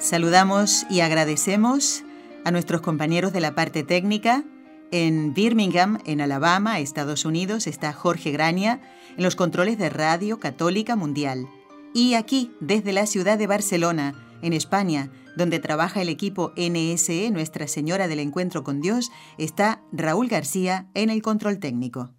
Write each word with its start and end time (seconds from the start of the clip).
Saludamos 0.00 0.86
y 0.88 1.00
agradecemos 1.00 2.04
a 2.46 2.50
nuestros 2.50 2.80
compañeros 2.80 3.34
de 3.34 3.40
la 3.40 3.54
parte 3.54 3.82
técnica. 3.82 4.44
En 4.90 5.34
Birmingham, 5.34 5.98
en 6.06 6.22
Alabama, 6.22 6.80
Estados 6.80 7.26
Unidos, 7.26 7.66
está 7.66 7.92
Jorge 7.92 8.30
Grania 8.30 8.80
en 9.18 9.22
los 9.22 9.36
controles 9.36 9.76
de 9.76 9.90
Radio 9.90 10.40
Católica 10.40 10.96
Mundial. 10.96 11.46
Y 11.92 12.14
aquí, 12.14 12.50
desde 12.60 12.94
la 12.94 13.04
ciudad 13.04 13.36
de 13.36 13.46
Barcelona, 13.46 14.14
en 14.40 14.54
España, 14.54 15.10
donde 15.36 15.58
trabaja 15.58 16.00
el 16.00 16.08
equipo 16.08 16.54
NSE 16.56 17.30
Nuestra 17.30 17.68
Señora 17.68 18.08
del 18.08 18.20
Encuentro 18.20 18.64
con 18.64 18.80
Dios, 18.80 19.12
está 19.36 19.82
Raúl 19.92 20.28
García 20.28 20.88
en 20.94 21.10
el 21.10 21.20
control 21.20 21.58
técnico. 21.58 22.10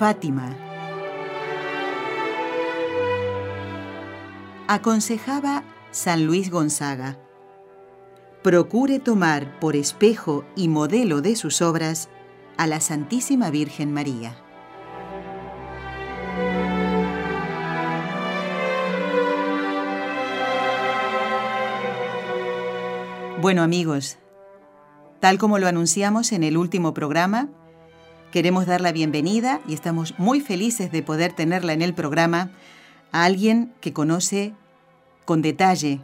Fátima. 0.00 0.56
Aconsejaba 4.66 5.62
San 5.90 6.24
Luis 6.24 6.50
Gonzaga. 6.50 7.18
Procure 8.42 8.98
tomar 8.98 9.60
por 9.60 9.76
espejo 9.76 10.46
y 10.56 10.68
modelo 10.68 11.20
de 11.20 11.36
sus 11.36 11.60
obras 11.60 12.08
a 12.56 12.66
la 12.66 12.80
Santísima 12.80 13.50
Virgen 13.50 13.92
María. 13.92 14.38
Bueno 23.42 23.62
amigos, 23.62 24.16
tal 25.20 25.36
como 25.36 25.58
lo 25.58 25.66
anunciamos 25.66 26.32
en 26.32 26.42
el 26.42 26.56
último 26.56 26.94
programa, 26.94 27.50
Queremos 28.30 28.66
dar 28.66 28.80
la 28.80 28.92
bienvenida 28.92 29.60
y 29.66 29.74
estamos 29.74 30.14
muy 30.16 30.40
felices 30.40 30.92
de 30.92 31.02
poder 31.02 31.32
tenerla 31.32 31.72
en 31.72 31.82
el 31.82 31.94
programa 31.94 32.52
a 33.10 33.24
alguien 33.24 33.72
que 33.80 33.92
conoce 33.92 34.54
con 35.24 35.42
detalle 35.42 36.00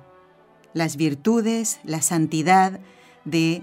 las 0.74 0.96
virtudes, 0.96 1.78
la 1.84 2.02
santidad 2.02 2.80
de 3.24 3.62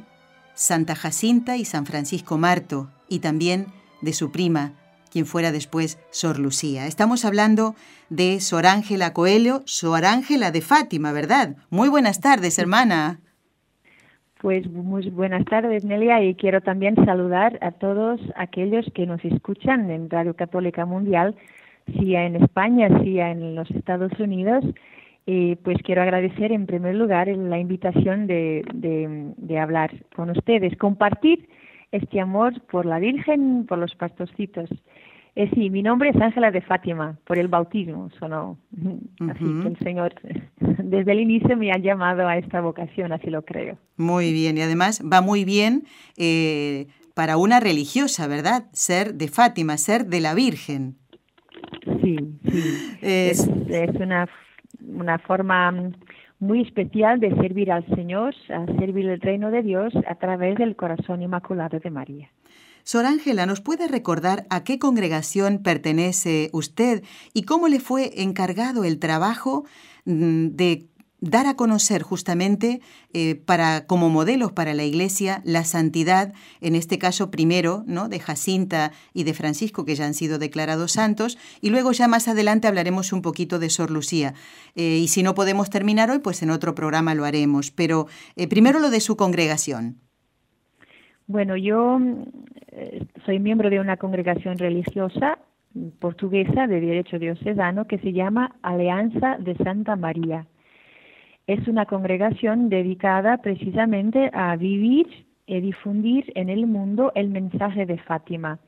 Santa 0.56 0.96
Jacinta 0.96 1.58
y 1.58 1.66
San 1.66 1.86
Francisco 1.86 2.38
Marto 2.38 2.90
y 3.10 3.20
también 3.20 3.68
de 4.02 4.14
su 4.14 4.32
prima, 4.32 4.74
quien 5.12 5.26
fuera 5.26 5.52
después 5.52 5.98
Sor 6.10 6.40
Lucía. 6.40 6.88
Estamos 6.88 7.26
hablando 7.26 7.76
de 8.10 8.40
Sor 8.40 8.66
Ángela 8.66 9.12
Coelho, 9.12 9.62
Sor 9.66 10.06
Ángela 10.06 10.52
de 10.52 10.62
Fátima, 10.62 11.12
¿verdad? 11.12 11.58
Muy 11.70 11.90
buenas 11.90 12.22
tardes, 12.22 12.58
hermana. 12.58 13.20
Pues 14.44 14.70
muy 14.70 15.10
buenas 15.10 15.46
tardes, 15.46 15.86
Nelia, 15.86 16.22
y 16.22 16.36
quiero 16.36 16.60
también 16.60 16.96
saludar 17.06 17.58
a 17.62 17.72
todos 17.72 18.20
aquellos 18.36 18.86
que 18.94 19.06
nos 19.06 19.24
escuchan 19.24 19.90
en 19.90 20.10
Radio 20.10 20.36
Católica 20.36 20.86
Mundial, 20.86 21.34
sea 21.98 22.26
en 22.26 22.36
España, 22.36 22.90
sea 23.06 23.32
en 23.32 23.56
los 23.56 23.72
Estados 23.72 24.12
Unidos. 24.20 24.66
Y 25.26 25.56
pues 25.56 25.78
quiero 25.86 26.02
agradecer 26.02 26.52
en 26.52 26.66
primer 26.66 26.96
lugar 26.96 27.30
la 27.30 27.58
invitación 27.58 28.28
de, 28.28 28.66
de 28.74 29.60
hablar 29.60 29.92
con 30.14 30.30
ustedes, 30.32 30.76
compartir 30.76 31.48
este 31.94 32.20
amor 32.20 32.60
por 32.64 32.86
la 32.86 33.00
Virgen, 33.00 33.66
por 33.66 33.78
los 33.78 33.96
pastorcitos 33.96 34.70
eh, 35.36 35.50
sí, 35.56 35.70
mi 35.72 35.82
nombre 35.82 36.10
es 36.10 36.22
Ángela 36.22 36.52
de 36.52 36.62
Fátima, 36.62 37.18
por 37.26 37.40
el 37.40 37.48
bautismo 37.48 38.10
sonó. 38.20 38.58
Así 39.30 39.44
que 39.44 39.68
el 39.68 39.80
Señor 39.80 40.14
desde 40.60 41.12
el 41.12 41.20
inicio 41.22 41.58
me 41.58 41.72
ha 41.72 41.78
llamado 41.78 42.28
a 42.28 42.38
esta 42.38 42.62
vocación, 42.62 43.12
así 43.12 43.32
lo 43.32 43.42
creo. 43.44 43.78
Muy 43.98 44.32
bien, 44.32 44.58
y 44.58 44.62
además 44.62 45.02
va 45.02 45.22
muy 45.22 45.44
bien 45.44 45.84
eh, 46.18 46.88
para 47.16 47.38
una 47.38 47.60
religiosa, 47.60 48.28
¿verdad? 48.28 48.66
Ser 48.74 49.16
de 49.16 49.28
Fátima, 49.28 49.78
ser 49.78 50.06
de 50.06 50.22
la 50.22 50.36
Virgen. 50.36 50.98
Sí, 52.02 52.18
sí. 52.52 52.98
Es, 53.02 53.48
es 53.70 53.96
una, 53.96 54.30
una 54.82 55.18
forma 55.18 55.92
muy 56.40 56.62
especial 56.62 57.20
de 57.20 57.34
servir 57.38 57.72
al 57.72 57.86
Señor, 57.96 58.36
a 58.50 58.66
servir 58.78 59.08
el 59.08 59.20
reino 59.20 59.50
de 59.50 59.64
Dios 59.64 59.94
a 60.08 60.16
través 60.16 60.58
del 60.58 60.76
corazón 60.76 61.22
inmaculado 61.22 61.80
de 61.80 61.90
María. 61.90 62.30
Sor 62.84 63.06
Ángela, 63.06 63.46
¿nos 63.46 63.62
puede 63.62 63.88
recordar 63.88 64.46
a 64.50 64.64
qué 64.64 64.78
congregación 64.80 65.60
pertenece 65.60 66.50
usted 66.52 67.04
y 67.34 67.44
cómo 67.44 67.68
le 67.68 67.80
fue 67.80 68.22
encargado 68.22 68.84
el 68.84 69.00
trabajo 69.00 69.66
mm, 70.06 70.48
de 70.50 70.88
dar 71.24 71.48
a 71.48 71.56
conocer 71.56 72.02
justamente 72.04 72.82
eh, 73.14 73.36
para 73.36 73.88
como 73.88 74.10
modelos 74.10 74.52
para 74.52 74.74
la 74.74 74.84
Iglesia 74.84 75.42
la 75.46 75.64
santidad, 75.64 76.34
en 76.60 76.76
este 76.76 77.00
caso 77.00 77.32
primero, 77.32 77.86
¿no? 77.88 78.10
de 78.10 78.20
Jacinta 78.20 78.92
y 79.14 79.24
de 79.24 79.34
Francisco 79.34 79.86
que 79.86 79.96
ya 79.96 80.06
han 80.06 80.14
sido 80.14 80.38
declarados 80.38 80.92
santos, 80.92 81.38
y 81.62 81.70
luego 81.70 81.94
ya 81.94 82.10
más 82.10 82.28
adelante 82.28 82.68
hablaremos 82.68 83.14
un 83.14 83.22
poquito 83.22 83.58
de 83.58 83.70
Sor 83.70 83.90
Lucía. 83.90 84.34
Eh, 84.76 85.00
y 85.02 85.08
si 85.08 85.24
no 85.24 85.34
podemos 85.34 85.70
terminar 85.70 86.12
hoy, 86.12 86.20
pues 86.20 86.44
en 86.44 86.50
otro 86.50 86.76
programa 86.76 87.16
lo 87.16 87.24
haremos. 87.24 87.72
Pero 87.72 88.08
eh, 88.36 88.50
primero 88.50 88.80
lo 88.80 88.90
de 88.90 89.00
su 89.00 89.16
congregación. 89.16 90.02
Bueno, 91.28 91.56
yo 91.56 92.00
soy 93.26 93.40
miembro 93.40 93.70
de 93.70 93.80
una 93.80 93.98
congregación 93.98 94.58
religiosa 94.58 95.40
portuguesa 96.00 96.68
de 96.68 96.82
derecho 96.82 97.20
diocesano 97.20 97.86
que 97.86 97.98
se 98.00 98.14
llama 98.14 98.56
Alianza 98.62 99.38
de 99.40 99.56
Santa 99.56 99.96
María. 99.96 100.46
Es 101.48 101.68
una 101.68 101.86
congregación 101.86 102.70
dedicada 102.70 103.38
precisamente 103.38 104.30
a 104.34 104.56
vivir 104.56 105.08
y 105.46 105.60
difundir 105.60 106.32
en 106.36 106.50
el 106.50 106.68
mundo 106.68 107.12
el 107.16 107.30
mensaje 107.30 107.86
de 107.86 107.98
Fátima. 107.98 108.60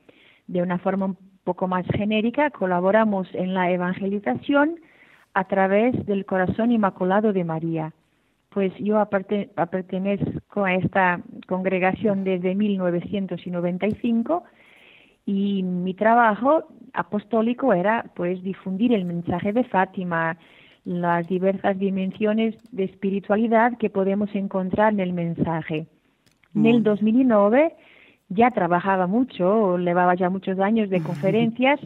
De 0.46 0.62
una 0.62 0.78
forma 0.78 1.06
un 1.06 1.16
poco 1.44 1.68
más 1.68 1.86
genérica, 1.86 2.50
colaboramos 2.50 3.28
en 3.34 3.54
la 3.54 3.70
evangelización 3.70 4.80
a 5.32 5.44
través 5.44 6.04
del 6.06 6.26
corazón 6.26 6.72
inmaculado 6.72 7.32
de 7.32 7.44
María 7.44 7.92
pues 8.56 8.72
yo 8.78 9.04
pertenezco 9.10 10.64
a 10.64 10.76
esta 10.76 11.20
congregación 11.46 12.24
desde 12.24 12.54
1995 12.54 14.44
y 15.26 15.62
mi 15.62 15.92
trabajo 15.92 16.64
apostólico 16.94 17.74
era 17.74 18.06
pues 18.16 18.42
difundir 18.42 18.94
el 18.94 19.04
mensaje 19.04 19.52
de 19.52 19.62
Fátima, 19.64 20.38
las 20.86 21.28
diversas 21.28 21.78
dimensiones 21.78 22.54
de 22.72 22.84
espiritualidad 22.84 23.76
que 23.76 23.90
podemos 23.90 24.34
encontrar 24.34 24.94
en 24.94 25.00
el 25.00 25.12
mensaje. 25.12 25.86
En 26.54 26.64
el 26.64 26.82
2009 26.82 27.74
ya 28.30 28.52
trabajaba 28.52 29.06
mucho, 29.06 29.76
llevaba 29.76 30.14
ya 30.14 30.30
muchos 30.30 30.58
años 30.60 30.88
de 30.88 31.02
conferencias 31.02 31.78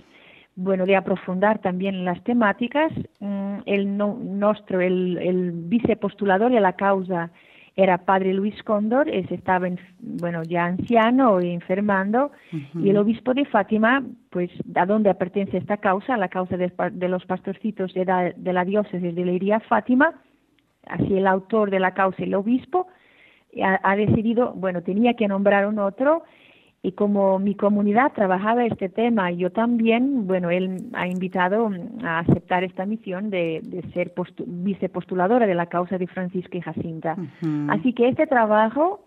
bueno, 0.63 0.85
de 0.85 0.95
aprofundar 0.95 1.59
también 1.61 2.05
las 2.05 2.23
temáticas. 2.23 2.93
Mm, 3.19 3.59
el 3.67 3.97
nuestro, 3.97 4.81
el, 4.81 5.19
el 5.19 5.53
vicepostulador 5.53 6.53
de 6.53 6.61
la 6.61 6.75
causa 6.75 7.31
era 7.77 7.99
padre 7.99 8.35
Luis 8.35 8.63
Cóndor, 8.65 9.09
ese 9.09 9.35
estaba, 9.35 9.69
bueno, 10.01 10.43
ya 10.43 10.65
anciano 10.65 11.41
y 11.41 11.51
enfermando, 11.51 12.31
y 12.75 12.91
el 12.91 12.97
obispo 12.99 13.33
de 13.33 13.47
Fátima, 13.47 14.03
pues, 14.29 14.51
¿a 14.75 14.85
dónde 14.85 15.15
pertenece 15.15 15.59
esta 15.59 15.79
causa? 15.79 16.17
La 16.17 16.29
causa 16.29 16.57
de, 16.57 17.09
los 17.09 17.25
pastorcitos 17.25 17.95
de 17.95 18.05
la, 18.05 18.33
de 18.37 18.53
la 18.53 18.65
diócesis 18.65 19.15
de 19.15 19.25
Leiría 19.25 19.61
Fátima, 19.61 20.15
así 20.89 21.17
el 21.17 21.27
autor 21.27 21.71
de 21.71 21.81
la 21.81 21.95
causa, 21.95 22.23
el 22.23 22.35
obispo, 22.35 22.89
ha, 23.63 23.81
ha 23.83 23.97
decidido, 23.97 24.53
bueno, 24.55 24.83
tenía 24.83 25.15
que 25.15 25.29
nombrar 25.29 25.67
un 25.67 25.79
otro, 25.79 26.25
y 26.83 26.93
como 26.93 27.39
mi 27.39 27.55
comunidad 27.55 28.13
trabajaba 28.15 28.65
este 28.65 28.89
tema, 28.89 29.31
yo 29.31 29.53
también, 29.53 30.27
bueno, 30.27 30.49
él 30.51 30.89
ha 30.95 31.07
invitado 31.07 31.71
a 32.03 32.21
aceptar 32.21 32.65
esta 32.65 32.87
misión 32.87 33.29
de, 33.29 33.61
ser 33.93 34.15
vicepostuladora 34.47 35.47
de 35.47 35.55
la 35.55 35.67
causa 35.67 35.99
de 35.99 36.07
Francisco 36.07 36.57
y 36.57 36.63
Jacinta. 36.63 37.17
Así 37.69 37.93
que 37.93 38.09
este 38.09 38.27
trabajo 38.27 39.05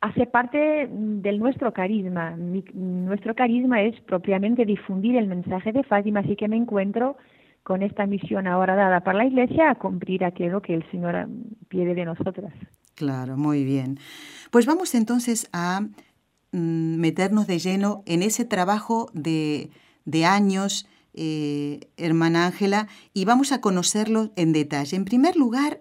hace 0.00 0.26
parte 0.26 0.88
del 0.88 1.40
nuestro 1.40 1.72
carisma. 1.72 2.36
nuestro 2.74 3.34
carisma 3.34 3.82
es 3.82 4.00
propiamente 4.02 4.64
difundir 4.64 5.16
el 5.16 5.26
mensaje 5.26 5.72
de 5.72 5.82
Fátima, 5.82 6.20
así 6.20 6.36
que 6.36 6.46
me 6.46 6.56
encuentro 6.56 7.16
con 7.64 7.82
esta 7.82 8.06
misión 8.06 8.46
ahora 8.46 8.76
dada 8.76 9.00
para 9.00 9.18
la 9.18 9.24
Iglesia 9.26 9.70
a 9.70 9.74
cumplir 9.74 10.24
aquello 10.24 10.62
que 10.62 10.74
el 10.74 10.88
Señor 10.92 11.28
pide 11.68 11.94
de 11.94 12.04
nosotras. 12.04 12.52
Claro, 12.94 13.36
muy 13.36 13.64
bien. 13.64 13.98
Pues 14.50 14.64
vamos 14.66 14.94
entonces 14.94 15.48
a 15.52 15.80
meternos 16.52 17.46
de 17.46 17.58
lleno 17.58 18.02
en 18.06 18.22
ese 18.22 18.44
trabajo 18.44 19.10
de, 19.12 19.70
años, 20.24 20.88
eh, 21.14 21.80
hermana 21.96 22.46
Ángela, 22.46 22.88
y 23.14 23.24
vamos 23.24 23.52
a 23.52 23.60
conocerlo 23.60 24.30
en 24.36 24.52
detalle. 24.52 24.96
En 24.96 25.04
primer 25.04 25.36
lugar, 25.36 25.80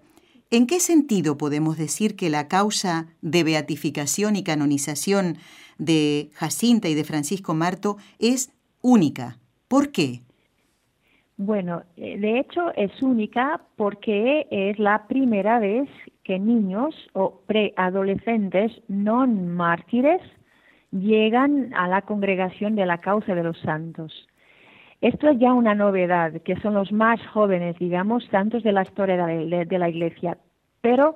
¿en 0.52 0.68
qué 0.68 0.80
sentido 0.80 1.38
podemos 1.38 1.78
decir 1.78 2.16
que 2.16 2.30
la 2.30 2.48
causa 2.48 3.08
de 3.22 3.44
beatificación 3.44 4.36
y 4.36 4.44
canonización 4.44 5.38
de 5.78 6.30
Jacinta 6.34 6.90
y 6.90 6.96
de 6.96 7.04
Francisco 7.04 7.54
Marto 7.54 7.98
es 8.20 8.52
única? 8.82 9.38
¿Por 9.68 9.92
qué? 9.92 10.22
Bueno, 11.38 11.84
eh, 11.96 12.20
de 12.20 12.40
hecho 12.42 12.74
es 12.76 12.92
única 13.02 13.62
porque 13.78 14.46
es 14.52 14.78
la 14.78 15.08
primera 15.08 15.60
vez 15.60 15.88
que 16.26 16.38
niños 16.38 16.94
o 17.14 17.42
preadolescentes 17.48 18.74
no 18.90 19.26
mártires 19.26 20.22
llegan 20.92 21.74
a 21.76 21.88
la 21.88 22.02
congregación 22.02 22.76
de 22.76 22.86
la 22.86 23.00
causa 23.00 23.36
de 23.36 23.44
los 23.44 23.58
santos. 23.60 24.28
Esto 25.02 25.30
es 25.30 25.40
ya 25.40 25.54
una 25.54 25.76
novedad, 25.76 26.42
que 26.42 26.58
son 26.58 26.74
los 26.74 26.92
más 26.92 27.26
jóvenes, 27.28 27.78
digamos, 27.80 28.26
santos 28.26 28.64
de 28.64 28.74
la 28.74 28.82
historia 28.82 29.16
de 29.26 29.80
la 29.80 29.90
Iglesia. 29.90 30.38
Pero 30.82 31.16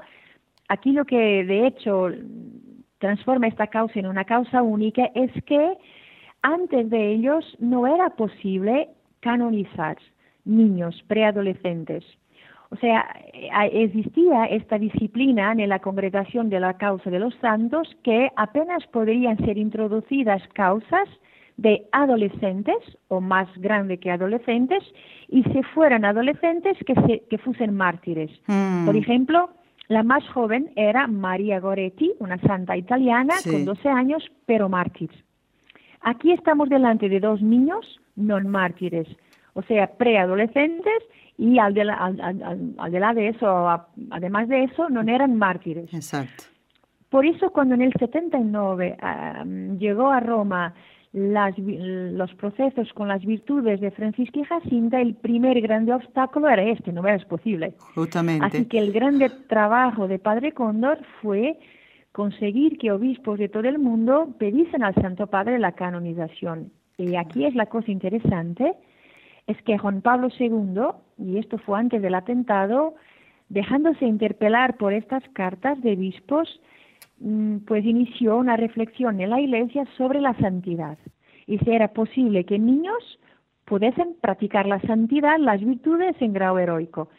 aquí 0.70 0.92
lo 0.92 1.06
que 1.06 1.44
de 1.44 1.68
hecho 1.68 2.10
transforma 3.00 3.48
esta 3.48 3.68
causa 3.68 4.00
en 4.00 4.08
una 4.08 4.24
causa 4.24 4.62
única 4.62 5.10
es 5.14 5.32
que 5.44 5.74
antes 6.42 6.90
de 6.90 7.12
ellos 7.12 7.58
no 7.60 7.88
era 7.88 8.12
posible 8.12 8.90
canonizar 9.20 9.98
niños, 10.46 11.04
preadolescentes. 11.08 12.06
O 12.74 12.76
sea, 12.78 13.06
eh, 13.34 13.50
existía 13.72 14.46
esta 14.46 14.80
disciplina 14.80 15.52
en 15.52 15.70
la 15.70 15.78
congregación 15.78 16.50
de 16.50 16.60
la 16.60 16.74
causa 16.74 17.12
de 17.12 17.20
los 17.20 17.36
santos 17.36 17.88
que 18.04 18.32
apenas 18.36 18.88
podrían 18.88 19.38
ser 19.46 19.60
introducidas 19.60 20.42
causas 20.54 21.08
de 21.58 21.86
adolescentes 21.92 22.78
o 23.10 23.22
más 23.22 23.48
grande 23.58 24.00
que 24.00 24.10
adolescentes 24.10 24.84
y 25.28 25.44
si 25.44 25.62
fueran 25.76 26.04
adolescentes 26.04 26.76
que, 26.84 26.96
se, 26.96 27.24
que 27.30 27.38
fuesen 27.38 27.76
mártires. 27.76 28.32
Mm. 28.48 28.88
Por 28.88 28.96
ejemplo, 28.96 29.50
la 29.88 30.02
más 30.02 30.28
joven 30.30 30.72
era 30.76 31.06
María 31.06 31.60
Goretti, 31.60 32.14
una 32.18 32.40
santa 32.40 32.76
italiana 32.76 33.36
con 33.44 33.66
12 33.66 33.88
años, 33.88 34.24
pero 34.48 34.68
mártir. 34.68 35.12
Aquí 36.02 36.32
estamos 36.32 36.70
delante 36.70 37.08
de 37.08 37.20
dos 37.20 37.40
niños 37.40 38.00
no 38.16 38.40
mártires, 38.40 39.08
o 39.54 39.62
sea, 39.62 39.92
preadolescentes 39.96 41.04
y 41.38 41.60
al 41.60 41.74
de, 41.74 41.82
al, 41.82 43.16
de 43.16 43.28
eso, 43.30 43.70
además 44.12 44.48
de 44.48 44.64
eso, 44.64 44.90
no 44.90 45.02
eran 45.02 45.36
mártires. 45.36 45.94
Exacto. 45.94 46.44
Por 47.10 47.26
eso 47.26 47.52
cuando 47.52 47.76
en 47.76 47.82
el 47.82 47.94
79 47.94 48.98
llegó 49.78 50.10
a 50.10 50.20
Roma 50.20 50.74
las, 51.14 51.56
los 51.58 52.34
procesos 52.34 52.92
con 52.94 53.08
las 53.08 53.24
virtudes 53.24 53.80
de 53.82 53.92
Francisca 53.92 54.40
y 54.40 54.44
Jacinta, 54.44 55.00
el 55.00 55.14
primer 55.14 55.62
grande 55.62 55.94
obstáculo 55.94 56.50
era 56.50 56.64
este, 56.64 56.92
no 56.92 57.08
era 57.08 57.24
posible. 57.26 57.76
Justamente. 57.94 58.46
Así 58.46 58.66
que 58.66 58.80
el 58.80 58.92
grande 58.92 59.30
trabajo 59.48 60.08
de 60.08 60.18
Padre 60.18 60.54
Cóndor 60.54 61.00
fue 61.22 61.60
conseguir 62.12 62.80
que 62.80 62.92
obispos 62.92 63.38
de 63.38 63.48
todo 63.50 63.68
el 63.68 63.78
mundo 63.78 64.36
pedisen 64.40 64.84
al 64.84 64.96
Santo 64.96 65.28
Padre 65.28 65.60
la 65.60 65.74
canonización. 65.74 66.72
Y 66.98 67.16
aquí 67.16 67.46
es 67.46 67.54
la 67.54 67.68
cosa 67.68 67.92
interesante, 67.92 68.74
es 69.48 69.62
que 69.64 69.78
Juan 69.78 70.02
Pablo 70.02 70.30
II, 70.38 70.82
y 71.18 71.38
esto 71.38 71.58
fue 71.58 71.80
antes 71.80 72.02
del 72.02 72.16
atentado, 72.16 72.96
dejándose 73.50 74.06
interpelar 74.06 74.78
por 74.78 74.94
estas 74.94 75.24
cartas 75.34 75.82
de 75.82 75.94
obispos, 75.94 76.62
mm, 77.20 77.58
pues 77.60 77.86
inició 77.86 78.38
una 78.38 78.58
reflexión 78.58 79.20
en 79.22 79.30
la 79.30 79.42
Iglesia 79.42 79.86
sobre 79.98 80.22
la 80.22 80.34
santidad 80.36 80.98
y 81.48 81.58
si 81.60 81.72
era 81.72 81.90
posible 81.90 82.46
que 82.46 82.60
niños 82.60 83.20
pudiesen 83.66 84.16
practicar 84.22 84.66
la 84.66 84.80
santidad, 84.82 85.38
las 85.40 85.62
virtudes 85.62 86.16
en 86.20 86.34
grado 86.34 86.60
heroico. 86.60 87.10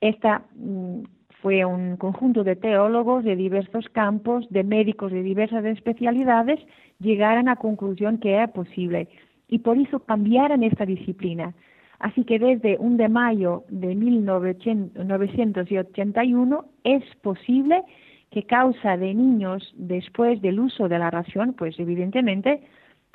Esta 0.00 0.42
mm, 0.54 1.02
fue 1.40 1.64
un 1.64 1.96
conjunto 1.96 2.44
de 2.44 2.56
teólogos 2.56 3.24
de 3.24 3.36
diversos 3.36 3.88
campos, 3.90 4.46
de 4.50 4.64
médicos 4.64 5.12
de 5.12 5.22
diversas 5.22 5.64
especialidades, 5.64 6.60
llegaron 6.98 7.48
a 7.48 7.52
la 7.52 7.56
conclusión 7.56 8.18
que 8.18 8.34
era 8.34 8.48
posible 8.48 9.08
y 9.52 9.58
por 9.58 9.76
eso 9.78 10.00
cambiaron 10.00 10.64
esta 10.64 10.84
disciplina. 10.86 11.54
Así 11.98 12.24
que 12.24 12.38
desde 12.38 12.78
1 12.78 12.96
de 12.96 13.08
mayo 13.08 13.64
de 13.68 13.94
1981 13.94 16.64
es 16.84 17.04
posible 17.22 17.82
que 18.30 18.44
causa 18.44 18.96
de 18.96 19.12
niños 19.14 19.74
después 19.76 20.40
del 20.40 20.58
uso 20.58 20.88
de 20.88 20.98
la 20.98 21.10
ración, 21.10 21.52
pues 21.52 21.78
evidentemente 21.78 22.62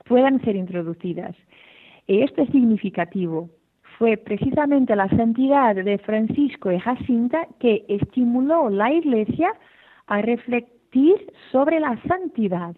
puedan 0.06 0.40
ser 0.42 0.56
introducidas. 0.56 1.36
Esto 2.08 2.44
es 2.44 2.52
significativo. 2.52 3.50
Fue 3.98 4.16
precisamente 4.16 4.96
la 4.96 5.10
santidad 5.10 5.74
de 5.76 5.98
Francisco 5.98 6.72
y 6.72 6.78
Jacinta 6.80 7.48
que 7.60 7.84
estimuló 7.88 8.70
la 8.70 8.94
Iglesia 8.94 9.52
a 10.06 10.22
reflexionar 10.22 10.78
sobre 11.52 11.80
la 11.80 12.00
santidad 12.08 12.76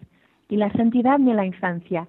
y 0.48 0.56
la 0.56 0.70
santidad 0.72 1.18
de 1.18 1.34
la 1.34 1.46
infancia 1.46 2.08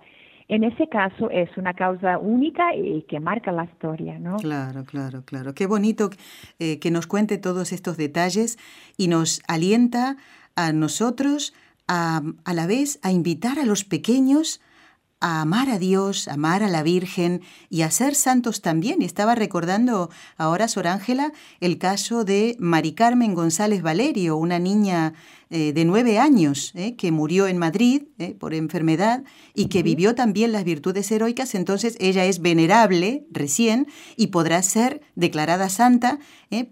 en 0.51 0.65
ese 0.65 0.89
caso 0.89 1.29
es 1.31 1.49
una 1.55 1.73
causa 1.73 2.17
única 2.17 2.75
y 2.75 3.03
que 3.03 3.21
marca 3.21 3.53
la 3.53 3.63
historia, 3.63 4.19
¿no? 4.19 4.35
Claro, 4.35 4.83
claro, 4.83 5.23
claro. 5.23 5.53
Qué 5.53 5.65
bonito 5.65 6.09
eh, 6.59 6.77
que 6.79 6.91
nos 6.91 7.07
cuente 7.07 7.37
todos 7.37 7.71
estos 7.71 7.95
detalles 7.95 8.59
y 8.97 9.07
nos 9.07 9.41
alienta 9.47 10.17
a 10.57 10.73
nosotros 10.73 11.53
a, 11.87 12.21
a 12.43 12.53
la 12.53 12.67
vez 12.67 12.99
a 13.01 13.13
invitar 13.13 13.59
a 13.59 13.65
los 13.65 13.85
pequeños 13.85 14.59
a 15.21 15.41
amar 15.41 15.69
a 15.69 15.79
Dios, 15.79 16.27
amar 16.27 16.63
a 16.63 16.67
la 16.67 16.83
Virgen 16.83 17.41
y 17.69 17.83
a 17.83 17.91
ser 17.91 18.15
santos 18.15 18.61
también. 18.61 19.01
Y 19.01 19.05
estaba 19.05 19.35
recordando 19.35 20.09
ahora, 20.35 20.67
Sor 20.67 20.87
Ángela, 20.87 21.31
el 21.61 21.77
caso 21.77 22.25
de 22.25 22.57
Mari 22.59 22.93
Carmen 22.93 23.35
González 23.35 23.83
Valerio, 23.83 24.35
una 24.35 24.59
niña 24.59 25.13
eh, 25.53 25.73
de 25.73 25.83
nueve 25.83 26.17
años 26.17 26.71
eh, 26.75 26.95
que 26.95 27.11
murió 27.11 27.45
en 27.45 27.57
Madrid 27.57 28.03
eh, 28.19 28.35
por 28.39 28.53
enfermedad 28.53 29.25
y 29.53 29.65
que 29.65 29.83
vivió 29.83 30.15
también 30.15 30.53
las 30.53 30.63
virtudes 30.63 31.11
heroicas. 31.11 31.55
Entonces 31.55 31.97
ella 31.99 32.23
es 32.23 32.39
venerable 32.39 33.25
recién 33.31 33.87
y 34.15 34.27
podrá 34.27 34.63
ser 34.63 35.01
declarada 35.15 35.67
santa. 35.67 36.19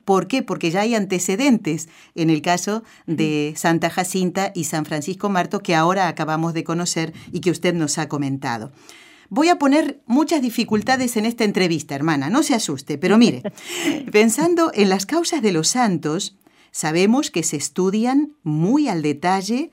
¿Por 0.06 0.28
qué? 0.28 0.44
Porque 0.44 0.72
ya 0.72 0.80
hay 0.82 0.96
antecedentes 0.96 1.90
en 2.16 2.30
el 2.30 2.42
caso 2.42 2.84
de 3.06 3.54
Santa 3.58 3.90
Jacinta 3.90 4.54
y 4.56 4.64
San 4.64 4.86
Francisco 4.86 5.28
Marto 5.28 5.60
que 5.60 5.76
ahora 5.76 6.08
acabamos 6.08 6.54
de 6.54 6.64
conocer 6.64 7.14
y 7.34 7.42
que 7.42 7.52
usted 7.52 7.74
nos 7.74 7.98
ha 7.98 8.08
comentado. 8.08 8.72
Voy 9.30 9.50
a 9.50 9.60
poner 9.60 10.02
muchas 10.08 10.42
dificultades 10.42 11.16
en 11.16 11.26
esta 11.26 11.44
entrevista, 11.44 11.94
hermana, 11.94 12.32
no 12.32 12.42
se 12.42 12.56
asuste, 12.56 12.98
pero 12.98 13.18
mire, 13.18 13.44
pensando 14.12 14.72
en 14.74 14.90
las 14.90 15.06
causas 15.06 15.44
de 15.44 15.52
los 15.52 15.68
santos, 15.68 16.39
sabemos 16.72 17.32
que 17.32 17.44
se 17.44 17.58
estudian 17.58 18.34
muy 18.44 18.88
al 18.88 19.02
detalle 19.02 19.72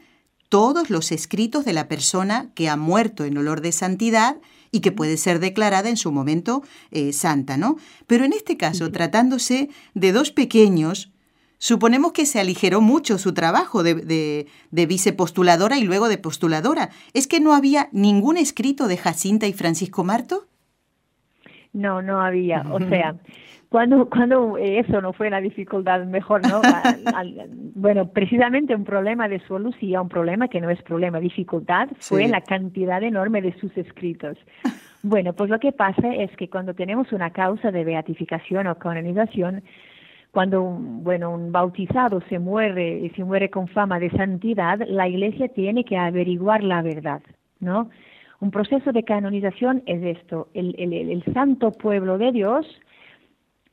todos 0.48 0.90
los 0.90 1.12
escritos 1.12 1.64
de 1.64 1.72
la 1.72 1.88
persona 1.88 2.50
que 2.54 2.68
ha 2.68 2.76
muerto 2.76 3.24
en 3.24 3.36
olor 3.36 3.60
de 3.60 3.72
santidad 3.72 4.36
y 4.70 4.80
que 4.80 4.92
puede 4.92 5.16
ser 5.16 5.38
declarada 5.38 5.88
en 5.88 5.96
su 5.96 6.12
momento 6.12 6.62
eh, 6.90 7.12
santa, 7.12 7.56
¿no? 7.56 7.76
Pero 8.06 8.24
en 8.24 8.32
este 8.32 8.56
caso, 8.56 8.90
tratándose 8.92 9.70
de 9.94 10.12
dos 10.12 10.30
pequeños, 10.30 11.10
Suponemos 11.58 12.12
que 12.12 12.26
se 12.26 12.38
aligeró 12.38 12.82
mucho 12.82 13.16
su 13.16 13.32
trabajo 13.32 13.82
de, 13.82 13.94
de, 13.94 14.86
vicepostuladora 14.86 15.78
y 15.78 15.84
luego 15.84 16.08
de 16.08 16.18
postuladora. 16.18 16.90
¿Es 17.14 17.26
que 17.26 17.40
no 17.40 17.54
había 17.54 17.88
ningún 17.92 18.36
escrito 18.36 18.88
de 18.88 18.98
Jacinta 18.98 19.46
y 19.46 19.54
Francisco 19.54 20.04
Marto? 20.04 20.46
No, 21.72 22.02
no 22.02 22.20
había. 22.20 22.62
O 22.70 22.78
sea, 22.78 23.16
cuando, 23.68 24.08
cuando 24.08 24.56
eso 24.58 25.00
no 25.00 25.12
fue 25.12 25.28
la 25.28 25.40
dificultad, 25.40 26.04
mejor, 26.04 26.42
¿no? 26.46 26.62
bueno, 27.75 28.08
precisamente 28.08 28.75
un 28.75 28.85
problema 28.85 29.28
de 29.28 29.40
su 29.40 29.58
Lucía, 29.58 30.00
un 30.00 30.08
problema 30.08 30.49
que 30.49 30.61
no 30.61 30.70
es 30.70 30.80
problema, 30.82 31.18
dificultad, 31.18 31.88
fue 31.99 32.28
la 32.28 32.40
cantidad 32.40 33.02
enorme 33.02 33.42
de 33.42 33.52
sus 33.58 33.76
escritos. 33.76 34.38
Bueno, 35.02 35.32
pues 35.32 35.50
lo 35.50 35.58
que 35.58 35.73
pasa 35.73 36.14
es 36.14 36.35
que 36.37 36.49
cuando 36.49 36.75
tenemos 36.75 37.12
una 37.12 37.30
causa 37.30 37.70
de 37.70 37.85
beatificación 37.85 38.66
o 38.66 38.76
canonización, 38.76 39.62
cuando 40.32 40.62
un, 40.62 41.02
bueno, 41.02 41.30
un 41.30 41.50
bautizado 41.50 42.20
se 42.28 42.38
muere 42.38 42.99
y 42.99 43.11
se 43.11 43.25
muere 43.25 43.49
con 43.49 43.68
fama 43.68 43.99
de 43.99 44.11
santidad, 44.11 44.80
la 44.87 45.08
Iglesia 45.08 45.49
tiene 45.49 45.85
que 45.85 45.96
averiguar 45.96 46.62
la 46.62 46.82
verdad, 46.82 47.23
¿no? 47.61 47.88
Un 48.40 48.50
proceso 48.50 48.92
de 48.92 49.02
canonización 49.02 49.82
es 49.87 50.18
esto, 50.18 50.49
el, 50.52 50.75
el, 50.78 51.25
santo 51.32 51.73
pueblo 51.73 52.18
de 52.18 52.32
Dios 52.32 52.66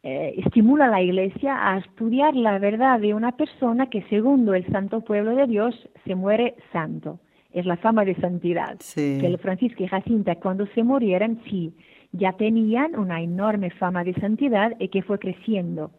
eh, 0.04 0.36
estimula 0.38 0.86
a 0.86 0.90
la 0.90 1.02
Iglesia 1.02 1.72
a 1.72 1.78
estudiar 1.80 2.36
la 2.36 2.60
verdad 2.60 3.00
de 3.00 3.14
una 3.14 3.32
persona 3.32 3.90
que 3.90 4.04
según 4.10 4.54
el 4.54 4.66
santo 4.68 5.02
pueblo 5.02 5.36
de 5.36 5.48
Dios 5.48 5.90
se 6.06 6.16
muere 6.16 6.56
santo. 6.72 7.20
Es 7.52 7.66
la 7.66 7.78
fama 7.78 8.04
de 8.04 8.16
santidad. 8.16 8.80
Que 9.20 9.28
el 9.28 9.38
Francisco 9.38 9.84
y 9.84 9.88
Jacinta 9.88 10.36
cuando 10.36 10.66
se 10.68 10.84
murieran, 10.84 11.40
sí, 11.50 11.74
ya 12.12 12.34
tenían 12.34 12.98
una 12.98 13.22
enorme 13.22 13.70
fama 13.70 14.04
de 14.04 14.14
santidad 14.16 14.74
y 14.80 14.90
que 14.90 15.04
fue 15.04 15.20
creciendo 15.20 15.92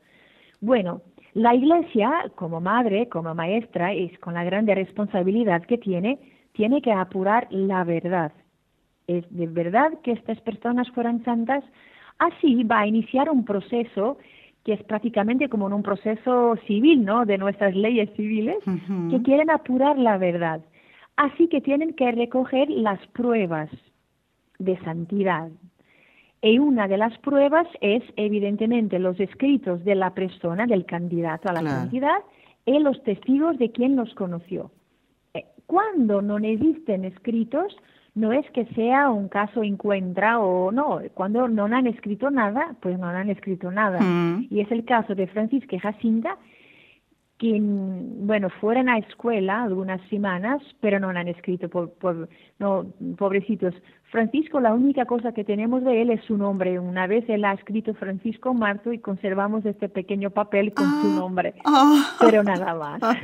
bueno, 0.65 1.03
la 1.35 1.55
Iglesia, 1.55 2.11
como 2.37 2.59
madre, 2.59 3.09
como 3.11 3.35
maestra, 3.35 3.93
es 3.93 4.19
con 4.19 4.33
la 4.33 4.45
grande 4.45 4.75
responsabilidad 4.75 5.63
que 5.63 5.77
tiene, 5.77 6.19
tiene 6.53 6.81
que 6.81 6.91
apurar 6.91 7.49
la 7.51 7.85
verdad. 7.85 8.33
Es 9.07 9.25
de 9.29 9.47
verdad 9.47 9.93
que 10.03 10.13
estas 10.13 10.41
personas 10.41 10.89
fueran 10.93 11.23
santas, 11.23 11.63
así 12.19 12.65
va 12.65 12.81
a 12.81 12.87
iniciar 12.87 13.31
un 13.31 13.45
proceso 13.45 14.19
que 14.65 14.73
es 14.73 14.83
prácticamente 14.83 15.49
como 15.49 15.67
un 15.67 15.83
proceso 15.83 16.57
civil, 16.67 17.05
¿no? 17.05 17.27
De 17.27 17.37
nuestras 17.37 17.77
leyes 17.77 18.09
civiles, 18.17 18.57
que 19.11 19.23
quieren 19.23 19.51
apurar 19.51 19.99
la 19.99 20.17
verdad. 20.17 20.63
Así 21.17 21.49
que 21.49 21.61
tienen 21.61 21.93
que 21.93 22.11
recoger 22.13 22.71
las 22.71 22.99
pruebas 23.09 23.69
de 24.59 24.79
santidad. 24.81 25.51
Y 26.41 26.59
una 26.59 26.89
de 26.89 26.97
las 26.97 27.17
pruebas 27.19 27.67
es, 27.81 28.03
evidentemente, 28.17 28.99
los 28.99 29.21
escritos 29.21 29.85
de 29.85 29.95
la 29.95 30.15
persona, 30.15 30.67
del 30.67 30.87
candidato 30.87 31.49
a 31.49 31.53
la 31.53 31.63
santidad, 31.63 32.19
y 32.67 32.79
los 32.79 33.03
testigos 33.03 33.59
de 33.59 33.71
quien 33.71 33.97
los 33.97 34.15
conoció. 34.15 34.71
Eh, 35.35 35.45
cuando 35.67 36.23
no 36.23 36.39
existen 36.39 37.05
escritos, 37.05 37.77
no 38.15 38.33
es 38.33 38.49
que 38.51 38.65
sea 38.75 39.11
un 39.11 39.29
caso 39.29 39.63
encuentra 39.63 40.39
o 40.39 40.71
no, 40.71 41.01
cuando 41.15 41.49
no 41.49 41.65
han 41.65 41.87
escrito 41.87 42.31
nada, 42.31 42.77
pues 42.81 42.99
no 42.99 43.07
han 43.07 43.29
escrito 43.29 43.71
nada. 43.71 44.01
Mm. 44.01 44.47
Y 44.51 44.61
es 44.61 44.71
el 44.71 44.85
caso 44.85 45.15
de 45.15 45.27
Francisca 45.27 45.79
Jacinta, 45.81 46.39
que, 47.39 47.59
bueno, 47.61 48.49
fueron 48.61 48.89
a 48.89 48.99
escuela 48.99 49.65
algunas 49.65 50.01
semanas, 50.09 50.63
pero 50.81 51.01
no 51.01 51.09
han 51.09 51.27
escrito, 51.27 51.69
por, 51.69 51.91
por, 51.95 52.29
no, 52.61 52.87
pobrecitos. 53.19 53.75
Francisco, 54.05 54.61
la 54.61 54.73
única 54.73 55.07
cosa 55.07 55.33
que 55.33 55.43
tenemos 55.43 55.83
de 55.83 56.01
él 56.01 56.11
es 56.11 56.23
su 56.25 56.37
nombre. 56.37 56.79
Una 56.79 57.09
vez 57.09 57.25
él 57.29 57.45
ha 57.45 57.55
escrito 57.55 57.95
Francisco 57.95 58.55
Marto 58.55 58.93
y 58.93 59.01
conservamos 59.01 59.67
este 59.67 59.89
pequeño 59.89 60.31
papel 60.31 60.73
con 60.73 60.87
su 60.87 61.09
ah. 61.09 61.17
nombre, 61.17 61.55
ah. 61.65 62.17
pero 62.21 62.45
nada 62.45 62.75
más. 62.77 63.03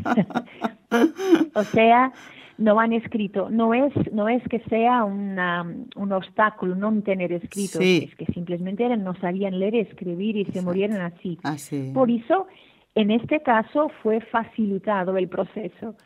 o 1.55 1.63
sea, 1.63 2.13
no 2.61 2.79
han 2.79 2.93
escrito. 2.93 3.49
No 3.51 3.75
es, 3.75 3.93
no 4.13 4.29
es 4.29 4.43
que 4.49 4.61
sea 4.69 5.03
una, 5.05 5.63
un 5.97 6.13
obstáculo 6.13 6.75
no 6.77 6.93
tener 7.03 7.33
escrito, 7.33 7.81
es 7.81 8.15
que 8.15 8.27
simplemente 8.35 8.87
no 8.97 9.15
sabían 9.17 9.59
leer 9.59 9.75
y 9.75 9.81
escribir 9.81 10.37
y 10.37 10.45
se 10.45 10.61
murieron 10.61 11.01
así. 11.01 11.39
Por 11.95 12.11
eso, 12.11 12.47
en 12.95 13.11
este 13.11 13.41
caso, 13.41 13.91
fue 14.03 14.21
facilitado 14.21 15.17
el 15.17 15.29
proceso. 15.29 15.97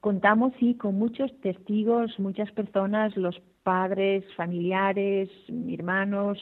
Contamos, 0.00 0.52
sí, 0.58 0.74
con 0.74 0.96
muchos 0.96 1.30
testigos, 1.40 2.18
muchas 2.18 2.50
personas, 2.52 3.16
los 3.16 3.40
padres, 3.62 4.24
familiares, 4.36 5.28
hermanos, 5.68 6.38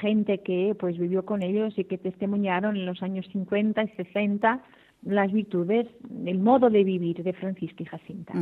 gente 0.00 0.42
que 0.42 0.76
pues 0.78 0.98
vivió 0.98 1.24
con 1.24 1.42
ellos 1.42 1.72
y 1.78 1.84
que 1.84 1.96
testimoniaron 1.96 2.76
en 2.76 2.84
los 2.84 3.02
años 3.02 3.26
50 3.32 3.82
y 3.82 3.88
60 3.96 4.62
las 5.04 5.32
virtudes, 5.32 5.86
el 6.24 6.38
modo 6.38 6.68
de 6.68 6.82
vivir 6.82 7.22
de 7.22 7.32
Francisca 7.32 7.82
y 7.82 7.86
Jacinta. 7.86 8.34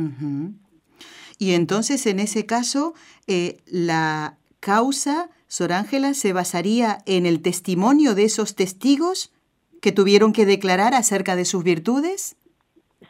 Y 1.39 1.53
entonces, 1.53 2.05
en 2.05 2.19
ese 2.19 2.45
caso, 2.45 2.93
eh, 3.27 3.57
la 3.65 4.37
causa, 4.59 5.29
Sor 5.47 5.73
Ángela, 5.73 6.13
se 6.13 6.33
basaría 6.33 6.99
en 7.05 7.25
el 7.25 7.41
testimonio 7.41 8.15
de 8.15 8.23
esos 8.23 8.55
testigos 8.55 9.33
que 9.81 9.91
tuvieron 9.91 10.33
que 10.33 10.45
declarar 10.45 10.93
acerca 10.93 11.35
de 11.35 11.45
sus 11.45 11.63
virtudes. 11.63 12.37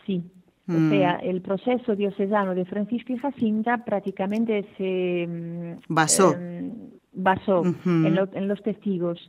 Sí. 0.06 0.24
O 0.68 0.74
mm. 0.74 0.90
sea, 0.90 1.16
el 1.18 1.42
proceso 1.42 1.96
diocesano 1.96 2.56
de 2.56 2.66
Francisco 2.66 3.14
y 3.14 3.18
Jacinta 3.18 3.86
prácticamente 3.86 4.66
se 4.78 5.28
mm, 5.28 5.94
basó, 5.94 6.34
em, 6.34 6.72
basó 7.14 7.64
en, 7.86 8.48
los 8.48 8.64
testigos 8.64 9.20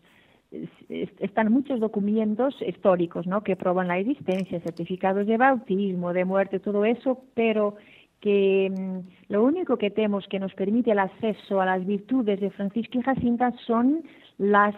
están 0.88 1.52
muchos 1.52 1.80
documentos 1.80 2.54
históricos 2.66 3.26
¿no? 3.26 3.42
que 3.42 3.56
prueban 3.56 3.88
la 3.88 3.98
existencia, 3.98 4.60
certificados 4.60 5.26
de 5.26 5.36
bautismo, 5.36 6.12
de 6.12 6.24
muerte, 6.24 6.60
todo 6.60 6.84
eso, 6.84 7.24
pero 7.34 7.76
que 8.20 8.70
mm, 8.70 9.32
lo 9.32 9.44
único 9.44 9.76
que 9.76 9.90
tenemos 9.90 10.26
que 10.28 10.38
nos 10.38 10.54
permite 10.54 10.92
el 10.92 10.98
acceso 10.98 11.60
a 11.60 11.66
las 11.66 11.84
virtudes 11.84 12.40
de 12.40 12.50
Francisco 12.50 12.98
y 12.98 13.02
Jacinta 13.02 13.52
son 13.66 14.02
las 14.38 14.74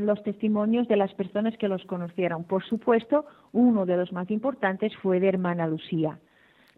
los 0.00 0.22
testimonios 0.22 0.88
de 0.88 0.96
las 0.96 1.14
personas 1.14 1.56
que 1.56 1.68
los 1.68 1.84
conocieron. 1.84 2.44
Por 2.44 2.64
supuesto, 2.64 3.24
uno 3.52 3.86
de 3.86 3.96
los 3.96 4.12
más 4.12 4.30
importantes 4.30 4.94
fue 4.96 5.20
de 5.20 5.28
hermana 5.28 5.66
Lucía, 5.66 6.18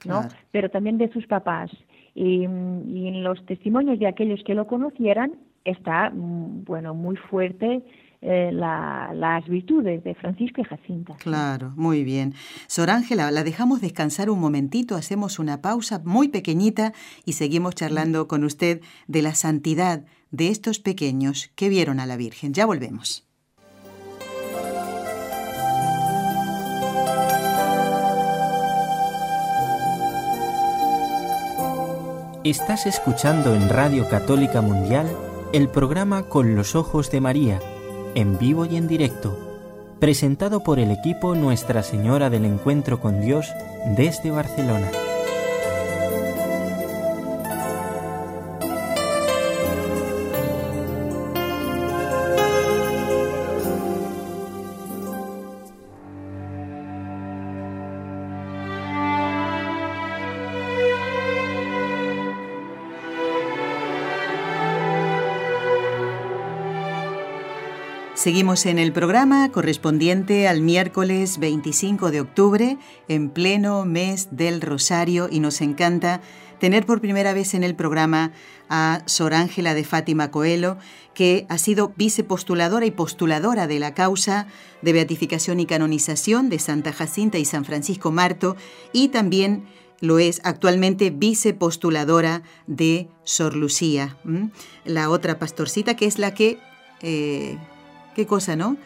¿no? 0.05 0.23
Pero 0.53 0.71
también 0.71 0.99
de 0.99 1.09
sus 1.13 1.27
papás. 1.27 1.71
Y, 2.15 2.47
mm, 2.47 2.97
y, 2.97 3.09
en 3.09 3.25
los 3.25 3.45
testimonios 3.45 3.99
de 3.99 4.07
aquellos 4.07 4.43
que 4.45 4.55
lo 4.55 4.67
conocieran 4.67 5.33
está, 5.65 6.11
mm, 6.11 6.65
bueno, 6.65 6.95
muy 6.95 7.17
fuerte 7.17 7.83
eh, 8.29 8.51
las 8.53 9.47
virtudes 9.47 10.03
de 10.03 10.17
Francisco 10.17 10.61
y 10.61 10.65
Jacinta. 10.65 11.15
Claro, 11.21 11.73
muy 11.77 12.03
bien. 12.03 12.35
Sor 12.67 12.91
Ángela, 12.91 13.31
la 13.31 13.45
dejamos 13.45 13.81
descansar 13.81 14.31
un 14.31 14.41
momentito, 14.41 14.97
hacemos 14.97 15.39
una 15.39 15.63
pausa 15.63 16.03
muy 16.05 16.27
pequeñita 16.27 16.93
y 17.25 17.35
seguimos 17.35 17.77
charlando 17.77 18.27
con 18.27 18.43
usted 18.43 18.81
de 19.07 19.23
la 19.23 19.35
santidad 19.35 20.05
de 20.33 20.49
estos 20.49 20.81
pequeños 20.81 21.53
que 21.55 21.69
vieron 21.69 22.01
a 22.01 22.07
la 22.07 22.17
Virgen. 22.17 22.53
Ya 22.53 22.67
volvemos. 22.67 23.25
Estás 32.43 32.87
escuchando 32.87 33.55
en 33.55 33.69
Radio 33.69 34.09
Católica 34.09 34.63
Mundial 34.63 35.07
el 35.53 35.69
programa 35.69 36.25
Con 36.25 36.57
los 36.57 36.75
Ojos 36.75 37.13
de 37.13 37.21
María 37.21 37.61
en 38.17 38.39
vivo 38.39 38.65
y 38.65 38.77
en 38.77 38.89
directo, 38.89 39.39
presentado 40.01 40.65
por 40.65 40.79
el 40.79 40.91
equipo 40.91 41.35
Nuestra 41.35 41.83
Señora 41.83 42.31
del 42.31 42.47
Encuentro 42.47 42.99
con 42.99 43.21
Dios 43.21 43.47
desde 43.95 44.31
Barcelona. 44.31 44.89
Seguimos 68.27 68.67
en 68.67 68.81
el 68.81 68.93
programa 68.93 69.53
correspondiente 69.53 70.49
al 70.49 70.61
miércoles 70.61 71.39
25 71.39 72.11
de 72.11 72.21
octubre, 72.21 72.77
en 73.07 73.31
pleno 73.31 73.85
mes 73.85 74.31
del 74.33 74.61
Rosario, 74.61 75.29
y 75.31 75.39
nos 75.39 75.61
encanta 75.61 76.21
tener 76.59 76.87
por 76.87 77.01
primera 77.01 77.33
vez 77.35 77.55
en 77.55 77.63
el 77.63 77.77
programa 77.77 78.33
a 78.69 79.03
Sor 79.07 79.33
Ángela 79.33 79.75
de 79.75 79.85
Fátima 79.85 80.33
Coelho, 80.33 80.77
que 81.15 81.47
ha 81.49 81.57
sido 81.57 81.93
vicepostuladora 81.97 82.85
y 82.85 82.91
postuladora 82.91 83.69
de 83.69 83.79
la 83.79 83.95
causa 83.95 84.49
de 84.83 84.93
beatificación 84.93 85.61
y 85.61 85.67
canonización 85.67 86.49
de 86.49 86.59
Santa 86.59 86.93
Jacinta 86.93 87.39
y 87.39 87.45
San 87.45 87.65
Francisco 87.65 88.11
Marto, 88.11 88.57
y 88.93 89.11
también 89.11 89.67
lo 90.01 90.19
es 90.19 90.41
actualmente 90.43 91.11
vicepostuladora 91.11 92.43
de 92.67 93.09
Sor 93.23 93.55
Lucía, 93.55 94.17
la 94.85 95.11
otra 95.11 95.39
pastorcita 95.39 95.95
que 95.95 96.07
es 96.07 96.19
la 96.19 96.35
que 96.35 96.59
eh, 97.03 97.57
qué 98.17 98.27
cosa, 98.27 98.57
¿no? 98.57 98.79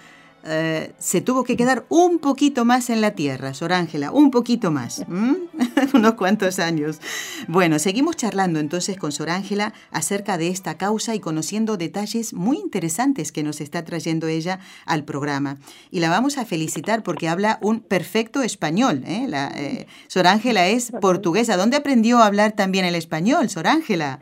Eh, 0.42 0.92
se 0.98 1.20
tuvo 1.20 1.44
que 1.44 1.54
quedar 1.56 1.84
un 1.90 2.18
poquito 2.18 2.64
más 2.64 2.88
en 2.88 3.02
la 3.02 3.10
tierra, 3.10 3.52
Sor 3.52 3.74
Ángela, 3.74 4.10
un 4.10 4.30
poquito 4.30 4.70
más, 4.70 5.04
unos 5.94 6.14
cuantos 6.14 6.58
años. 6.58 6.98
Bueno, 7.46 7.78
seguimos 7.78 8.16
charlando 8.16 8.58
entonces 8.58 8.96
con 8.96 9.12
Sor 9.12 9.30
Ángela 9.30 9.72
acerca 9.92 10.36
de 10.38 10.48
esta 10.48 10.78
causa 10.78 11.14
y 11.14 11.20
conociendo 11.20 11.76
detalles 11.76 12.32
muy 12.32 12.56
interesantes 12.56 13.32
que 13.32 13.42
nos 13.42 13.60
está 13.60 13.84
trayendo 13.84 14.26
ella 14.28 14.58
al 14.84 15.04
programa. 15.04 15.58
Y 15.90 16.00
la 16.00 16.08
vamos 16.08 16.38
a 16.38 16.46
felicitar 16.46 17.02
porque 17.02 17.28
habla 17.28 17.58
un 17.60 17.80
perfecto 17.80 18.42
español. 18.42 19.04
¿eh? 19.06 19.26
La, 19.28 19.52
eh, 19.54 19.86
Sor 20.08 20.26
Ángela 20.26 20.66
es 20.68 20.90
portuguesa. 21.02 21.56
¿Dónde 21.56 21.76
aprendió 21.76 22.18
a 22.18 22.26
hablar 22.26 22.52
también 22.52 22.86
el 22.86 22.94
español, 22.94 23.50
Sor 23.50 23.68
Ángela? 23.68 24.20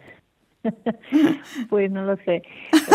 pues 1.71 1.91
no 1.91 2.03
lo 2.05 2.17
sé. 2.25 2.43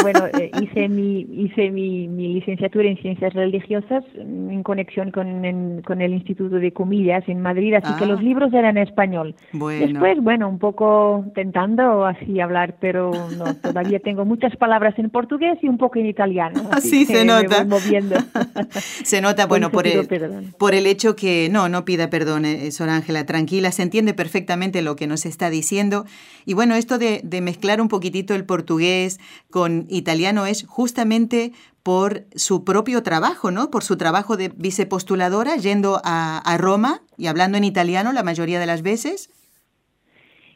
Bueno, 0.01 0.27
eh, 0.37 0.51
hice 0.61 0.89
mi 0.89 1.21
hice 1.21 1.71
mi, 1.71 2.07
mi, 2.07 2.33
licenciatura 2.33 2.87
en 2.87 2.97
ciencias 2.97 3.33
religiosas 3.33 4.03
en 4.15 4.63
conexión 4.63 5.11
con, 5.11 5.81
con 5.81 6.01
el 6.01 6.13
Instituto 6.13 6.57
de 6.57 6.71
Comillas 6.73 7.23
en 7.27 7.41
Madrid, 7.41 7.73
así 7.75 7.93
que 7.97 8.05
los 8.05 8.19
ah. 8.19 8.23
libros 8.23 8.53
eran 8.53 8.77
en 8.77 8.83
español. 8.83 9.35
Después, 9.51 10.21
bueno, 10.21 10.49
un 10.49 10.59
poco 10.59 11.25
tentando 11.35 12.05
así 12.05 12.39
hablar, 12.39 12.75
pero 12.79 13.11
no, 13.37 13.55
todavía 13.55 13.99
tengo 13.99 14.25
muchas 14.25 14.55
palabras 14.57 14.97
en 14.97 15.09
portugués 15.09 15.57
y 15.61 15.67
un 15.67 15.77
poco 15.77 15.99
en 15.99 16.07
italiano. 16.07 16.69
Así 16.71 17.05
se 17.05 17.25
nota. 17.25 17.65
se 18.69 19.21
nota, 19.21 19.45
bueno, 19.45 19.71
por 19.71 19.87
el, 19.87 20.07
por 20.57 20.73
el 20.73 20.85
hecho 20.85 21.15
que, 21.15 21.49
no, 21.51 21.69
no 21.69 21.85
pida 21.85 22.09
perdón, 22.09 22.45
eh, 22.45 22.71
Sor 22.71 22.89
Ángela, 22.89 23.25
tranquila, 23.25 23.71
se 23.71 23.83
entiende 23.83 24.13
perfectamente 24.13 24.81
lo 24.81 24.95
que 24.95 25.07
nos 25.07 25.25
está 25.25 25.49
diciendo. 25.49 26.05
Y 26.45 26.53
bueno, 26.53 26.75
esto 26.75 26.97
de, 26.97 27.21
de 27.23 27.41
mezclar 27.53 27.81
un 27.81 27.87
poquitito 27.87 28.33
el 28.33 28.45
portugués 28.45 29.19
con 29.51 29.85
italiano 29.89 30.47
es 30.47 30.65
justamente 30.67 31.51
por 31.83 32.23
su 32.33 32.63
propio 32.63 33.03
trabajo, 33.03 33.51
¿no? 33.51 33.69
Por 33.69 33.83
su 33.83 33.95
trabajo 33.95 34.37
de 34.37 34.49
vicepostuladora, 34.55 35.55
yendo 35.57 36.01
a, 36.03 36.57
Roma 36.57 37.01
y 37.15 37.27
hablando 37.27 37.57
en 37.59 37.63
italiano 37.63 38.11
la 38.11 38.23
mayoría 38.23 38.59
de 38.59 38.65
las 38.65 38.81
veces. 38.81 39.29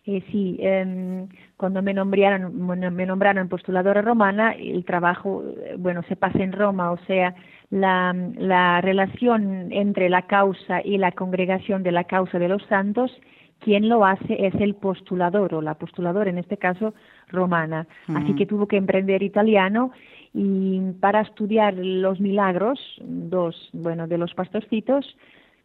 Eh, 0.07 0.23
sí, 0.31 0.57
em, 0.59 1.27
cuando 1.57 1.83
me 1.83 1.93
nombraron, 1.93 2.95
me 2.95 3.05
nombraron 3.05 3.47
postuladora 3.49 4.01
romana, 4.01 4.53
el 4.53 4.83
trabajo, 4.83 5.43
eh, 5.45 5.75
bueno, 5.77 6.01
se 6.09 6.15
pasa 6.15 6.39
en 6.39 6.53
Roma, 6.53 6.91
o 6.91 6.97
sea, 7.05 7.35
la, 7.69 8.15
la 8.37 8.81
relación 8.81 9.71
entre 9.71 10.09
la 10.09 10.23
causa 10.23 10.81
y 10.83 10.97
la 10.97 11.11
congregación 11.11 11.83
de 11.83 11.91
la 11.91 12.05
causa 12.05 12.39
de 12.39 12.47
los 12.47 12.63
santos, 12.67 13.11
quien 13.59 13.89
lo 13.89 14.05
hace 14.05 14.47
es 14.47 14.53
el 14.55 14.75
postulador 14.75 15.55
o 15.55 15.61
la 15.61 15.75
postuladora, 15.75 16.29
en 16.29 16.37
este 16.37 16.57
caso 16.57 16.93
romana. 17.29 17.87
Así 18.07 18.33
que 18.35 18.45
tuvo 18.45 18.67
que 18.67 18.77
emprender 18.77 19.23
italiano 19.23 19.91
y 20.33 20.79
para 20.99 21.21
estudiar 21.21 21.73
los 21.75 22.19
milagros, 22.19 22.79
dos, 23.01 23.69
bueno, 23.73 24.07
de 24.07 24.17
los 24.17 24.33
pastorcitos, 24.33 25.17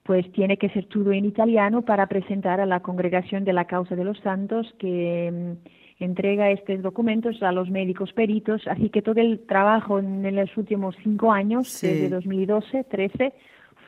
pues 0.03 0.31
tiene 0.33 0.57
que 0.57 0.69
ser 0.71 0.87
todo 0.87 1.13
en 1.13 1.25
italiano 1.25 1.83
para 1.83 2.07
presentar 2.07 2.61
a 2.61 2.67
la 2.67 2.81
congregación 2.81 3.45
de 3.45 3.53
la 3.53 3.67
causa 3.67 3.95
de 3.95 4.05
los 4.05 4.19
santos 4.21 4.75
que 4.79 5.31
mm, 6.01 6.05
entrega 6.05 6.51
estos 6.51 6.83
documentos 6.83 7.43
a 7.43 7.53
los 7.53 7.71
médicos 7.71 8.13
peritos. 8.13 8.63
Así 8.67 8.91
que 8.91 9.03
todo 9.03 9.21
el 9.21 9.41
trabajo 9.47 9.99
en, 9.99 10.35
los 10.35 10.57
últimos 10.57 10.97
cinco 11.03 11.33
años, 11.33 11.81
desde 11.81 12.09
2012, 12.09 12.85
13, 12.85 13.33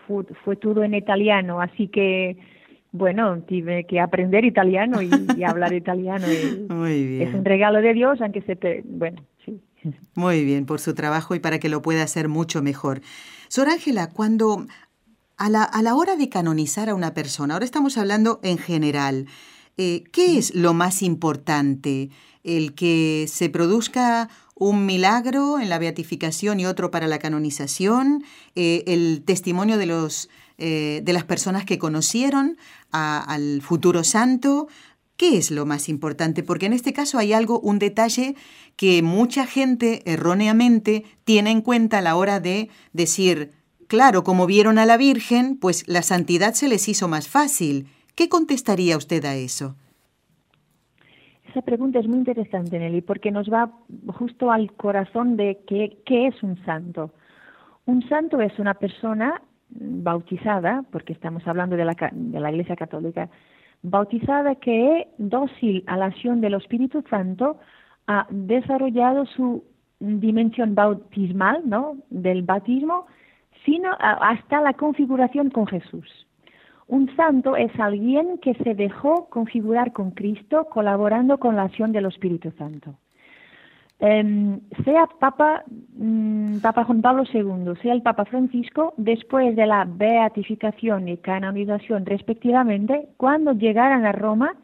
fue, 0.07 0.25
fue, 0.45 0.57
todo 0.57 0.85
en 0.85 0.95
italiano. 0.95 1.61
Así 1.61 1.89
que, 1.89 2.37
bueno, 2.95 3.43
tuve 3.43 3.87
que 3.89 3.99
aprender 3.99 4.45
italiano 4.45 5.03
y, 5.03 5.43
hablar 5.43 5.73
italiano. 5.75 6.25
Muy 6.69 7.05
bien. 7.05 7.29
Es 7.29 7.35
un 7.35 7.45
regalo 7.45 7.83
de 7.83 7.93
Dios, 7.93 8.21
aunque 8.21 8.41
se... 8.43 8.85
bueno, 8.85 9.21
sí. 9.45 9.61
Muy 10.15 10.45
bien, 10.45 10.65
por 10.65 10.79
su 10.79 10.95
trabajo 10.95 11.35
y 11.35 11.41
para 11.41 11.59
que 11.59 11.69
lo 11.69 11.83
pueda 11.83 12.05
hacer 12.05 12.29
mucho 12.29 12.63
mejor. 12.63 13.01
Sor 13.49 13.69
Ángela, 13.69 14.11
cuando 14.11 14.67
a 15.37 15.51
la, 15.51 15.65
a 15.65 15.83
la, 15.83 15.97
hora 15.97 16.15
de 16.15 16.29
canonizar 16.29 16.89
a 16.89 16.95
una 16.95 17.15
persona, 17.15 17.55
ahora 17.55 17.67
estamos 17.67 17.99
hablando 17.99 18.39
en 18.45 18.59
general, 18.59 19.27
eh, 19.77 20.05
¿qué 20.13 20.39
es 20.39 20.55
lo 20.55 20.73
más 20.73 21.03
importante? 21.03 22.11
¿El 22.45 22.77
que 22.77 23.27
se 23.27 23.51
produzca 23.51 24.29
un 24.55 24.87
milagro 24.87 25.59
en 25.59 25.69
la 25.69 25.81
beatificación 25.81 26.61
y 26.61 26.67
otro 26.67 26.93
para 26.93 27.09
la 27.09 27.19
canonización? 27.19 28.23
Eh, 28.55 28.85
¿El 28.87 29.25
testimonio 29.25 29.79
de, 29.79 29.87
los, 29.87 30.31
eh, 30.59 31.01
de 31.03 31.13
las 31.13 31.25
personas 31.25 31.65
que 31.65 31.79
conocieron 31.79 32.57
al 32.91 33.61
futuro 33.63 34.05
santo? 34.05 34.69
¿Qué 35.17 35.37
es 35.37 35.51
lo 35.51 35.67
más 35.67 35.89
importante? 35.89 36.43
Porque 36.43 36.67
en 36.67 36.73
este 36.73 36.93
caso 36.93 37.19
hay 37.19 37.33
algo, 37.33 37.61
un 37.61 37.79
detalle 37.79 38.35
que 38.77 39.03
mucha 39.03 39.47
gente 39.47 40.03
erróneamente 40.11 41.05
tiene 41.25 41.51
en 41.51 41.61
cuenta 41.61 41.99
a 41.99 42.03
la 42.03 42.17
hora 42.17 42.41
de 42.41 42.69
decir, 42.93 43.53
Claro, 43.87 44.25
como 44.25 44.47
vieron 44.47 44.79
a 44.79 44.87
la 44.87 44.97
Virgen, 44.97 45.59
pues 45.61 45.87
la 45.89 46.03
santidad 46.03 46.55
se 46.55 46.69
les 46.69 46.89
hizo 46.89 47.09
más 47.09 47.29
fácil. 47.29 47.87
¿Qué 48.17 48.29
contestaría 48.29 48.97
usted 48.97 49.25
a 49.25 49.35
eso? 49.35 49.77
Esa 51.49 51.63
pregunta 51.63 52.01
es 52.01 52.09
muy 52.09 52.19
interesante, 52.19 52.79
Nelly, 52.79 53.03
porque 53.03 53.31
nos 53.31 53.49
va 53.49 53.71
justo 54.09 54.51
al 54.51 54.73
corazón 54.73 55.37
de 55.37 55.61
qué, 55.67 55.99
qué 56.05 56.29
es 56.29 56.43
un 56.43 56.57
santo. 56.65 57.13
Un 57.87 58.03
santo 58.09 58.41
es 58.41 58.59
una 58.59 58.75
persona 58.75 59.41
bautizada, 59.75 60.85
porque 60.91 61.13
estamos 61.13 61.47
hablando 61.47 61.77
de 61.77 61.85
la, 61.85 61.95
de 62.13 62.41
la 62.41 62.51
Iglesia 62.51 62.77
Católica, 62.77 63.29
bautizada 63.83 64.55
que, 64.57 65.09
dócil 65.19 65.85
a 65.87 65.97
la 65.97 66.07
acción 66.07 66.41
del 66.41 66.55
Espíritu 66.55 67.03
Santo, 67.11 67.59
ha 68.07 68.27
desarrollado 68.31 69.27
su 69.27 69.65
dimensión 69.99 70.75
bautismal, 70.75 71.63
¿no? 71.65 71.97
Del 72.11 72.43
bautismo 72.43 73.07
sino 73.65 73.91
hasta 73.99 74.61
la 74.61 74.75
configuración 74.75 75.51
con 75.51 75.67
Jesús. 75.67 76.27
Un 76.87 77.15
santo 77.17 77.57
es 77.57 77.73
alguien 77.81 78.39
que 78.39 78.55
se 78.55 78.75
dejó 78.75 79.29
configurar 79.31 79.93
con 79.93 80.11
Cristo 80.11 80.67
colaborando 80.71 81.39
con 81.39 81.57
la 81.57 81.63
acción 81.63 81.93
del 81.93 82.07
Espíritu 82.07 82.51
Santo. 82.59 82.95
Em, 84.01 84.61
sea 84.85 85.07
Papa, 85.21 85.65
mm, 85.97 86.59
Papa 86.59 86.85
Juan 86.85 87.01
Pablo 87.01 87.25
II, 87.33 87.75
sea 87.81 87.95
el 87.95 88.03
Papa 88.03 88.25
Francisco, 88.25 88.93
después 88.97 89.55
de 89.57 89.67
la 89.67 89.85
beatificación 89.85 91.09
y 91.09 91.17
canonización 91.17 92.05
respectivamente, 92.05 93.09
cuando 93.17 93.53
llegaran 93.53 94.05
a 94.05 94.13
Roma, 94.13 94.57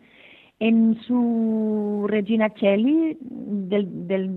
en 0.59 1.01
su 1.07 2.05
Regina 2.07 2.51
Celli 2.61 3.17
del, 3.21 4.07
del 4.07 4.31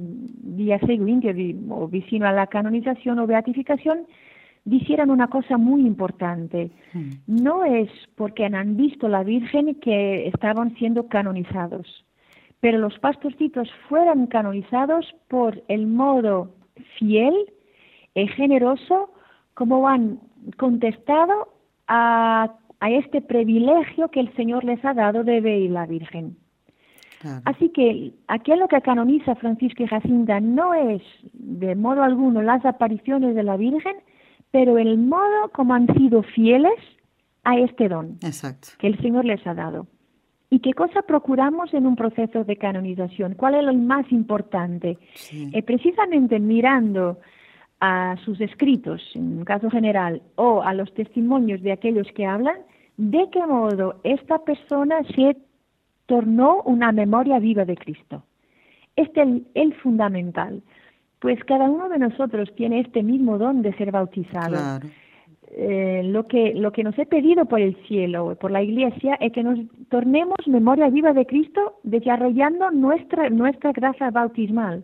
día 0.56 0.80
siguiente 0.80 1.36
o 1.70 1.88
vicino 1.90 2.26
a 2.26 2.32
la 2.32 2.48
canonización 2.48 3.20
o 3.20 3.28
beatificación, 3.28 4.08
dijeran 4.66 5.10
una 5.10 5.28
cosa 5.28 5.58
muy 5.58 5.86
importante. 5.86 6.72
Hmm. 6.94 7.10
No 7.28 7.66
es 7.66 7.90
porque 8.16 8.46
han 8.46 8.78
visto 8.78 9.10
la 9.10 9.24
Virgen 9.24 9.76
que 9.76 10.28
estaban 10.28 10.74
siendo 10.76 11.08
canonizados, 11.08 12.06
pero 12.64 12.78
los 12.78 12.98
pastorcitos 13.00 13.70
fueron 13.90 14.28
canonizados 14.28 15.06
por 15.28 15.62
el 15.68 15.86
modo 15.86 16.56
fiel 16.98 17.36
y 18.16 18.26
generoso 18.28 19.10
como 19.54 19.86
han 19.86 20.22
contestado 20.56 21.50
a, 21.90 22.56
este 22.80 23.22
privilegio 23.22 24.08
que 24.08 24.22
el 24.22 24.34
Señor 24.38 24.64
les 24.64 24.84
ha 24.86 24.94
dado 24.94 25.26
de 25.26 25.42
ver 25.42 25.70
la 25.72 25.86
Virgen. 25.86 26.38
Así 27.44 27.68
que 27.68 28.14
aquello 28.30 28.70
que 28.70 28.82
canoniza 28.82 29.36
Francisco 29.36 29.84
y 29.84 29.88
Jacinta 29.88 30.40
no 30.40 30.74
es 30.74 31.02
de 31.34 31.76
modo 31.76 32.02
alguno 32.02 32.42
las 32.42 32.64
apariciones 32.66 33.36
de 33.36 33.44
la 33.44 33.58
Virgen, 33.58 33.98
pero 34.52 34.78
el 34.78 34.98
modo 35.00 35.50
como 35.52 35.74
han 35.74 35.94
sido 35.98 36.24
fieles 36.24 36.80
a 37.44 37.58
este 37.58 37.90
don 37.90 38.20
que 38.80 38.88
el 38.88 38.98
Señor 39.02 39.26
les 39.26 39.46
ha 39.46 39.54
dado. 39.54 39.86
¿Y 40.54 40.60
qué 40.60 40.74
cosa 40.74 41.02
procuramos 41.02 41.74
en 41.74 41.88
un 41.88 41.96
proceso 41.96 42.44
de 42.44 42.58
canonización? 42.58 43.34
¿Cuál 43.34 43.56
es 43.56 43.64
lo 43.64 43.74
más 43.74 44.06
importante? 44.12 45.00
Eh, 45.32 45.64
precisamente 45.64 46.40
mirando 46.40 47.18
a 47.80 48.18
sus 48.24 48.40
escritos, 48.40 49.02
en 49.16 49.40
un 49.40 49.46
caso 49.46 49.72
general, 49.72 50.22
o 50.36 50.62
a 50.62 50.76
los 50.76 50.94
testimonios 50.94 51.64
de 51.64 51.72
aquellos 51.72 52.06
que 52.14 52.28
hablan, 52.28 52.58
de 52.98 53.28
qué 53.32 53.44
modo 53.48 54.00
esta 54.04 54.38
persona 54.44 54.98
se 55.16 55.38
tornó 56.06 56.62
una 56.66 56.92
memoria 56.92 57.40
viva 57.40 57.66
de 57.66 57.76
Cristo. 57.76 58.22
Este 58.96 59.24
es 59.24 59.42
el 59.56 59.74
fundamental 59.82 60.62
pues 61.24 61.42
cada 61.46 61.70
uno 61.70 61.88
de 61.88 62.00
nosotros 62.00 62.50
tiene 62.58 62.82
este 62.82 63.02
mismo 63.02 63.38
don 63.38 63.62
de 63.62 63.72
ser 63.78 63.92
bautizado. 63.92 64.58
Eh, 65.56 66.02
lo, 66.06 66.28
que, 66.28 66.56
lo 66.56 66.72
que 66.72 66.84
nos 66.84 66.98
he 66.98 67.06
pedido 67.06 67.46
por 67.46 67.62
el 67.62 67.76
cielo, 67.86 68.36
por 68.40 68.50
la 68.50 68.64
Iglesia, 68.64 69.16
es 69.22 69.32
que 69.34 69.44
nos 69.44 69.60
tornemos 69.90 70.38
memoria 70.48 70.90
viva 70.90 71.14
de 71.14 71.28
Cristo 71.28 71.76
desarrollando 71.84 72.72
nuestra, 72.72 73.30
nuestra 73.30 73.72
gracia 73.72 74.10
bautismal. 74.10 74.84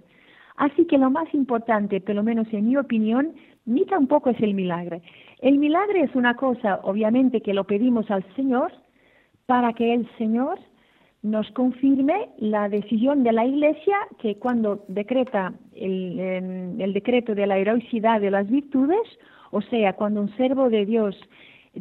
Así 0.58 0.86
que 0.86 1.00
lo 1.00 1.10
más 1.10 1.34
importante, 1.34 2.02
por 2.02 2.14
lo 2.14 2.22
menos 2.22 2.48
en 2.52 2.68
mi 2.68 2.78
opinión, 2.78 3.34
ni 3.66 3.86
tampoco 3.86 4.30
es 4.30 4.40
el 4.42 4.54
milagro. 4.54 5.02
El 5.40 5.58
milagro 5.58 6.04
es 6.04 6.14
una 6.14 6.36
cosa, 6.36 6.80
obviamente, 6.84 7.42
que 7.42 7.54
lo 7.54 7.64
pedimos 7.64 8.12
al 8.12 8.24
Señor 8.36 8.72
para 9.48 9.74
que 9.74 9.96
el 9.96 10.08
Señor 10.20 10.60
nos 11.22 11.52
confirme 11.52 12.30
la 12.38 12.70
decisión 12.70 13.24
de 13.24 13.34
la 13.34 13.46
Iglesia 13.46 13.98
que 14.20 14.38
cuando 14.38 14.86
decreta 14.88 15.54
el, 15.76 16.20
el, 16.80 16.94
decreto 16.94 17.36
de 17.36 17.46
la 17.46 17.58
heroicidad 17.58 18.22
de 18.22 18.32
las 18.32 18.50
virtudes, 18.50 19.02
o 19.52 19.62
sea, 19.62 19.94
cuando 19.94 20.22
un 20.22 20.36
servo 20.38 20.70
de 20.70 20.86
Dios 20.86 21.16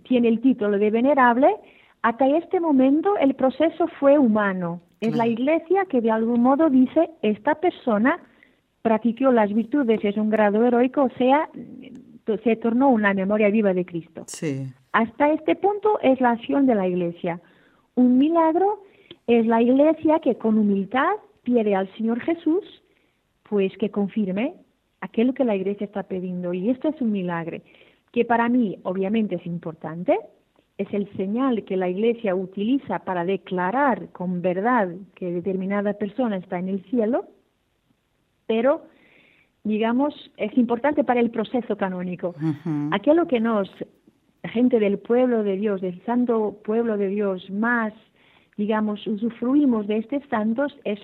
tiene 0.08 0.28
el 0.28 0.40
título 0.40 0.78
de 0.78 0.90
venerable, 0.90 1.54
hasta 2.02 2.26
este 2.26 2.60
momento 2.60 3.16
el 3.18 3.34
proceso 3.34 3.86
fue 4.00 4.18
humano. 4.18 4.80
Es 5.00 5.16
la 5.16 5.28
Iglesia 5.28 5.84
que 5.88 6.00
de 6.00 6.10
algún 6.10 6.42
modo 6.42 6.68
dice, 6.68 7.10
esta 7.22 7.54
persona 7.54 8.18
practicó 8.82 9.30
las 9.30 9.52
virtudes, 9.52 10.04
es 10.04 10.16
un 10.16 10.30
grado 10.30 10.64
heroico, 10.64 11.04
o 11.04 11.10
sea, 11.10 11.48
se 12.42 12.56
tornó 12.56 12.90
una 12.90 13.14
memoria 13.14 13.48
viva 13.50 13.72
de 13.72 13.84
Cristo. 13.84 14.24
Hasta 14.92 15.32
este 15.32 15.54
punto 15.56 15.98
es 16.02 16.20
la 16.20 16.30
acción 16.30 16.66
de 16.66 16.74
la 16.74 16.88
Iglesia. 16.88 17.40
Un 17.94 18.18
milagro 18.18 18.82
es 19.28 19.46
la 19.46 19.62
iglesia 19.62 20.18
que 20.20 20.36
con 20.36 20.58
humildad 20.58 21.12
pide 21.42 21.74
al 21.74 21.88
Señor 21.96 22.18
Jesús, 22.20 22.64
pues 23.48 23.76
que 23.76 23.90
confirme 23.90 24.54
aquello 25.00 25.34
que 25.34 25.44
la 25.44 25.54
iglesia 25.54 25.84
está 25.84 26.02
pidiendo. 26.02 26.54
Y 26.54 26.70
esto 26.70 26.88
es 26.88 27.00
un 27.00 27.12
milagro 27.12 27.58
que 28.10 28.24
para 28.24 28.48
mí 28.48 28.78
obviamente 28.84 29.36
es 29.36 29.46
importante, 29.46 30.18
es 30.78 30.88
el 30.94 31.14
señal 31.16 31.64
que 31.64 31.76
la 31.76 31.90
iglesia 31.90 32.34
utiliza 32.34 33.00
para 33.00 33.24
declarar 33.24 34.08
con 34.12 34.40
verdad 34.40 34.88
que 35.14 35.30
determinada 35.30 35.92
persona 35.92 36.38
está 36.38 36.58
en 36.58 36.70
el 36.70 36.82
cielo, 36.84 37.26
pero 38.46 38.82
digamos, 39.62 40.14
es 40.38 40.56
importante 40.56 41.04
para 41.04 41.20
el 41.20 41.30
proceso 41.30 41.76
canónico. 41.76 42.34
Aquello 42.92 43.26
que 43.26 43.40
nos, 43.40 43.68
gente 44.44 44.78
del 44.78 44.98
pueblo 44.98 45.42
de 45.42 45.56
Dios, 45.56 45.82
del 45.82 46.02
santo 46.06 46.56
pueblo 46.64 46.96
de 46.96 47.08
Dios, 47.08 47.50
más 47.50 47.92
digamos, 48.58 49.06
usufruimos 49.06 49.86
de 49.86 49.98
estos 49.98 50.22
santos 50.28 50.76
es, 50.84 50.98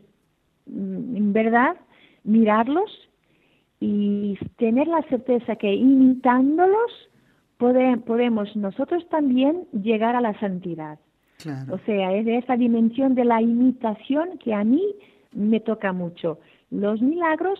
mm, 0.66 1.16
en 1.16 1.32
verdad, 1.32 1.76
mirarlos 2.24 2.90
y 3.80 4.36
tener 4.58 4.88
la 4.88 5.02
certeza 5.02 5.56
que 5.56 5.72
imitándolos 5.72 7.10
podemos 7.56 8.54
nosotros 8.56 9.08
también 9.08 9.66
llegar 9.72 10.16
a 10.16 10.20
la 10.20 10.38
santidad. 10.38 10.98
O 11.70 11.78
sea, 11.86 12.12
es 12.14 12.24
de 12.24 12.38
esa 12.38 12.56
dimensión 12.56 13.14
de 13.14 13.24
la 13.24 13.40
imitación 13.40 14.38
que 14.38 14.52
a 14.52 14.64
mí 14.64 14.82
me 15.32 15.60
toca 15.60 15.92
mucho. 15.92 16.38
Los 16.70 17.00
milagros, 17.00 17.58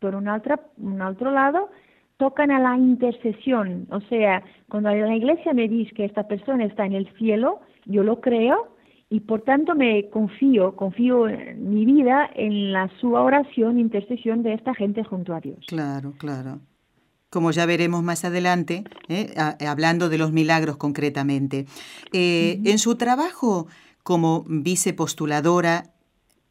por 0.00 0.14
un 0.14 0.28
otro, 0.28 0.60
un 0.78 1.00
otro 1.00 1.30
lado, 1.30 1.70
tocan 2.16 2.50
a 2.50 2.58
la 2.58 2.76
intercesión. 2.76 3.86
O 3.90 4.00
sea, 4.02 4.42
cuando 4.68 4.90
la 4.90 5.16
iglesia 5.16 5.52
me 5.52 5.68
dice 5.68 5.92
que 5.94 6.04
esta 6.04 6.28
persona 6.28 6.64
está 6.64 6.84
en 6.86 6.92
el 6.92 7.08
cielo, 7.14 7.60
yo 7.86 8.02
lo 8.02 8.20
creo 8.20 8.68
y 9.12 9.20
por 9.20 9.42
tanto 9.42 9.74
me 9.74 10.08
confío, 10.08 10.76
confío 10.76 11.28
en 11.28 11.68
mi 11.68 11.84
vida 11.84 12.30
en 12.34 12.72
la 12.72 12.88
su 13.00 13.12
oración, 13.12 13.80
intercesión 13.80 14.44
de 14.44 14.54
esta 14.54 14.72
gente 14.72 15.02
junto 15.02 15.34
a 15.34 15.40
Dios. 15.40 15.58
Claro, 15.66 16.14
claro. 16.16 16.60
Como 17.28 17.50
ya 17.50 17.66
veremos 17.66 18.04
más 18.04 18.24
adelante, 18.24 18.84
¿eh? 19.08 19.34
hablando 19.66 20.08
de 20.08 20.18
los 20.18 20.30
milagros 20.32 20.76
concretamente. 20.76 21.66
Eh, 22.12 22.60
en 22.64 22.78
su 22.78 22.94
trabajo 22.94 23.66
como 24.04 24.44
vicepostuladora, 24.48 25.92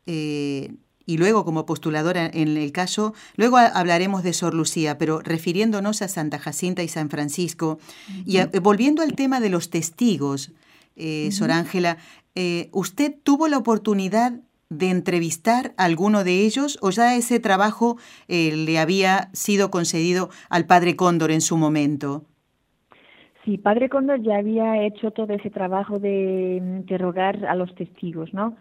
eh, 0.06 0.74
y 1.06 1.18
luego 1.18 1.46
como 1.46 1.66
postuladora 1.66 2.30
en 2.32 2.58
el 2.58 2.72
caso, 2.74 3.14
luego 3.38 3.58
hablaremos 3.58 4.22
de 4.22 4.34
Sor 4.34 4.54
Lucía, 4.54 4.98
pero 4.98 5.22
refiriéndonos 5.22 6.02
a 6.02 6.10
Santa 6.10 6.40
Jacinta 6.40 6.84
y 6.84 6.90
San 6.90 7.10
Francisco, 7.10 7.80
y 8.26 8.38
volviendo 8.60 9.02
al 9.02 9.16
tema 9.16 9.40
de 9.40 9.50
los 9.50 9.70
testigos, 9.70 10.52
eh, 11.00 11.32
Sor 11.32 11.52
Ángela, 11.52 11.98
eh, 12.42 12.70
¿usted 12.72 13.14
tuvo 13.22 13.50
la 13.50 13.58
oportunidad 13.58 14.32
de 14.70 14.90
entrevistar 14.90 15.74
a 15.76 15.84
alguno 15.84 16.24
de 16.24 16.46
ellos 16.46 16.80
o 16.82 16.90
ya 16.90 17.18
ese 17.18 17.42
trabajo 17.42 17.98
eh, 18.30 18.56
le 18.56 18.80
había 18.80 19.28
sido 19.34 19.70
concedido 19.70 20.30
al 20.50 20.66
padre 20.66 20.96
Cóndor 20.96 21.32
en 21.32 21.42
su 21.42 21.58
momento? 21.58 22.24
Sí, 23.44 23.58
Padre 23.58 23.90
Cóndor 23.90 24.22
ya 24.22 24.38
había 24.38 24.86
hecho 24.86 25.12
todo 25.12 25.34
ese 25.34 25.50
trabajo 25.50 26.00
de 26.00 26.62
interrogar 26.80 27.46
a 27.46 27.56
los 27.56 27.76
testigos, 27.76 28.34
¿no? 28.34 28.56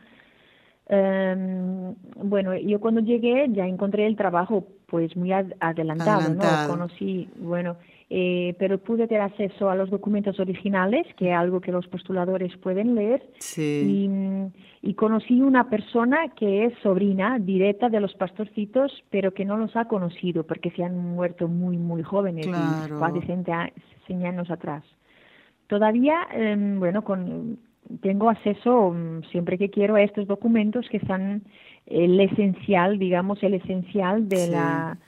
Em, 0.89 1.95
bueno, 2.17 2.57
yo 2.57 2.81
cuando 2.81 3.01
llegué 3.01 3.47
ya 3.51 3.65
encontré 3.65 4.09
el 4.09 4.17
trabajo 4.17 4.67
pues 4.87 5.17
muy 5.17 5.31
adelantado, 5.33 6.35
¿no? 6.35 6.43
Conocí, 6.67 7.29
bueno, 7.37 7.77
eh, 8.11 8.55
pero 8.59 8.79
pude 8.79 9.07
tener 9.07 9.23
acceso 9.23 9.69
a 9.69 9.75
los 9.75 9.91
documentos 9.91 10.41
originales, 10.41 11.07
que 11.17 11.31
es 11.31 11.37
algo 11.37 11.61
que 11.61 11.73
los 11.73 11.87
postuladores 11.89 12.57
pueden 12.57 12.95
leer, 12.95 13.23
y, 13.57 14.09
y, 14.81 14.95
conocí 14.95 15.43
una 15.43 15.69
persona 15.69 16.29
que 16.35 16.65
es 16.65 16.73
sobrina 16.83 17.39
directa 17.39 17.91
de 17.91 18.01
los 18.01 18.15
pastorcitos, 18.15 19.05
pero 19.11 19.35
que 19.35 19.45
no 19.45 19.59
los 19.59 19.77
ha 19.77 19.87
conocido 19.87 20.45
porque 20.45 20.71
se 20.71 20.85
han 20.85 20.97
muerto 20.97 21.49
muy, 21.49 21.77
muy 21.77 22.03
jóvenes, 22.03 22.47
claro. 22.47 22.99
casi 22.99 23.21
100 24.07 24.27
años 24.27 24.51
atrás. 24.51 24.85
Todavía, 25.67 26.27
em, 26.33 26.79
bueno, 26.79 27.05
con 27.05 27.59
tengo 28.01 28.31
acceso 28.31 28.91
mm, 28.91 29.25
siempre 29.31 29.59
que 29.59 29.71
quiero 29.71 29.97
a 29.97 30.03
estos 30.03 30.27
documentos 30.27 30.89
que 30.89 31.01
son 31.01 31.43
el 31.87 32.21
esencial, 32.21 32.99
digamos, 32.99 33.43
el 33.43 33.55
esencial 33.55 34.29
de 34.29 34.49
la 34.49 34.99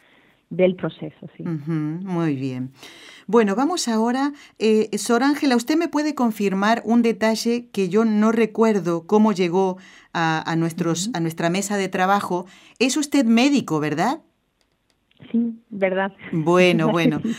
del 0.51 0.75
proceso. 0.75 1.29
Sí. 1.37 1.45
muy 1.45 2.35
bien. 2.35 2.73
Bueno, 3.27 3.55
vamos 3.55 3.87
ahora. 3.87 4.33
Eh, 4.59 4.91
Sor 4.99 5.23
Ángela, 5.23 5.57
¿usted 5.57 5.77
me 5.77 5.89
puede 5.89 6.17
confirmar 6.17 6.83
un 6.85 7.03
detalle 7.03 7.69
que 7.71 7.89
yo 7.89 8.05
no 8.05 8.33
recuerdo 8.33 9.07
cómo 9.07 9.33
llegó 9.33 9.79
a, 10.13 10.55
nuestros, 10.57 11.11
a 11.15 11.21
nuestra 11.21 11.49
mesa 11.49 11.77
de 11.77 11.89
trabajo? 11.89 12.47
Es 12.81 12.97
usted 12.97 13.25
médico, 13.25 13.79
¿verdad? 13.79 14.23
Sí, 15.31 15.55
verdad. 15.71 16.13
Bueno, 16.33 16.89
bueno. 16.93 17.21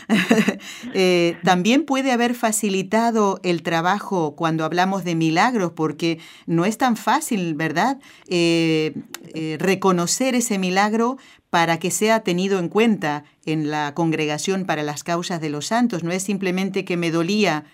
Eh, 0.94 1.36
también 1.42 1.84
puede 1.84 2.12
haber 2.12 2.34
facilitado 2.34 3.40
el 3.42 3.62
trabajo 3.62 4.34
cuando 4.36 4.64
hablamos 4.64 5.04
de 5.04 5.14
milagros, 5.14 5.72
porque 5.72 6.18
no 6.46 6.64
es 6.64 6.76
tan 6.76 6.96
fácil, 6.96 7.54
¿verdad? 7.54 7.98
Eh, 8.28 8.94
eh, 9.34 9.56
reconocer 9.58 10.34
ese 10.34 10.58
milagro 10.58 11.16
para 11.50 11.78
que 11.78 11.90
sea 11.90 12.20
tenido 12.20 12.58
en 12.58 12.68
cuenta 12.68 13.24
en 13.46 13.70
la 13.70 13.94
congregación 13.94 14.64
para 14.64 14.82
las 14.82 15.02
causas 15.02 15.40
de 15.40 15.50
los 15.50 15.66
santos. 15.66 16.04
No 16.04 16.12
es 16.12 16.22
simplemente 16.22 16.84
que 16.84 16.96
me 16.96 17.10
dolía 17.10 17.64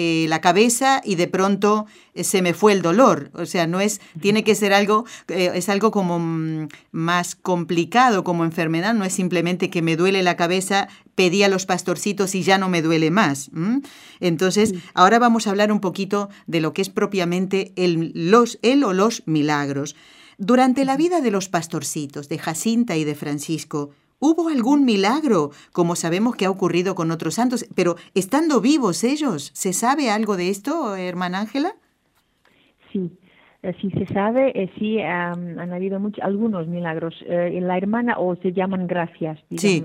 eh, 0.00 0.26
la 0.28 0.40
cabeza 0.40 1.00
y 1.04 1.16
de 1.16 1.26
pronto 1.26 1.86
eh, 2.14 2.22
se 2.22 2.40
me 2.40 2.54
fue 2.54 2.72
el 2.72 2.82
dolor. 2.82 3.32
O 3.34 3.46
sea, 3.46 3.66
no 3.66 3.80
es, 3.80 4.00
tiene 4.20 4.44
que 4.44 4.54
ser 4.54 4.72
algo, 4.72 5.06
eh, 5.26 5.50
es 5.56 5.68
algo 5.68 5.90
como 5.90 6.20
mm, 6.20 6.68
más 6.92 7.34
complicado 7.34 8.22
como 8.22 8.44
enfermedad, 8.44 8.94
no 8.94 9.04
es 9.04 9.12
simplemente 9.12 9.70
que 9.70 9.82
me 9.82 9.96
duele 9.96 10.22
la 10.22 10.36
cabeza, 10.36 10.86
pedí 11.16 11.42
a 11.42 11.48
los 11.48 11.66
pastorcitos 11.66 12.36
y 12.36 12.44
ya 12.44 12.58
no 12.58 12.68
me 12.68 12.80
duele 12.80 13.10
más. 13.10 13.50
Entonces, 14.20 14.72
ahora 14.94 15.18
vamos 15.18 15.48
a 15.48 15.50
hablar 15.50 15.72
un 15.72 15.80
poquito 15.80 16.28
de 16.46 16.60
lo 16.60 16.72
que 16.74 16.82
es 16.82 16.90
propiamente 16.90 17.72
el, 17.74 18.12
los, 18.14 18.60
el 18.62 18.84
o 18.84 18.92
los 18.92 19.24
milagros. 19.26 19.96
Durante 20.36 20.84
la 20.84 20.96
vida 20.96 21.20
de 21.20 21.32
los 21.32 21.48
pastorcitos, 21.48 22.28
de 22.28 22.38
Jacinta 22.38 22.96
y 22.96 23.02
de 23.02 23.16
Francisco, 23.16 23.90
¿Hubo 24.20 24.48
algún 24.48 24.84
milagro, 24.84 25.50
como 25.72 25.94
sabemos 25.94 26.34
que 26.34 26.46
ha 26.46 26.50
ocurrido 26.50 26.94
con 26.94 27.10
otros 27.10 27.34
santos? 27.34 27.66
Pero 27.74 27.96
estando 28.14 28.60
vivos 28.60 29.04
ellos, 29.04 29.50
¿se 29.54 29.72
sabe 29.72 30.10
algo 30.10 30.36
de 30.36 30.50
esto, 30.50 30.96
hermana 30.96 31.38
Ángela? 31.40 31.74
Sí, 32.92 33.12
eh, 33.62 33.74
sí 33.80 33.90
se 33.90 34.06
sabe, 34.06 34.52
eh, 34.54 34.70
sí 34.78 35.00
han 35.00 35.72
habido 35.72 35.98
muchos, 35.98 36.22
algunos 36.24 36.68
milagros. 36.68 37.14
Eh, 37.26 37.58
la 37.60 37.76
hermana, 37.76 38.14
o 38.18 38.36
se 38.36 38.52
llaman 38.52 38.86
gracias. 38.86 39.38
sí, 39.56 39.84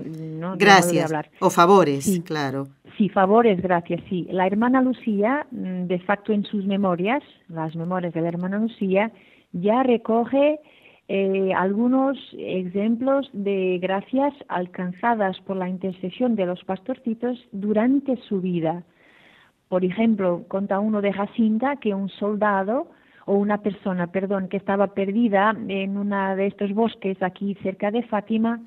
gracias. 0.56 1.12
O 1.40 1.50
favores, 1.50 2.20
claro. 2.24 2.68
Sí, 2.96 3.08
favores, 3.08 3.60
gracias, 3.60 4.00
sí. 4.08 4.28
La 4.30 4.46
hermana 4.46 4.80
Lucía, 4.80 5.46
mm, 5.50 5.86
de 5.86 5.98
facto 6.00 6.32
en 6.32 6.44
sus 6.44 6.64
memorias, 6.64 7.22
las 7.48 7.74
memorias 7.74 8.14
de 8.14 8.20
la 8.20 8.28
hermana 8.28 8.58
Lucía, 8.58 9.10
ya 9.52 9.82
recoge 9.82 10.60
eh, 11.06 11.52
algunos 11.54 12.16
ejemplos 12.32 13.28
de 13.34 13.78
gracias 13.80 14.32
alcanzadas 14.48 15.38
por 15.42 15.56
la 15.56 15.68
intercesión 15.68 16.34
de 16.34 16.46
los 16.46 16.64
pastorcitos 16.64 17.38
durante 17.52 18.16
su 18.28 18.40
vida. 18.40 18.84
Por 19.68 19.84
ejemplo, 19.84 20.44
conta 20.48 20.80
uno 20.80 21.02
de 21.02 21.12
Jacinta 21.12 21.76
que 21.76 21.94
un 21.94 22.08
soldado 22.08 22.88
o 23.26 23.34
una 23.34 23.58
persona, 23.58 24.06
perdón, 24.06 24.48
que 24.48 24.56
estaba 24.56 24.88
perdida 24.88 25.54
en 25.68 25.98
uno 25.98 26.36
de 26.36 26.46
estos 26.46 26.72
bosques 26.72 27.22
aquí 27.22 27.54
cerca 27.62 27.90
de 27.90 28.02
Fátima, 28.04 28.60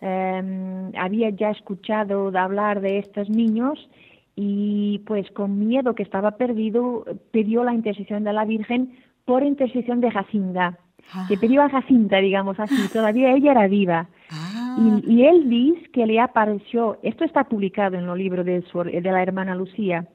em, 0.00 0.92
había 0.96 1.30
ya 1.30 1.50
escuchado 1.50 2.30
hablar 2.36 2.80
de 2.80 2.98
estos 2.98 3.28
niños 3.28 3.88
y 4.36 5.00
pues 5.06 5.30
con 5.32 5.58
miedo 5.58 5.94
que 5.94 6.02
estaba 6.02 6.32
perdido 6.32 7.04
pidió 7.32 7.64
la 7.64 7.74
intercesión 7.74 8.24
de 8.24 8.32
la 8.32 8.44
Virgen 8.44 8.96
por 9.24 9.42
intercesión 9.42 10.00
de 10.00 10.10
Jacinta 10.10 10.78
que 11.28 11.36
pidió 11.36 11.62
a 11.62 11.68
Jacinta, 11.68 12.18
digamos 12.18 12.58
así, 12.58 12.88
todavía 12.92 13.32
ella 13.32 13.52
era 13.52 13.68
viva. 13.68 14.08
Ah. 14.30 14.76
Y, 15.06 15.24
él 15.24 15.48
dice 15.48 15.90
que 15.92 16.06
le 16.06 16.20
apareció, 16.20 16.98
esto 17.02 17.24
está 17.24 17.44
publicado 17.44 17.96
en 17.96 18.08
el 18.08 18.18
libro 18.18 18.44
de, 18.44 18.60
de 18.60 19.12
la 19.12 19.22
hermana 19.22 19.54
Lucía, 19.54 20.06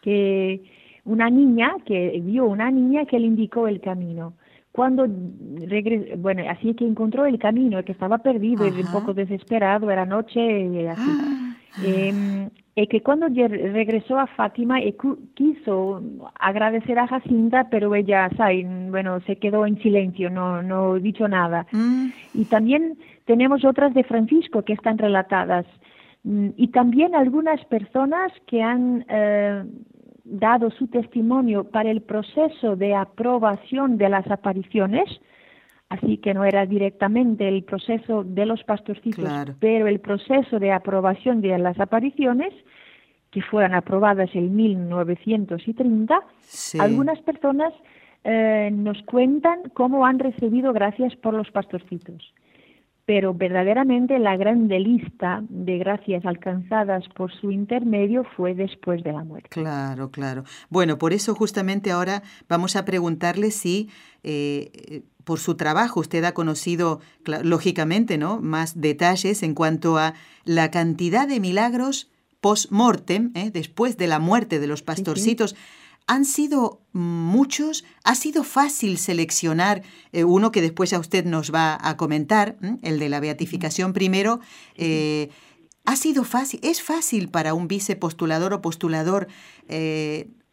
que 0.00 0.62
una 1.04 1.30
niña, 1.30 1.74
que 1.84 2.20
vio 2.22 2.46
una 2.46 2.70
niña 2.70 3.04
que 3.04 3.18
le 3.18 3.26
indicó 3.26 3.68
el 3.68 3.80
camino. 3.80 4.34
Cuando 4.72 5.06
regresó, 5.66 6.16
bueno, 6.18 6.42
así 6.50 6.74
que 6.74 6.86
encontró 6.86 7.24
el 7.26 7.38
camino, 7.38 7.82
que 7.84 7.92
estaba 7.92 8.18
perdido 8.18 8.66
y 8.66 8.80
un 8.82 8.92
poco 8.92 9.14
desesperado, 9.14 9.90
era 9.90 10.04
noche 10.04 10.40
y 10.40 10.86
así. 10.86 11.02
Ah. 11.06 11.55
Y 11.82 12.86
que 12.88 13.02
cuando 13.02 13.28
regresó 13.28 14.18
a 14.18 14.26
Fátima 14.26 14.78
quiso 15.34 16.02
agradecer 16.38 16.98
a 16.98 17.06
Jacinta, 17.06 17.68
pero 17.70 17.94
ella, 17.94 18.28
bueno, 18.90 19.20
se 19.20 19.36
quedó 19.36 19.66
en 19.66 19.78
silencio, 19.80 20.28
no, 20.30 20.62
no 20.62 20.94
dicho 20.94 21.26
nada. 21.26 21.66
Mm. 21.72 22.08
Y 22.34 22.44
también 22.44 22.98
tenemos 23.24 23.64
otras 23.64 23.94
de 23.94 24.04
Francisco 24.04 24.62
que 24.62 24.74
están 24.74 24.98
relatadas. 24.98 25.66
Mm, 26.24 26.48
y 26.56 26.68
también 26.68 27.14
algunas 27.14 27.64
personas 27.66 28.32
que 28.46 28.62
han 28.62 29.04
eh, 29.08 29.64
dado 30.24 30.70
su 30.70 30.88
testimonio 30.88 31.64
para 31.64 31.90
el 31.90 32.02
proceso 32.02 32.76
de 32.76 32.94
aprobación 32.94 33.96
de 33.96 34.08
las 34.08 34.30
apariciones, 34.30 35.08
así 35.88 36.18
que 36.18 36.34
no 36.34 36.44
era 36.44 36.66
directamente 36.66 37.46
el 37.48 37.62
proceso 37.64 38.24
de 38.24 38.46
los 38.46 38.62
pastorcitos, 38.64 39.28
pero 39.60 39.86
el 39.86 40.00
proceso 40.00 40.58
de 40.58 40.72
aprobación 40.72 41.40
de 41.40 41.56
las 41.58 41.78
apariciones, 41.78 42.52
que 43.30 43.42
fueran 43.42 43.74
aprobadas 43.74 44.30
en 44.34 44.56
1930, 44.56 46.20
algunas 46.78 47.20
personas 47.20 47.72
eh, 48.24 48.70
nos 48.72 49.00
cuentan 49.02 49.60
cómo 49.74 50.06
han 50.06 50.18
recibido 50.18 50.72
gracias 50.72 51.14
por 51.16 51.34
los 51.34 51.50
pastorcitos. 51.50 52.34
Pero 53.04 53.34
verdaderamente 53.34 54.18
la 54.18 54.36
grande 54.36 54.80
lista 54.80 55.44
de 55.48 55.78
gracias 55.78 56.26
alcanzadas 56.26 57.04
por 57.10 57.32
su 57.32 57.52
intermedio 57.52 58.24
fue 58.36 58.54
después 58.54 59.04
de 59.04 59.12
la 59.12 59.22
muerte. 59.22 59.48
Claro, 59.50 60.10
claro. 60.10 60.42
Bueno, 60.70 60.98
por 60.98 61.12
eso 61.12 61.36
justamente 61.36 61.92
ahora 61.92 62.24
vamos 62.48 62.74
a 62.74 62.84
preguntarle 62.84 63.52
si 63.52 63.90
eh, 64.24 65.04
por 65.26 65.40
su 65.40 65.56
trabajo 65.56 65.98
usted 65.98 66.22
ha 66.22 66.34
conocido, 66.34 67.00
lógicamente, 67.24 68.16
¿no? 68.16 68.40
más 68.40 68.80
detalles 68.80 69.42
en 69.42 69.54
cuanto 69.54 69.98
a 69.98 70.14
la 70.44 70.70
cantidad 70.70 71.26
de 71.26 71.40
milagros 71.40 72.08
post-mortem, 72.40 73.32
¿eh? 73.34 73.50
después 73.50 73.96
de 73.96 74.06
la 74.06 74.20
muerte 74.20 74.60
de 74.60 74.68
los 74.68 74.82
pastorcitos. 74.82 75.56
han 76.06 76.24
sido 76.24 76.80
muchos, 76.92 77.84
ha 78.04 78.14
sido 78.14 78.44
fácil 78.44 78.98
seleccionar 78.98 79.82
eh, 80.12 80.22
uno 80.22 80.52
que 80.52 80.62
después 80.62 80.92
a 80.92 81.00
usted 81.00 81.24
nos 81.24 81.52
va 81.52 81.76
a 81.82 81.96
comentar, 81.96 82.56
el 82.82 83.00
de 83.00 83.08
la 83.08 83.18
beatificación 83.18 83.92
primero. 83.92 84.38
Eh, 84.76 85.30
ha 85.86 85.96
sido 85.96 86.22
fácil, 86.22 86.60
es 86.62 86.82
fácil 86.82 87.30
para 87.30 87.52
un 87.52 87.66
vicepostulador 87.66 88.52
o 88.52 88.62
postulador 88.62 89.26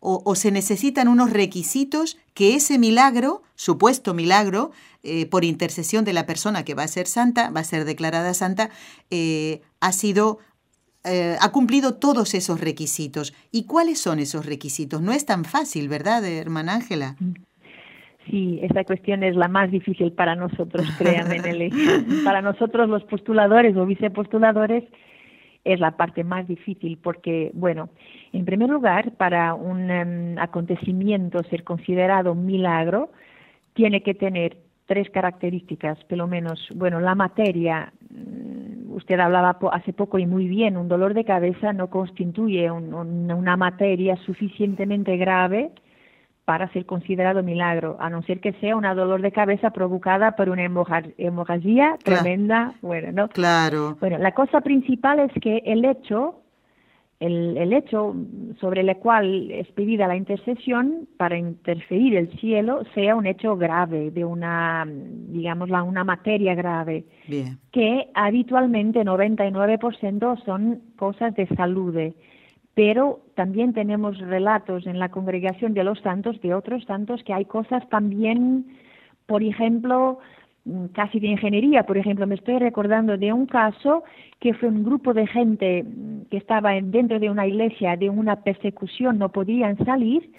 eh, 0.03 0.21
o, 0.25 0.35
se 0.35 0.51
necesitan 0.51 1.07
unos 1.07 1.31
requisitos 1.31 2.17
que 2.33 2.55
ese 2.55 2.77
milagro, 2.77 3.43
supuesto 3.55 4.13
milagro, 4.13 4.71
por 5.29 5.43
intercesión 5.43 6.05
de 6.05 6.13
la 6.13 6.25
persona 6.25 6.63
que 6.63 6.75
va 6.75 6.83
a 6.83 6.87
ser 6.87 7.07
santa, 7.07 7.49
va 7.49 7.59
a 7.59 7.65
ser 7.65 7.83
declarada 7.83 8.33
santa, 8.33 8.69
ha 9.81 9.91
sido 9.91 10.39
eh, 11.05 11.35
ha 11.41 11.51
cumplido 11.51 11.95
todos 11.95 12.33
esos 12.33 12.61
requisitos. 12.61 13.33
¿Y 13.51 13.65
cuáles 13.65 13.99
son 13.99 14.19
esos 14.19 14.45
requisitos? 14.45 15.01
No 15.01 15.11
es 15.11 15.25
tan 15.25 15.43
fácil, 15.43 15.89
¿verdad, 15.89 16.23
hermana 16.23 16.75
Ángela? 16.75 17.15
Sí, 18.29 18.59
esa 18.61 18.85
cuestión 18.85 19.21
es 19.21 19.35
la 19.35 19.49
más 19.49 19.69
difícil 19.69 20.13
para 20.13 20.35
nosotros, 20.35 20.87
créanme, 20.97 21.39
Nelly. 21.43 21.71
para 22.23 22.41
nosotros 22.41 22.87
los 22.87 23.03
postuladores 23.03 23.75
o 23.75 23.85
vicepostuladores 23.85 24.85
es 25.63 25.79
la 25.79 25.91
parte 25.91 26.23
más 26.23 26.47
difícil 26.47 26.97
porque, 27.01 27.51
bueno, 27.53 27.89
en 28.31 28.45
primer 28.45 28.69
lugar, 28.69 29.11
para 29.11 29.53
un 29.53 29.89
em, 29.89 30.37
acontecimiento 30.37 31.43
ser 31.43 31.63
considerado 31.63 32.33
un 32.33 32.45
milagro, 32.45 33.11
tiene 33.73 34.03
que 34.03 34.13
tener 34.13 34.57
tres 34.85 35.09
características, 35.09 36.03
pelo 36.05 36.27
menos. 36.27 36.67
Bueno, 36.75 36.99
la 36.99 37.15
materia 37.15 37.93
usted 38.93 39.19
hablaba 39.19 39.57
hace 39.71 39.93
poco 39.93 40.19
y 40.19 40.25
muy 40.25 40.47
bien, 40.47 40.77
un 40.77 40.87
dolor 40.87 41.13
de 41.13 41.25
cabeza 41.25 41.73
no 41.73 41.89
constituye 41.89 42.69
una 42.69 43.57
materia 43.57 44.15
suficientemente 44.17 45.17
grave 45.17 45.71
para 46.45 46.71
ser 46.73 46.85
considerado 46.85 47.41
milagro, 47.41 47.97
a 47.99 48.09
no 48.09 48.21
ser 48.23 48.41
que 48.41 48.53
sea 48.53 48.75
un 48.75 48.83
dolor 48.83 49.21
de 49.21 49.31
cabeza 49.31 49.71
provocada 49.71 50.35
por 50.35 50.49
una 50.49 50.63
hemorragia 50.63 51.97
tremenda. 52.03 52.73
Bueno, 52.81 53.11
¿no? 53.13 53.29
Claro. 53.29 53.97
Bueno, 53.99 54.17
la 54.17 54.33
cosa 54.33 54.61
principal 54.61 55.19
es 55.19 55.31
que 55.41 55.63
el 55.65 55.85
hecho 55.85 56.43
el, 57.19 57.71
hecho 57.71 58.15
sobre 58.59 58.81
el 58.81 58.97
cual 58.97 59.49
es 59.49 59.71
pedida 59.71 60.07
la 60.07 60.17
intercesión 60.17 61.07
para 61.15 61.37
interferir 61.37 62.17
el 62.17 62.29
cielo 62.39 62.83
sea 62.93 63.15
un 63.15 63.25
hecho 63.25 63.55
grave, 63.55 64.11
de 64.11 64.25
una, 64.25 64.85
digamos, 64.85 65.69
una 65.69 66.03
materia 66.03 66.53
grave, 66.53 67.05
que 67.71 68.09
habitualmente 68.13 69.05
99% 69.05 70.43
son 70.43 70.81
cosas 70.97 71.33
de 71.35 71.47
salud, 71.55 71.95
pero 72.73 73.21
también 73.35 73.73
tenemos 73.73 74.17
relatos 74.19 74.85
en 74.87 74.99
la 74.99 75.09
congregación 75.09 75.73
de 75.73 75.83
los 75.83 75.99
santos, 75.99 76.39
de 76.41 76.53
otros 76.53 76.83
santos, 76.85 77.23
que 77.23 77.33
hay 77.33 77.45
cosas 77.45 77.87
también, 77.89 78.65
por 79.25 79.43
ejemplo, 79.43 80.19
Mm, 80.65 80.85
casi 80.93 81.19
de 81.19 81.27
ingeniería. 81.27 81.83
Por 81.83 81.97
ejemplo, 81.97 82.25
me 82.25 82.35
estoy 82.35 82.57
recordando 82.57 83.17
de 83.17 83.33
un 83.33 83.47
caso 83.47 84.03
que 84.39 84.53
fue 84.53 84.69
un 84.69 84.85
grupo 84.85 85.13
de 85.13 85.27
gente 85.27 85.83
mm, 85.83 86.29
que 86.31 86.37
estaba 86.37 86.71
dentro 86.71 87.19
de 87.19 87.29
una 87.29 87.45
iglesia 87.45 87.97
de 87.97 88.09
una 88.09 88.37
persecución, 88.37 89.17
no 89.17 89.29
podían 89.29 89.77
salir. 89.85 90.31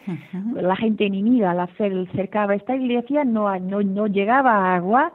La 0.54 0.76
gente 0.76 1.04
enemiga 1.04 1.52
la 1.52 1.66
fe 1.66 1.90
cercaba 2.14 2.54
esta 2.54 2.74
iglesia, 2.74 3.24
no, 3.24 3.54
no, 3.58 3.82
no 3.82 4.06
llegaba 4.06 4.74
agua 4.74 5.12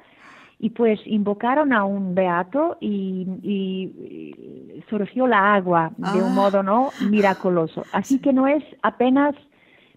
y 0.60 0.72
pues 0.72 1.00
invocaron 1.06 1.72
a 1.72 1.86
un 1.86 2.13
beato 2.13 2.78
y, 2.82 3.26
y 3.41 4.84
surgió 4.89 5.26
la 5.26 5.56
agua 5.56 5.91
de 5.98 6.22
un 6.22 6.32
ah. 6.32 6.36
modo 6.36 6.63
no 6.63 6.89
miraculoso. 7.10 7.84
Así 7.93 8.19
que 8.19 8.34
no 8.34 8.45
es 8.45 8.63
apenas 8.82 9.36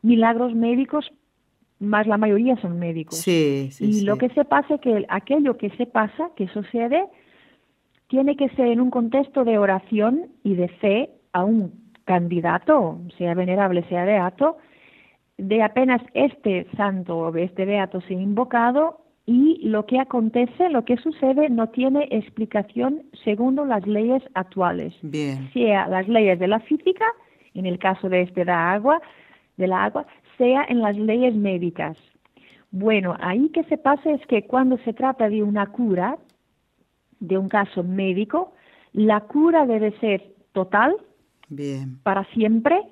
milagros 0.02 0.54
médicos 0.54 1.12
más 1.82 2.06
la 2.06 2.16
mayoría 2.16 2.56
son 2.58 2.78
médicos. 2.78 3.18
Sí, 3.18 3.68
sí, 3.72 3.84
y 3.84 4.00
lo 4.02 4.16
que 4.16 4.28
se 4.30 4.44
pasa 4.44 4.76
es 4.76 4.80
que 4.80 5.04
aquello 5.08 5.56
que 5.58 5.70
se 5.70 5.86
pasa, 5.86 6.30
que 6.36 6.46
sucede, 6.48 7.06
tiene 8.06 8.36
que 8.36 8.48
ser 8.50 8.68
en 8.68 8.80
un 8.80 8.90
contexto 8.90 9.44
de 9.44 9.58
oración 9.58 10.28
y 10.44 10.54
de 10.54 10.68
fe 10.68 11.10
a 11.32 11.44
un 11.44 11.72
candidato, 12.04 13.00
sea 13.18 13.34
venerable, 13.34 13.82
sea 13.88 14.04
beato, 14.04 14.58
de 15.38 15.62
apenas 15.62 16.00
este 16.14 16.68
santo 16.76 17.18
o 17.18 17.36
este 17.36 17.64
beato 17.64 18.00
sea 18.02 18.20
invocado 18.20 19.01
y 19.26 19.60
lo 19.62 19.86
que 19.86 20.00
acontece, 20.00 20.68
lo 20.70 20.84
que 20.84 20.96
sucede, 20.96 21.48
no 21.48 21.68
tiene 21.68 22.08
explicación 22.10 23.02
según 23.24 23.56
las 23.68 23.86
leyes 23.86 24.22
actuales. 24.34 24.94
Bien. 25.02 25.50
Sea 25.52 25.86
las 25.86 26.08
leyes 26.08 26.38
de 26.38 26.48
la 26.48 26.60
física, 26.60 27.04
en 27.54 27.66
el 27.66 27.78
caso 27.78 28.08
de 28.08 28.22
este 28.22 28.44
da 28.44 28.72
agua, 28.72 29.00
de 29.56 29.68
la 29.68 29.84
agua, 29.84 30.06
sea 30.38 30.64
en 30.68 30.80
las 30.80 30.96
leyes 30.96 31.34
médicas. 31.34 31.96
Bueno, 32.72 33.14
ahí 33.20 33.50
que 33.50 33.62
se 33.64 33.78
pasa 33.78 34.10
es 34.10 34.26
que 34.26 34.46
cuando 34.46 34.78
se 34.78 34.92
trata 34.92 35.28
de 35.28 35.42
una 35.42 35.66
cura, 35.66 36.18
de 37.20 37.38
un 37.38 37.48
caso 37.48 37.84
médico, 37.84 38.54
la 38.92 39.20
cura 39.20 39.66
debe 39.66 39.92
ser 40.00 40.34
total, 40.52 40.96
Bien. 41.48 41.98
para 42.02 42.24
siempre, 42.32 42.82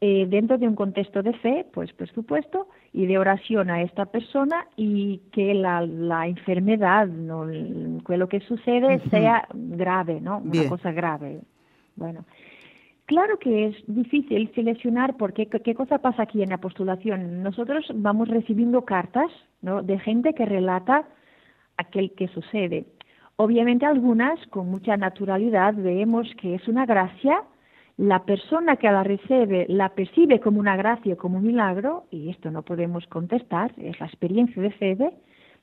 eh, 0.00 0.26
dentro 0.28 0.58
de 0.58 0.68
un 0.68 0.74
contexto 0.74 1.22
de 1.22 1.32
fe, 1.34 1.66
pues 1.72 1.92
por 1.92 2.08
supuesto, 2.10 2.68
y 2.98 3.06
de 3.06 3.16
oración 3.16 3.70
a 3.70 3.80
esta 3.82 4.06
persona 4.06 4.66
y 4.74 5.18
que 5.30 5.54
la, 5.54 5.82
la 5.86 6.26
enfermedad, 6.26 7.06
no, 7.06 7.44
lo 7.44 8.28
que 8.28 8.40
sucede 8.40 8.98
sea 9.08 9.46
grave, 9.54 10.20
¿no? 10.20 10.38
Una 10.38 10.68
cosa 10.68 10.90
grave. 10.90 11.42
Bueno, 11.94 12.24
Claro 13.06 13.38
que 13.38 13.68
es 13.68 13.76
difícil 13.86 14.50
seleccionar 14.54 15.16
porque 15.16 15.46
qué 15.46 15.74
cosa 15.74 15.98
pasa 15.98 16.24
aquí 16.24 16.42
en 16.42 16.50
la 16.50 16.58
postulación. 16.58 17.42
Nosotros 17.42 17.86
vamos 17.94 18.28
recibiendo 18.28 18.84
cartas 18.84 19.30
¿no? 19.62 19.82
de 19.82 19.98
gente 20.00 20.34
que 20.34 20.44
relata 20.44 21.08
aquel 21.78 22.12
que 22.12 22.28
sucede. 22.28 22.84
Obviamente 23.36 23.86
algunas 23.86 24.44
con 24.48 24.68
mucha 24.68 24.98
naturalidad 24.98 25.72
vemos 25.74 26.26
que 26.38 26.56
es 26.56 26.68
una 26.68 26.84
gracia, 26.84 27.44
la 27.98 28.24
persona 28.24 28.76
que 28.76 28.90
la 28.90 29.02
recibe 29.02 29.66
la 29.68 29.90
percibe 29.90 30.40
como 30.40 30.60
una 30.60 30.76
gracia, 30.76 31.16
como 31.16 31.38
un 31.38 31.46
milagro, 31.46 32.04
y 32.10 32.30
esto 32.30 32.50
no 32.50 32.62
podemos 32.62 33.06
contestar, 33.08 33.72
es 33.76 33.98
la 34.00 34.06
experiencia 34.06 34.62
de 34.62 34.70
fe, 34.70 34.96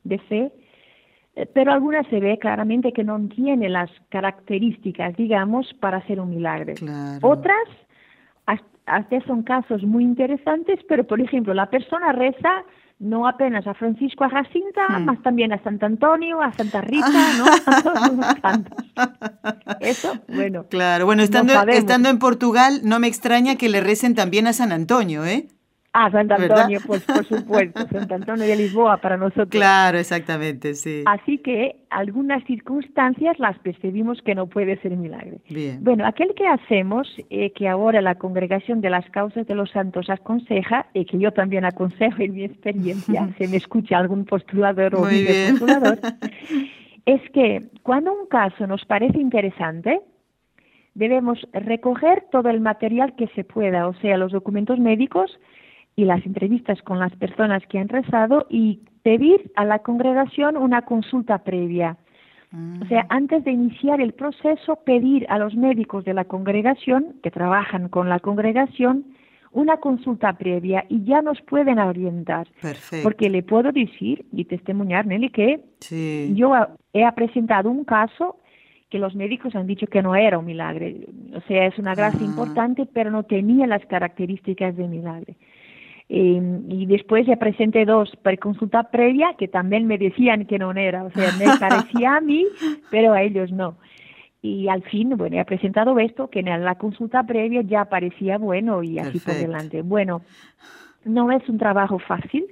de 0.03 0.19
fe 0.19 0.51
eh, 1.35 1.45
pero 1.53 1.71
algunas 1.71 2.07
se 2.07 2.19
ve 2.19 2.37
claramente 2.37 2.93
que 2.93 3.03
no 3.03 3.19
tiene 3.27 3.69
las 3.69 3.89
características, 4.09 5.15
digamos, 5.15 5.73
para 5.79 5.97
hacer 5.97 6.19
un 6.19 6.29
milagro. 6.29 6.73
Otras, 7.21 7.67
hasta 8.85 9.21
son 9.21 9.43
casos 9.43 9.83
muy 9.83 10.03
interesantes, 10.03 10.79
pero 10.87 11.05
por 11.05 11.19
ejemplo, 11.19 11.53
la 11.53 11.69
persona 11.69 12.11
reza 12.11 12.63
no 12.99 13.27
apenas 13.27 13.67
a 13.67 13.73
Francisco 13.73 14.23
a 14.23 14.29
Jacinta, 14.29 14.87
hmm. 14.87 15.05
más 15.05 15.21
también 15.21 15.51
a 15.51 15.61
Sant 15.63 15.83
Antonio, 15.83 16.41
a 16.41 16.53
Santa 16.53 16.81
Rita, 16.81 17.09
¿no? 17.37 17.45
A 17.65 17.81
todos 17.81 18.25
santos. 18.41 18.85
Eso, 19.79 20.13
bueno. 20.27 20.65
Claro, 20.69 21.05
bueno, 21.05 21.21
estando, 21.23 21.53
estando 21.67 22.09
en 22.09 22.19
Portugal, 22.19 22.81
no 22.83 22.99
me 22.99 23.07
extraña 23.07 23.55
que 23.55 23.69
le 23.69 23.81
recen 23.81 24.15
también 24.15 24.47
a 24.47 24.53
San 24.53 24.71
Antonio, 24.71 25.25
¿eh? 25.25 25.47
Ah, 25.97 26.11
Sant 26.11 26.29
Antonio, 26.29 26.81
pues 26.85 27.05
por 27.05 27.23
supuesto, 27.33 27.87
Sant 27.87 28.11
Antonio 28.11 28.45
de 28.45 28.57
Lisboa 28.57 28.97
para 28.97 29.15
nosotros. 29.15 29.47
Claro, 29.47 29.97
exactamente, 29.97 30.73
sí. 30.73 31.03
Así 31.05 31.37
que 31.37 31.77
algunas 31.89 32.43
circunstancias 32.43 33.39
las 33.39 33.57
percibimos 33.59 34.21
que 34.21 34.35
no 34.35 34.47
puede 34.47 34.75
ser 34.81 34.97
milagro. 34.97 35.37
Bien. 35.49 35.81
Bueno, 35.81 36.05
aquel 36.05 36.33
que 36.35 36.49
hacemos, 36.49 37.07
eh, 37.29 37.53
que 37.53 37.69
ahora 37.69 38.01
la 38.01 38.15
Congregación 38.15 38.81
de 38.81 38.89
las 38.89 39.09
Causas 39.11 39.47
de 39.47 39.55
los 39.55 39.71
Santos 39.71 40.09
aconseja, 40.09 40.87
y 40.93 41.05
que 41.05 41.17
yo 41.17 41.31
también 41.31 41.63
aconsejo 41.63 42.21
en 42.21 42.33
mi 42.33 42.43
experiencia, 42.43 43.29
se 43.37 43.47
me 43.47 43.55
escucha 43.55 43.97
algún 43.97 44.25
postulador 44.25 44.95
o 44.95 45.03
postulador, 45.03 45.99
es 47.05 47.21
que 47.31 47.61
cuando 47.83 48.11
un 48.11 48.27
caso 48.27 48.67
nos 48.67 48.83
parece 48.83 49.17
interesante, 49.17 50.01
debemos 50.93 51.39
recoger 51.53 52.25
todo 52.33 52.49
el 52.49 52.59
material 52.59 53.15
que 53.15 53.27
se 53.27 53.45
pueda, 53.45 53.87
o 53.87 53.93
sea, 54.01 54.17
los 54.17 54.33
documentos 54.33 54.77
médicos, 54.77 55.39
y 55.95 56.05
las 56.05 56.25
entrevistas 56.25 56.81
con 56.81 56.99
las 56.99 57.15
personas 57.15 57.63
que 57.67 57.79
han 57.79 57.89
rezado 57.89 58.47
y 58.49 58.81
pedir 59.03 59.51
a 59.55 59.65
la 59.65 59.79
congregación 59.79 60.57
una 60.57 60.83
consulta 60.83 61.39
previa. 61.39 61.97
O 62.81 62.85
sea, 62.85 63.05
antes 63.09 63.43
de 63.43 63.51
iniciar 63.51 63.99
el 63.99 64.13
proceso, 64.13 64.77
pedir 64.85 65.25
a 65.29 65.37
los 65.37 65.55
médicos 65.55 66.05
de 66.05 66.13
la 66.13 66.23
congregación, 66.23 67.15
que 67.21 67.29
trabajan 67.29 67.89
con 67.89 68.07
la 68.07 68.19
congregación, 68.21 69.03
una 69.51 69.77
consulta 69.77 70.33
previa 70.33 70.85
y 70.87 71.03
ya 71.03 71.21
nos 71.21 71.41
pueden 71.41 71.79
orientar. 71.79 72.47
Perfecto. 72.61 73.03
Porque 73.03 73.29
le 73.29 73.43
puedo 73.43 73.73
decir 73.73 74.25
y 74.31 74.45
testimoniar, 74.45 75.05
Nelly, 75.05 75.31
que 75.31 75.63
yo 76.33 76.53
he 76.93 77.11
presentado 77.11 77.69
un 77.69 77.83
caso 77.83 78.37
que 78.89 78.99
los 78.99 79.15
médicos 79.15 79.55
han 79.55 79.67
dicho 79.67 79.87
que 79.87 80.01
no 80.01 80.15
era 80.15 80.37
un 80.37 80.45
milagro. 80.45 80.85
O 81.35 81.41
sea, 81.47 81.65
es 81.65 81.77
una 81.77 81.95
gracia 81.95 82.21
ah. 82.21 82.25
importante, 82.25 82.85
pero 82.85 83.11
no 83.11 83.23
tenía 83.23 83.67
las 83.67 83.85
características 83.85 84.77
de 84.77 84.87
milagro. 84.87 85.33
Eh, 86.07 86.61
y 86.69 86.85
después 86.85 87.25
ya 87.25 87.37
presenté 87.37 87.83
dos 87.83 88.15
para 88.21 88.37
consulta 88.37 88.91
previa 88.91 89.33
que 89.39 89.47
también 89.47 89.87
me 89.87 89.97
decían 89.97 90.45
que 90.45 90.59
no 90.59 90.71
era, 90.71 91.03
o 91.03 91.09
sea, 91.09 91.31
me 91.39 91.45
parecía 91.59 92.17
a 92.17 92.21
mí, 92.21 92.45
pero 92.91 93.13
a 93.13 93.23
ellos 93.23 93.51
no. 93.51 93.77
y 94.43 94.67
al 94.67 94.83
fin, 94.83 95.17
bueno, 95.17 95.39
he 95.39 95.45
presentado 95.45 95.97
esto, 95.97 96.29
que 96.29 96.41
en 96.41 96.63
la 96.63 96.75
consulta 96.75 97.23
previa 97.23 97.61
ya 97.63 97.85
parecía 97.85 98.37
bueno 98.37 98.83
y 98.83 98.99
así 98.99 99.19
por 99.19 99.33
delante. 99.33 99.81
Bueno, 99.81 100.21
no 101.05 101.31
es 101.31 101.47
un 101.49 101.57
trabajo 101.57 101.97
fácil. 101.97 102.45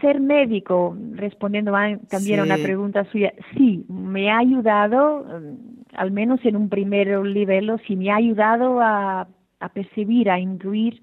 Ser 0.00 0.20
médico, 0.20 0.96
respondiendo 1.12 1.72
también 2.08 2.40
a 2.40 2.44
una 2.44 2.56
pregunta 2.56 3.04
suya, 3.10 3.34
sí, 3.54 3.84
me 3.88 4.30
ha 4.30 4.38
ayudado, 4.38 5.24
mm, 5.24 5.96
al 5.96 6.10
menos 6.12 6.40
en 6.44 6.56
un 6.56 6.70
primer 6.70 7.20
nivel, 7.20 7.70
sí 7.86 7.96
me 7.96 8.10
ha 8.10 8.16
ayudado 8.16 8.80
a, 8.80 9.26
a 9.58 9.68
percibir, 9.70 10.30
a 10.30 10.38
incluir 10.38 11.02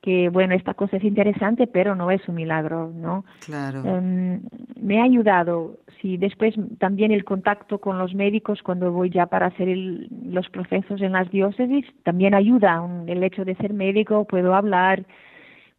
que 0.00 0.28
bueno, 0.28 0.54
esta 0.54 0.74
cosa 0.74 0.96
es 0.96 1.04
interesante, 1.04 1.66
pero 1.66 1.94
no 1.94 2.10
es 2.10 2.26
un 2.28 2.36
milagro, 2.36 2.92
¿no? 2.94 3.24
Claro. 3.44 3.82
Em, 3.84 4.40
me 4.80 5.00
ha 5.00 5.04
ayudado, 5.04 5.78
sí, 6.00 6.16
después 6.16 6.54
también 6.78 7.10
el 7.10 7.24
contacto 7.24 7.78
con 7.78 7.98
los 7.98 8.14
médicos 8.14 8.62
cuando 8.62 8.92
voy 8.92 9.10
ya 9.10 9.26
para 9.26 9.46
hacer 9.46 9.68
los 9.76 10.48
procesos 10.50 11.00
en 11.00 11.12
las 11.12 11.30
diócesis, 11.30 11.84
también 12.04 12.34
ayuda 12.34 12.82
el 13.06 13.22
hecho 13.24 13.44
de 13.44 13.56
ser 13.56 13.72
médico, 13.72 14.24
puedo 14.24 14.54
hablar, 14.54 15.04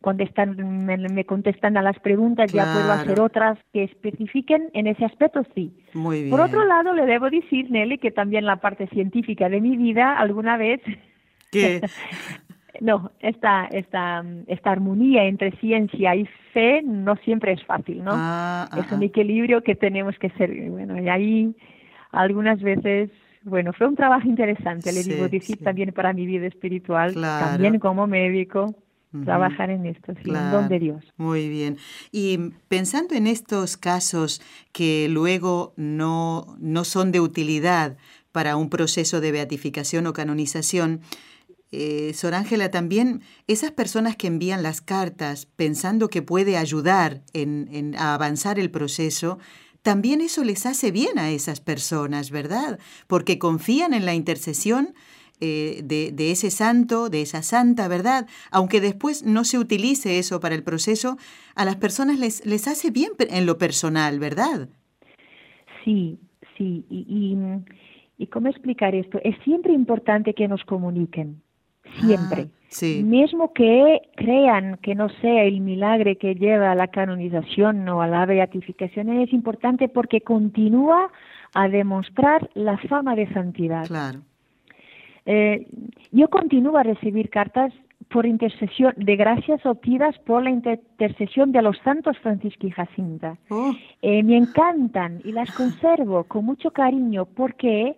cuando 0.02 0.24
están, 0.24 0.56
me, 0.86 1.26
contestan 1.26 1.76
a 1.76 1.82
las 1.82 2.00
preguntas, 2.00 2.50
ya 2.54 2.72
puedo 2.72 2.92
hacer 2.92 3.20
otras 3.20 3.58
que 3.74 3.84
especifiquen 3.84 4.70
en 4.74 4.88
ese 4.88 5.04
aspecto, 5.04 5.44
sí. 5.54 5.74
Muy 5.94 6.20
bien. 6.20 6.30
Por 6.30 6.40
otro 6.40 6.66
lado, 6.66 6.94
le 6.94 7.06
debo 7.06 7.30
decir, 7.30 7.70
Nelly, 7.70 7.98
que 7.98 8.12
también 8.12 8.46
la 8.46 8.58
parte 8.58 8.88
científica 8.88 9.50
de 9.50 9.60
mi 9.60 9.76
vida, 9.76 10.18
alguna 10.18 10.56
vez 10.56 10.82
¿Qué? 11.52 11.82
no, 12.82 13.12
esta, 13.20 13.66
esta, 13.66 14.24
esta 14.48 14.72
armonía 14.72 15.26
entre 15.26 15.52
ciencia 15.58 16.16
y 16.16 16.28
fe 16.54 16.82
no 16.84 17.16
siempre 17.18 17.54
es 17.54 17.64
fácil, 17.66 18.04
¿no? 18.04 18.12
Ah, 18.14 18.70
es 18.78 18.92
un 18.92 19.04
equilibrio 19.04 19.62
que 19.62 19.76
tenemos 19.76 20.18
que 20.20 20.30
ser, 20.32 20.52
bueno, 20.70 21.02
y 21.02 21.10
ahí 21.10 21.56
algunas 22.12 22.62
veces, 22.62 23.10
bueno, 23.44 23.74
fue 23.74 23.88
un 23.88 23.96
trabajo 23.96 24.28
interesante, 24.28 24.92
le 24.92 25.04
digo 25.04 25.28
decir 25.28 25.58
también 25.64 25.92
para 25.92 26.14
mi 26.14 26.26
vida 26.26 26.48
espiritual, 26.48 27.14
también 27.14 27.80
como 27.80 28.08
médico. 28.08 28.76
Trabajar 29.26 29.72
en 29.72 29.88
esto, 29.88 30.14
sí, 30.24 30.30
en 30.30 30.52
don 30.52 30.70
de 30.70 30.78
Dios. 30.78 31.04
Muy 31.18 31.50
bien. 31.50 31.78
Y 32.12 32.52
pensando 32.68 33.16
en 33.16 33.26
estos 33.26 33.76
casos 33.76 34.40
que 34.72 35.08
luego 35.10 35.74
no, 35.78 36.56
no 36.60 36.84
son 36.84 37.12
de 37.12 37.20
utilidad 37.20 37.98
para 38.32 38.56
un 38.56 38.70
proceso 38.70 39.20
de 39.20 39.32
beatificación 39.32 40.06
o 40.06 40.14
canonización, 40.14 41.02
eh, 41.72 42.14
Sor 42.16 42.34
Ángela, 42.34 42.72
también 42.72 43.22
esas 43.48 43.72
personas 43.72 44.16
que 44.16 44.28
envían 44.28 44.64
las 44.64 44.82
cartas 44.82 45.46
pensando 45.46 46.10
que 46.10 46.24
puede 46.24 46.58
ayudar 46.58 47.22
en, 47.34 47.96
a 47.98 48.16
avanzar 48.16 48.58
el 48.58 48.72
proceso, 48.72 49.38
también 49.84 50.22
eso 50.22 50.44
les 50.44 50.66
hace 50.66 50.92
bien 50.92 51.20
a 51.20 51.30
esas 51.30 51.62
personas, 51.62 52.32
¿verdad? 52.32 52.80
Porque 53.08 53.38
confían 53.38 53.94
en 53.94 54.06
la 54.06 54.16
intercesión 54.16 54.94
eh, 55.42 55.82
de, 55.84 56.32
ese 56.32 56.50
santo, 56.50 57.10
de 57.10 57.22
esa 57.22 57.44
santa, 57.44 57.88
¿verdad? 57.88 58.28
Aunque 58.52 58.82
después 58.82 59.24
no 59.24 59.46
se 59.46 59.60
utilice 59.60 60.18
eso 60.18 60.40
para 60.40 60.56
el 60.56 60.64
proceso, 60.64 61.18
a 61.56 61.66
las 61.66 61.76
personas 61.76 62.20
les, 62.20 62.46
les 62.46 62.68
hace 62.68 62.90
bien 62.90 63.12
en 63.20 63.46
lo 63.46 63.58
personal, 63.58 64.20
¿verdad? 64.20 64.70
Sí, 65.86 66.20
sí. 66.58 66.84
Y, 66.90 67.06
y, 67.08 67.38
y 68.18 68.28
cómo 68.28 68.50
explicar 68.50 68.96
esto? 68.96 69.20
Es 69.24 69.36
siempre 69.44 69.72
importante 69.72 70.34
que 70.34 70.48
nos 70.48 70.64
comuniquen 70.66 71.42
siempre. 72.00 72.48
Ah, 72.48 72.66
sí. 72.70 73.04
Mismo 73.04 73.54
que 73.54 74.02
crean 74.16 74.78
que 74.82 74.96
no 74.96 75.10
sea 75.22 75.44
el 75.44 75.62
milagro 75.62 76.12
que 76.20 76.36
lleva 76.36 76.72
a 76.72 76.76
la 76.76 76.88
canonización 76.88 77.88
o 77.90 78.02
a 78.02 78.08
la 78.08 78.26
beatificación, 78.26 79.10
es 79.10 79.34
importante 79.34 79.88
porque 79.88 80.22
continúa 80.22 81.12
a 81.54 81.68
demostrar 81.68 82.50
la 82.54 82.78
fama 82.78 83.16
de 83.16 83.32
santidad. 83.34 83.88
Claro. 83.88 84.22
Eh, 85.26 85.68
yo 86.12 86.28
continúo 86.30 86.78
a 86.78 86.84
recibir 86.84 87.30
cartas 87.30 87.74
por 88.10 88.26
intercesión 88.26 88.94
de 88.98 89.16
gracias 89.16 89.66
obtenidas 89.66 90.18
por 90.20 90.44
la 90.44 90.50
intercesión 90.50 91.52
de 91.52 91.62
los 91.62 91.78
santos 91.80 92.18
Francisco 92.20 92.66
y 92.66 92.72
Jacinta. 92.72 93.38
Oh. 93.50 93.74
Eh, 94.02 94.24
me 94.24 94.38
encantan 94.38 95.22
y 95.24 95.32
las 95.32 95.52
conservo 95.52 96.24
con 96.24 96.46
mucho 96.46 96.72
cariño 96.72 97.26
porque 97.26 97.96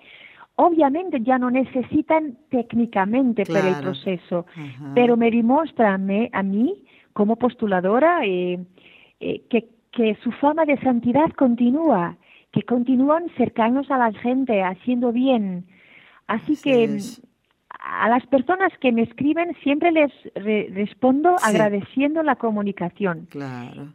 obviamente 0.56 1.22
ya 1.22 1.38
no 1.38 1.50
necesitan 1.50 2.38
técnicamente 2.50 3.46
para 3.46 3.70
el 3.70 3.82
proceso, 3.82 4.46
pero 4.94 5.18
me 5.18 5.32
demuestran 5.32 6.10
a 6.32 6.44
mí 6.44 6.84
como 7.14 7.36
postuladora 7.36 8.26
eh, 8.26 8.60
eh, 9.20 9.42
que, 9.50 9.70
que 9.92 10.18
su 10.24 10.32
fama 10.32 10.66
de 10.66 10.80
santidad 10.82 11.32
continúa, 11.32 12.18
que 12.52 12.64
continúan 12.64 13.30
cercanos 13.38 13.90
a 13.92 13.98
la 13.98 14.14
gente, 14.14 14.62
haciendo 14.64 15.12
bien. 15.12 15.66
Así 16.28 16.56
que 16.62 16.98
a 17.80 18.10
las 18.10 18.26
personas 18.28 18.72
que 18.80 18.92
me 18.92 19.04
escriben 19.04 19.56
siempre 19.64 19.92
les 19.92 20.12
respondo 20.74 21.36
agradeciendo 21.44 22.24
la 22.24 22.36
comunicación. 22.36 23.28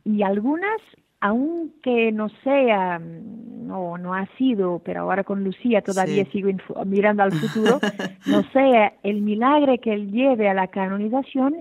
Y 0.05 0.23
algunas 0.23 0.81
aunque 1.27 2.13
no 2.13 2.29
sea, 2.45 3.01
no, 3.01 3.99
no 3.99 4.15
ha 4.15 4.27
sido, 4.39 4.81
pero 4.85 5.01
ahora 5.01 5.25
con 5.25 5.43
Lucía 5.43 5.83
todavía 5.83 6.25
sigo 6.31 6.51
mirando 6.87 7.25
al 7.25 7.33
futuro, 7.33 7.81
no 8.27 8.45
sea 8.53 8.93
el 9.03 9.23
milagro 9.23 9.77
que 9.83 9.93
él 9.93 10.13
lleve 10.13 10.49
a 10.49 10.55
la 10.55 10.69
canonización, 10.69 11.57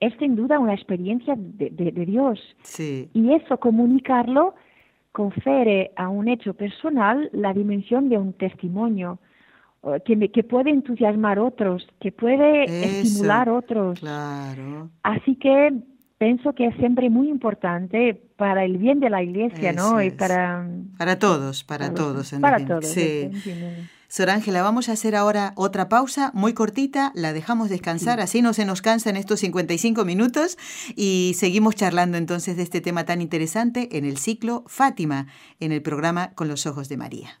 es 0.00 0.12
sin 0.18 0.34
duda 0.34 0.58
una 0.58 0.74
experiencia 0.74 1.34
de, 1.36 1.70
de, 1.70 2.04
Dios. 2.04 2.40
Y 2.78 3.32
eso, 3.32 3.58
comunicarlo, 3.58 4.54
confere 5.12 5.92
a 5.94 6.08
un 6.08 6.26
hecho 6.26 6.52
personal 6.54 7.30
la 7.32 7.54
dimensión 7.54 8.08
de 8.08 8.18
un 8.18 8.32
testimonio 8.32 9.20
que, 10.04 10.30
que 10.32 10.42
puede 10.42 10.70
entusiasmar 10.70 11.38
a 11.38 11.44
otros, 11.44 11.86
que 12.00 12.10
puede 12.10 12.64
estimular 12.64 13.48
a 13.48 13.54
otros. 13.54 14.00
Claro. 14.00 14.90
Así 15.04 15.36
que 15.36 15.72
pienso 16.18 16.52
que 16.54 16.66
es 16.66 16.76
siempre 16.76 17.10
muy 17.10 17.28
importante 17.28 18.20
para 18.36 18.64
el 18.64 18.78
bien 18.78 19.00
de 19.00 19.10
la 19.10 19.22
iglesia, 19.22 19.72
¿no? 19.72 20.02
Y 20.02 20.10
para... 20.10 20.68
Para 20.98 21.18
todos, 21.18 21.64
para, 21.64 21.92
todos. 21.92 22.32
para 22.40 22.64
todos. 22.64 22.86
Sí. 22.86 23.30
Sor 24.08 24.30
Ángela, 24.30 24.62
vamos 24.62 24.88
a 24.88 24.92
hacer 24.92 25.16
ahora 25.16 25.52
otra 25.56 25.88
pausa 25.88 26.30
muy 26.32 26.54
cortita, 26.54 27.10
la 27.14 27.32
dejamos 27.32 27.68
descansar, 27.68 28.20
así 28.20 28.40
no 28.40 28.52
se 28.52 28.64
nos 28.64 28.80
cansan 28.80 29.16
estos 29.16 29.40
55 29.40 30.04
minutos 30.04 30.56
y 30.94 31.32
seguimos 31.36 31.74
charlando 31.74 32.16
entonces 32.16 32.56
de 32.56 32.62
este 32.62 32.80
tema 32.80 33.04
tan 33.04 33.20
interesante 33.20 33.98
en 33.98 34.04
el 34.04 34.16
ciclo 34.16 34.62
Fátima, 34.68 35.26
en 35.58 35.72
el 35.72 35.82
programa 35.82 36.34
Con 36.34 36.46
los 36.46 36.66
Ojos 36.66 36.88
de 36.88 36.96
María. 36.96 37.40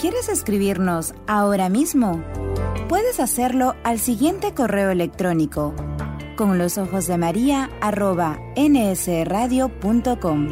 ¿Quieres 0.00 0.28
escribirnos 0.28 1.12
ahora 1.26 1.68
mismo? 1.68 2.22
Puedes 2.88 3.18
hacerlo 3.18 3.74
al 3.82 3.98
siguiente 3.98 4.54
correo 4.54 4.90
electrónico 4.90 5.74
con 6.36 6.56
los 6.56 6.78
ojos 6.78 7.08
de 7.08 7.18
María 7.18 7.68
arroba 7.80 8.38
nsradio.com. 8.56 10.48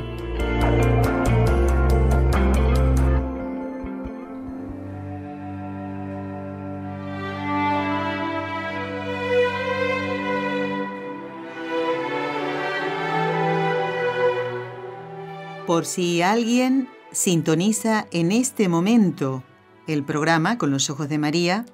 Por 15.68 15.84
si 15.84 16.20
alguien 16.22 16.88
sintoniza 17.16 18.06
en 18.10 18.30
este 18.30 18.68
momento 18.68 19.42
el 19.86 20.04
programa 20.04 20.58
con 20.58 20.70
los 20.70 20.90
ojos 20.90 21.08
de 21.08 21.16
María, 21.16 21.64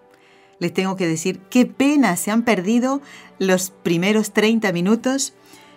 les 0.61 0.73
tengo 0.73 0.95
que 0.95 1.09
decir 1.09 1.41
qué 1.51 1.67
pena 1.67 2.15
se 2.17 2.31
han 2.31 2.45
perdido 2.45 3.03
los 3.41 3.71
primeros 3.71 4.33
30 4.33 4.73
minutos 4.73 5.35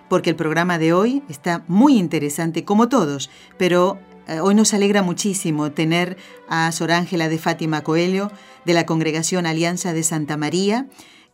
porque 0.08 0.30
el 0.30 0.36
programa 0.36 0.78
de 0.78 0.94
hoy 0.94 1.24
está 1.30 1.66
muy 1.68 1.98
interesante 1.98 2.64
como 2.64 2.90
todos, 2.90 3.32
pero 3.58 3.98
eh, 4.28 4.40
hoy 4.40 4.54
nos 4.54 4.72
alegra 4.76 5.02
muchísimo 5.02 5.72
tener 5.72 6.16
a 6.48 6.72
Sor 6.72 6.92
Ángela 6.92 7.28
de 7.28 7.40
Fátima 7.40 7.82
Coelho 7.82 8.32
de 8.66 8.74
la 8.76 8.86
Congregación 8.86 9.48
Alianza 9.48 9.94
de 9.94 10.04
Santa 10.04 10.38
María 10.38 10.88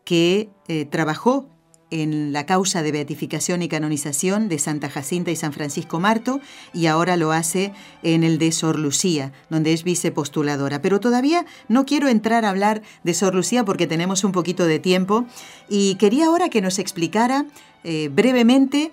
que 0.05 0.49
eh, 0.70 0.86
trabajó 0.86 1.49
en 1.92 2.34
la 2.34 2.46
causa 2.46 2.82
de 2.82 2.92
beatificación 2.92 3.62
y 3.62 3.68
canonización 3.68 4.50
de 4.50 4.58
Santa 4.58 4.89
Jacinta 4.89 5.30
y 5.30 5.36
San 5.36 5.54
Francisco 5.54 6.00
Marto 6.00 6.42
y 6.74 6.88
ahora 6.88 7.18
lo 7.18 7.32
hace 7.32 7.74
en 8.02 8.24
el 8.24 8.38
de 8.38 8.52
Sor 8.52 8.80
Lucía, 8.80 9.32
donde 9.50 9.74
es 9.74 9.84
vicepostuladora. 9.84 10.82
Pero 10.82 11.00
todavía 11.00 11.46
no 11.68 11.86
quiero 11.86 12.08
entrar 12.08 12.46
a 12.46 12.50
hablar 12.50 12.82
de 13.04 13.14
Sor 13.14 13.36
Lucía 13.36 13.66
porque 13.66 13.88
tenemos 13.88 14.24
un 14.24 14.32
poquito 14.32 14.66
de 14.66 14.80
tiempo 14.80 15.26
y 15.70 15.96
quería 15.96 16.28
ahora 16.28 16.50
que 16.50 16.62
nos 16.62 16.80
explicara 16.80 17.46
eh, 17.84 18.10
brevemente 18.12 18.92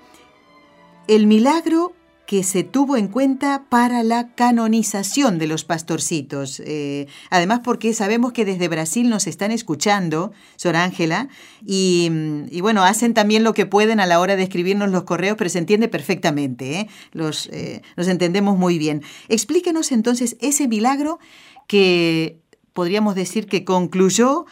el 1.06 1.26
milagro 1.26 1.92
que 2.28 2.44
se 2.44 2.62
tuvo 2.62 2.98
en 2.98 3.08
cuenta 3.08 3.64
para 3.70 4.02
la 4.02 4.34
canonización 4.34 5.38
de 5.38 5.46
los 5.46 5.64
pastorcitos. 5.64 6.60
Eh, 6.60 7.06
además, 7.30 7.60
porque 7.64 7.94
sabemos 7.94 8.34
que 8.34 8.44
desde 8.44 8.68
Brasil 8.68 9.08
nos 9.08 9.26
están 9.26 9.50
escuchando, 9.50 10.32
Sor 10.56 10.76
Ángela, 10.76 11.30
y, 11.64 12.10
y, 12.50 12.60
bueno, 12.60 12.84
hacen 12.84 13.14
también 13.14 13.44
lo 13.44 13.54
que 13.54 13.64
pueden 13.64 13.98
a 13.98 14.04
la 14.04 14.20
hora 14.20 14.36
de 14.36 14.42
escribirnos 14.42 14.90
los 14.90 15.04
correos, 15.04 15.38
pero 15.38 15.48
se 15.48 15.58
entiende 15.58 15.88
perfectamente, 15.88 16.80
¿eh? 16.80 16.88
los, 17.12 17.46
eh, 17.46 17.80
nos 17.96 18.08
entendemos 18.08 18.58
muy 18.58 18.76
bien. 18.76 19.02
Explíquenos 19.30 19.90
entonces 19.90 20.36
ese 20.40 20.68
milagro 20.68 21.20
que 21.66 22.42
podríamos 22.74 23.14
decir 23.14 23.46
que 23.46 23.64
concluyó 23.64 24.44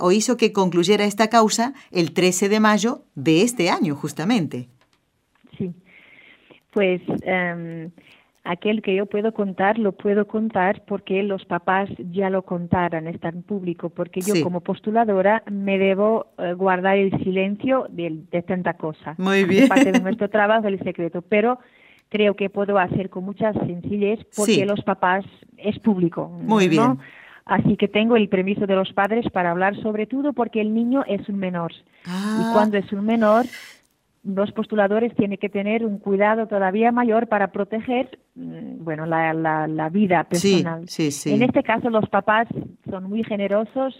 o 0.00 0.12
hizo 0.12 0.36
que 0.36 0.52
concluyera 0.52 1.04
esta 1.04 1.28
causa 1.28 1.74
el 1.90 2.12
13 2.12 2.48
de 2.48 2.60
mayo 2.60 3.04
de 3.16 3.42
este 3.42 3.70
año, 3.70 3.96
justamente 3.96 4.68
pues 6.74 7.00
em, 7.22 7.90
aquel 8.42 8.82
que 8.82 8.94
yo 8.94 9.06
puedo 9.06 9.32
contar, 9.32 9.78
lo 9.78 9.92
puedo 9.92 10.26
contar 10.26 10.82
porque 10.86 11.22
los 11.22 11.44
papás 11.46 11.88
ya 12.10 12.28
lo 12.28 12.42
contaran, 12.42 13.06
está 13.06 13.28
en 13.28 13.42
público, 13.42 13.88
porque 13.88 14.20
yo 14.20 14.34
como 14.42 14.60
postuladora 14.60 15.42
me 15.50 15.78
debo 15.78 16.26
eh, 16.38 16.52
guardar 16.52 16.98
el 16.98 17.10
silencio 17.22 17.86
de, 17.88 18.24
de, 18.30 18.42
tanta 18.42 18.74
cosa. 18.74 19.14
Muy 19.18 19.44
bien. 19.44 19.68
Parte 19.68 19.92
de 19.92 20.00
nuestro 20.02 20.28
trabajo, 20.28 20.66
el 20.68 20.78
secreto, 20.80 21.22
pero 21.22 21.58
creo 22.10 22.34
que 22.34 22.50
puedo 22.50 22.78
hacer 22.78 23.08
con 23.08 23.24
mucha 23.24 23.52
sencillez 23.52 24.20
porque 24.36 24.66
los 24.66 24.82
papás 24.82 25.24
es 25.56 25.78
público. 25.78 26.28
Muy 26.28 26.68
bien. 26.68 26.98
Así 27.46 27.76
que 27.76 27.88
tengo 27.88 28.16
el 28.16 28.28
permiso 28.28 28.66
de 28.66 28.74
los 28.74 28.92
padres 28.94 29.26
para 29.30 29.50
hablar 29.50 29.76
sobre 29.82 30.06
todo 30.06 30.32
porque 30.32 30.60
el 30.60 30.72
niño 30.72 31.04
es 31.06 31.28
un 31.28 31.38
menor. 31.38 31.72
Y 31.72 32.08
Ah. 32.08 32.50
cuando 32.54 32.78
es 32.78 32.90
un 32.92 33.04
menor, 33.04 33.44
los 34.24 34.52
postuladores 34.52 35.14
tienen 35.14 35.38
que 35.38 35.48
tener 35.48 35.84
un 35.84 35.98
cuidado 35.98 36.46
todavía 36.46 36.90
mayor 36.92 37.28
para 37.28 37.52
proteger 37.52 38.18
mm, 38.34 38.82
bueno 38.82 39.06
la, 39.06 39.32
la, 39.34 39.66
la 39.66 39.88
vida 39.90 40.24
personal. 40.24 40.88
Sí, 40.88 41.10
sí, 41.10 41.30
sí. 41.30 41.34
En 41.34 41.42
este 41.42 41.62
caso 41.62 41.90
los 41.90 42.08
papás 42.08 42.48
son 42.88 43.04
muy 43.04 43.22
generosos, 43.22 43.94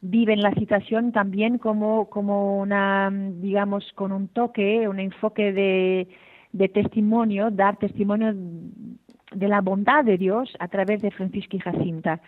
viven 0.00 0.40
la 0.40 0.54
situación 0.54 1.12
también 1.12 1.58
como, 1.58 2.08
como 2.08 2.60
una, 2.60 3.10
digamos, 3.10 3.84
con 3.94 4.12
un 4.12 4.28
toque, 4.28 4.88
un 4.88 5.00
enfoque 5.00 5.52
de, 5.52 6.08
de 6.52 6.68
testimonio, 6.68 7.50
dar 7.50 7.76
testimonio 7.76 8.34
de 8.34 9.48
la 9.48 9.60
bondad 9.60 10.04
de 10.04 10.16
Dios 10.16 10.54
a 10.60 10.68
través 10.68 11.02
de 11.02 11.10
Francisca 11.10 11.56
y 11.56 11.60
Jacinta. 11.60 12.20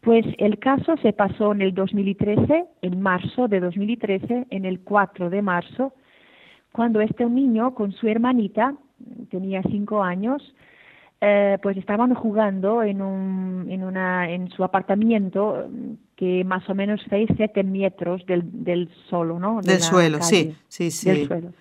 Pues 0.00 0.24
el 0.38 0.58
caso 0.58 0.96
se 0.98 1.12
pasó 1.12 1.52
en 1.52 1.62
el 1.62 1.74
2013, 1.74 2.64
en 2.82 3.00
marzo 3.00 3.48
de 3.48 3.60
2013, 3.60 4.46
en 4.50 4.64
el 4.64 4.80
4 4.80 5.30
de 5.30 5.42
marzo, 5.42 5.94
cuando 6.72 7.00
este 7.00 7.24
niño 7.26 7.74
con 7.74 7.92
su 7.92 8.06
hermanita, 8.08 8.74
tenía 9.30 9.62
cinco 9.62 10.02
años, 10.02 10.42
eh, 11.20 11.58
pues 11.62 11.76
estaban 11.76 12.14
jugando 12.14 12.82
en, 12.82 13.00
un, 13.00 13.66
en, 13.70 13.82
una, 13.84 14.30
en 14.30 14.50
su 14.50 14.62
apartamento 14.62 15.66
que 16.14 16.44
más 16.44 16.68
o 16.68 16.74
menos 16.74 17.00
seis, 17.08 17.28
siete 17.36 17.62
metros 17.62 18.24
del, 18.26 18.42
del 18.64 18.90
suelo, 19.08 19.38
¿no? 19.38 19.60
De 19.62 19.72
del 19.72 19.80
suelo, 19.80 20.18
calle, 20.18 20.28
sí, 20.28 20.56
sí, 20.68 20.90
sí. 20.90 21.08
Del 21.10 21.26
suelo. 21.26 21.52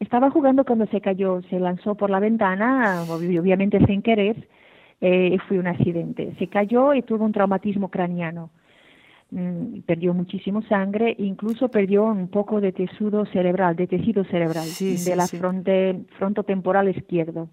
Estaba 0.00 0.30
jugando 0.30 0.64
cuando 0.64 0.86
se 0.86 1.00
cayó, 1.00 1.40
se 1.48 1.60
lanzó 1.60 1.94
por 1.94 2.10
la 2.10 2.18
ventana, 2.18 3.04
obviamente 3.08 3.84
sin 3.86 4.02
querer, 4.02 4.48
eh, 5.00 5.38
fue 5.48 5.58
un 5.58 5.66
accidente. 5.66 6.34
Se 6.38 6.48
cayó 6.48 6.94
y 6.94 7.02
tuvo 7.02 7.24
un 7.24 7.32
traumatismo 7.32 7.90
craneano 7.90 8.50
perdió 9.86 10.14
muchísimo 10.14 10.62
sangre, 10.62 11.14
incluso 11.18 11.68
perdió 11.68 12.04
un 12.04 12.28
poco 12.28 12.60
de 12.60 12.72
tejido 12.72 13.26
cerebral, 13.26 13.74
de 13.74 13.86
tejido 13.86 14.24
cerebral, 14.24 14.64
sí, 14.64 14.96
de 15.04 15.16
la 15.16 15.26
sí. 15.26 15.36
fronte, 15.38 16.04
frontotemporal 16.18 16.88
izquierdo. 16.88 17.48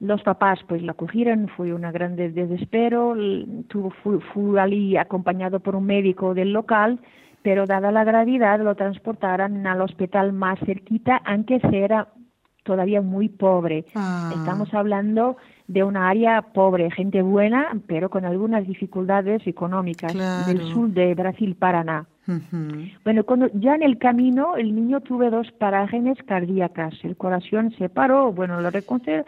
Los 0.00 0.22
papás 0.22 0.60
pues 0.68 0.82
la 0.82 0.94
cogieron, 0.94 1.48
fue 1.48 1.74
un 1.74 1.82
gran 1.82 2.14
desespero, 2.14 3.16
tuvo, 3.66 3.90
fue, 3.90 4.20
fue 4.20 4.60
allí 4.60 4.96
acompañado 4.96 5.58
por 5.58 5.74
un 5.74 5.86
médico 5.86 6.34
del 6.34 6.52
local, 6.52 7.00
pero 7.42 7.66
dada 7.66 7.90
la 7.90 8.04
gravedad 8.04 8.60
lo 8.60 8.76
transportaron 8.76 9.66
al 9.66 9.80
hospital 9.80 10.32
más 10.32 10.60
cerquita, 10.60 11.20
aunque 11.24 11.60
era 11.72 12.08
todavía 12.62 13.00
muy 13.00 13.28
pobre. 13.28 13.86
Ah. 13.96 14.30
Estamos 14.36 14.72
hablando 14.74 15.36
de 15.68 15.84
una 15.84 16.08
área 16.08 16.40
pobre, 16.40 16.90
gente 16.90 17.20
buena, 17.20 17.76
pero 17.86 18.08
con 18.08 18.24
algunas 18.24 18.66
dificultades 18.66 19.46
económicas 19.46 20.12
claro. 20.12 20.46
del 20.46 20.62
sur 20.72 20.88
de 20.88 21.14
Brasil, 21.14 21.54
Paraná. 21.54 22.06
Uh 22.26 22.32
-huh. 22.32 22.92
Bueno, 23.04 23.24
cuando 23.24 23.48
ya 23.52 23.74
en 23.74 23.82
el 23.82 23.98
camino 23.98 24.56
el 24.56 24.74
niño 24.74 25.00
tuvo 25.00 25.30
dos 25.30 25.52
parágenes 25.52 26.18
cardíacas, 26.26 26.94
el 27.02 27.16
corazón 27.16 27.70
se 27.78 27.88
paró, 27.90 28.32
bueno, 28.32 28.60
lo 28.60 28.70
reconstruyó, 28.70 29.24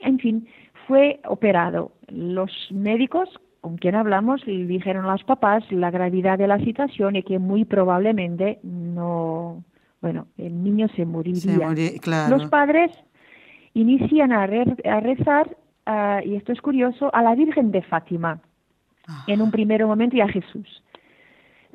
en 0.00 0.18
fin, 0.18 0.46
fue 0.86 1.20
operado. 1.24 1.92
Los 2.08 2.50
médicos 2.72 3.28
con 3.60 3.76
quien 3.78 3.94
hablamos 3.94 4.46
le 4.46 4.66
dijeron 4.66 5.06
a 5.06 5.12
los 5.12 5.24
papás 5.24 5.64
la 5.70 5.90
gravedad 5.90 6.38
de 6.38 6.46
la 6.48 6.58
situación 6.58 7.16
y 7.16 7.22
que 7.22 7.38
muy 7.38 7.64
probablemente 7.64 8.58
no, 8.62 9.64
bueno, 10.00 10.26
el 10.38 10.62
niño 10.62 10.88
se 10.96 11.04
moriría. 11.04 11.40
Se 11.40 11.66
morí, 11.66 11.98
claro. 12.00 12.36
Los 12.36 12.48
padres 12.48 12.90
inician 13.76 14.32
a, 14.32 14.46
re, 14.46 14.64
a 14.84 15.00
rezar, 15.00 15.56
uh, 15.86 16.26
y 16.26 16.36
esto 16.36 16.52
es 16.52 16.60
curioso, 16.60 17.14
a 17.14 17.22
la 17.22 17.34
Virgen 17.34 17.70
de 17.70 17.82
Fátima, 17.82 18.40
ah. 19.06 19.24
en 19.26 19.42
un 19.42 19.50
primer 19.50 19.84
momento 19.84 20.16
y 20.16 20.22
a 20.22 20.28
Jesús. 20.28 20.82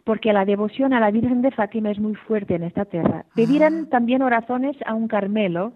Porque 0.04 0.34
la 0.34 0.45
devoción 0.45 0.93
a 0.93 0.99
la 0.99 1.12
Virgen 1.12 1.43
de 1.43 1.52
Fátima 1.52 1.91
es 1.91 1.99
muy 1.99 2.16
fuerte 2.16 2.56
en 2.56 2.64
esta 2.64 2.86
tierra. 2.86 3.26
Pedirán 3.36 3.84
ah. 3.86 3.88
también 3.91 4.24
oraciones 4.24 4.76
a 4.86 4.95
un 4.95 5.08
Carmelo 5.08 5.74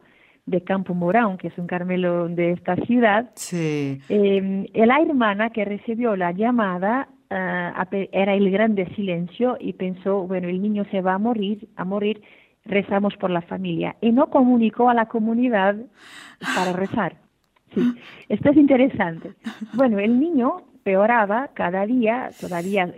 de 0.48 0.62
Campo 0.62 0.96
Morán, 0.96 1.38
que 1.38 1.50
es 1.50 1.58
un 1.58 1.68
Carmelo 1.68 2.28
de 2.28 2.54
esta 2.54 2.76
ciudad. 2.76 3.30
Sí. 3.36 4.00
Eh, 4.10 4.70
la 4.74 5.00
hermana 5.02 5.52
que 5.52 5.64
recibió 5.64 6.16
la 6.16 6.32
llamada 6.32 7.08
uh, 7.30 7.96
era 8.12 8.34
el 8.34 8.50
grande 8.50 8.88
silencio 8.96 9.58
y 9.60 9.74
pensó, 9.74 10.26
bueno, 10.28 10.48
el 10.48 10.60
niño 10.60 10.86
se 10.90 11.02
va 11.02 11.14
a 11.14 11.20
morir, 11.20 11.68
a 11.76 11.86
morir, 11.86 12.22
rezamos 12.66 13.16
por 13.18 13.30
la 13.30 13.42
familia. 13.42 13.96
Y 14.02 14.12
no 14.12 14.30
comunicó 14.30 14.90
a 14.90 14.94
la 14.94 15.06
comunidad 15.08 15.76
para 16.56 16.74
rezar. 16.74 17.18
Sí, 17.74 17.82
esto 18.30 18.50
es 18.50 18.58
interesante. 18.58 19.34
Bueno, 19.74 20.00
el 20.00 20.20
niño 20.20 20.62
peoraba 20.84 21.50
cada 21.54 21.86
día, 21.86 22.30
todavía 22.40 22.94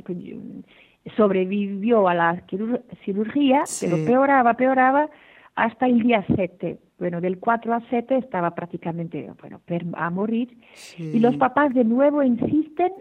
sobrevivió 1.15 2.07
a 2.07 2.13
la 2.13 2.43
cirugía, 3.05 3.65
sí. 3.65 3.87
pero 3.89 4.05
peoraba, 4.05 4.53
peoraba 4.55 5.09
hasta 5.55 5.87
el 5.87 6.03
día 6.03 6.23
7. 6.35 6.77
Bueno, 6.99 7.21
del 7.21 7.39
4 7.39 7.73
a 7.73 7.81
7 7.89 8.17
estaba 8.17 8.51
prácticamente 8.55 9.31
bueno, 9.41 9.61
a 9.93 10.09
morir. 10.09 10.57
Sí. 10.73 11.11
Y 11.15 11.19
los 11.19 11.35
papás 11.37 11.73
de 11.73 11.83
nuevo 11.83 12.23
insisten 12.23 12.91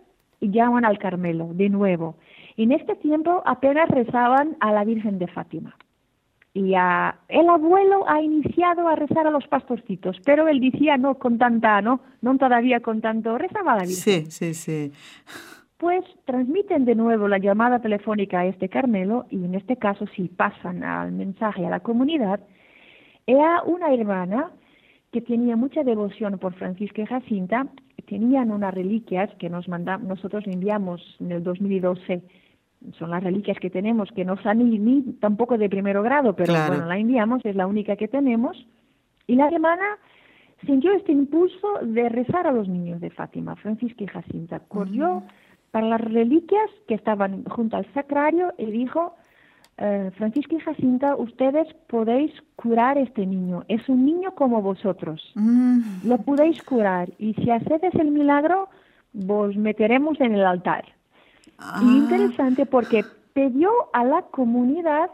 y 0.41 0.51
llaman 0.51 0.85
al 0.85 0.99
Carmelo, 0.99 1.51
de 1.53 1.69
nuevo. 1.69 2.17
En 2.57 2.73
este 2.73 2.95
tiempo 2.97 3.43
apenas 3.45 3.89
rezaban 3.89 4.57
a 4.61 4.73
la 4.73 4.85
Virgen 4.85 5.19
de 5.19 5.27
Fátima. 5.27 5.77
Y 6.57 6.75
a, 6.75 7.15
el 7.29 7.51
abuelo 7.51 8.09
ha 8.09 8.23
iniciado 8.23 8.89
a 8.89 8.97
rezar 8.97 9.27
a 9.27 9.31
los 9.31 9.47
pastorcitos, 9.47 10.17
pero 10.25 10.49
él 10.49 10.59
decía 10.59 10.97
no 10.97 11.17
con 11.17 11.37
tanta, 11.37 11.83
no, 11.83 12.01
no 12.23 12.39
todavía 12.39 12.81
con 12.81 13.03
tanto, 13.03 13.37
rezaba 13.37 13.73
a 13.73 13.77
la 13.77 13.83
Virgen. 13.83 14.25
Sí, 14.25 14.31
sí, 14.31 14.55
sí. 14.55 14.93
Pues 15.77 16.03
transmiten 16.25 16.87
de 16.87 16.95
nuevo 16.95 17.29
la 17.29 17.37
llamada 17.37 17.81
telefónica 17.81 18.41
a 18.41 18.47
este 18.47 18.71
Carmelo 18.71 19.27
y 19.29 19.45
en 19.45 19.55
este 19.55 19.77
caso 19.77 20.07
si 20.17 20.29
pasan 20.29 20.83
al 20.83 21.13
mensaje 21.13 21.67
a 21.67 21.69
la 21.69 21.81
comunidad, 21.81 22.41
era 23.27 23.63
una 23.65 23.93
hermana 23.93 24.51
que 25.13 25.21
tenía 25.21 25.57
mucha 25.57 25.83
devoción 25.83 26.39
por 26.39 26.55
Francisca 26.55 27.03
y 27.03 27.07
Jacinta, 27.07 27.67
tenían 28.09 28.51
unas 28.51 28.73
reliquias 28.73 29.29
que 29.39 29.51
nos 29.51 29.69
mandamos, 29.69 30.09
nosotros 30.09 30.45
enviamos 30.47 31.03
en 31.21 31.33
el 31.33 31.43
2012 31.43 32.23
son 32.99 33.11
las 33.11 33.23
reliquias 33.23 33.59
que 33.59 33.71
tenemos, 33.71 34.11
que 34.13 34.25
no 34.25 34.37
son 34.43 34.59
ni, 34.59 34.79
ni 34.79 35.03
tampoco 35.15 35.59
de 35.59 35.69
primero 35.69 36.03
grado, 36.03 36.35
pero 36.35 36.53
claro. 36.53 36.75
bueno, 36.75 36.87
la 36.87 36.99
enviamos, 36.99 37.45
es 37.45 37.57
la 37.57 37.67
única 37.67 37.97
que 37.97 38.09
tenemos. 38.09 38.67
Y 39.27 39.37
la 39.37 39.49
hermana 39.49 39.99
sintió 40.65 40.93
este 40.93 41.13
impulso 41.13 41.69
de 41.83 42.09
rezar 42.09 42.47
a 42.47 42.53
los 42.53 42.69
niños 42.69 43.01
de 43.01 43.11
Fátima, 43.11 43.57
Francisca 43.57 44.05
y 44.05 44.07
Jacinta. 44.07 44.61
Corrió 44.61 45.17
uh 45.17 45.21
-huh. 45.21 45.31
para 45.71 45.87
las 45.89 46.01
reliquias 46.01 46.71
que 46.87 46.95
estaban 46.95 47.45
junto 47.45 47.77
al 47.77 47.87
sacrario 47.93 48.53
y 48.59 48.67
dijo, 48.67 49.15
eh, 49.79 50.11
Francisca 50.17 50.55
y 50.57 50.61
Jacinta, 50.61 51.17
ustedes 51.17 51.73
podéis 51.89 52.33
curar 52.57 52.97
este 52.99 53.27
niño. 53.27 53.65
Es 53.69 53.89
un 53.89 54.07
niño 54.07 54.35
como 54.35 54.63
vosotros. 54.63 55.33
Uh 55.37 55.41
-huh. 55.41 56.05
Lo 56.05 56.19
podéis 56.19 56.63
curar. 56.63 57.11
Y 57.19 57.35
si 57.35 57.51
hacedes 57.51 57.95
el 57.95 58.11
milagro, 58.11 58.69
vos 59.13 59.57
meteremos 59.57 60.21
en 60.21 60.35
el 60.35 60.45
altar. 60.45 60.96
Ah. 61.59 61.81
Y 61.83 61.99
interesante 61.99 62.67
porque 62.67 63.05
pidió 63.33 63.71
a 63.93 64.05
la 64.05 64.23
comunidad 64.23 65.11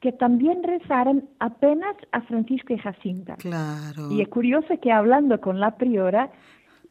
que 0.00 0.12
también 0.12 0.62
rezaran 0.64 1.24
apenas 1.38 1.94
a 2.10 2.20
Francisco 2.22 2.72
y 2.72 2.78
Jacinta. 2.78 3.36
Claro. 3.36 4.10
Y 4.10 4.20
es 4.20 4.28
curioso 4.28 4.74
que 4.80 4.90
hablando 4.90 5.40
con 5.40 5.60
la 5.60 5.76
priora, 5.76 6.30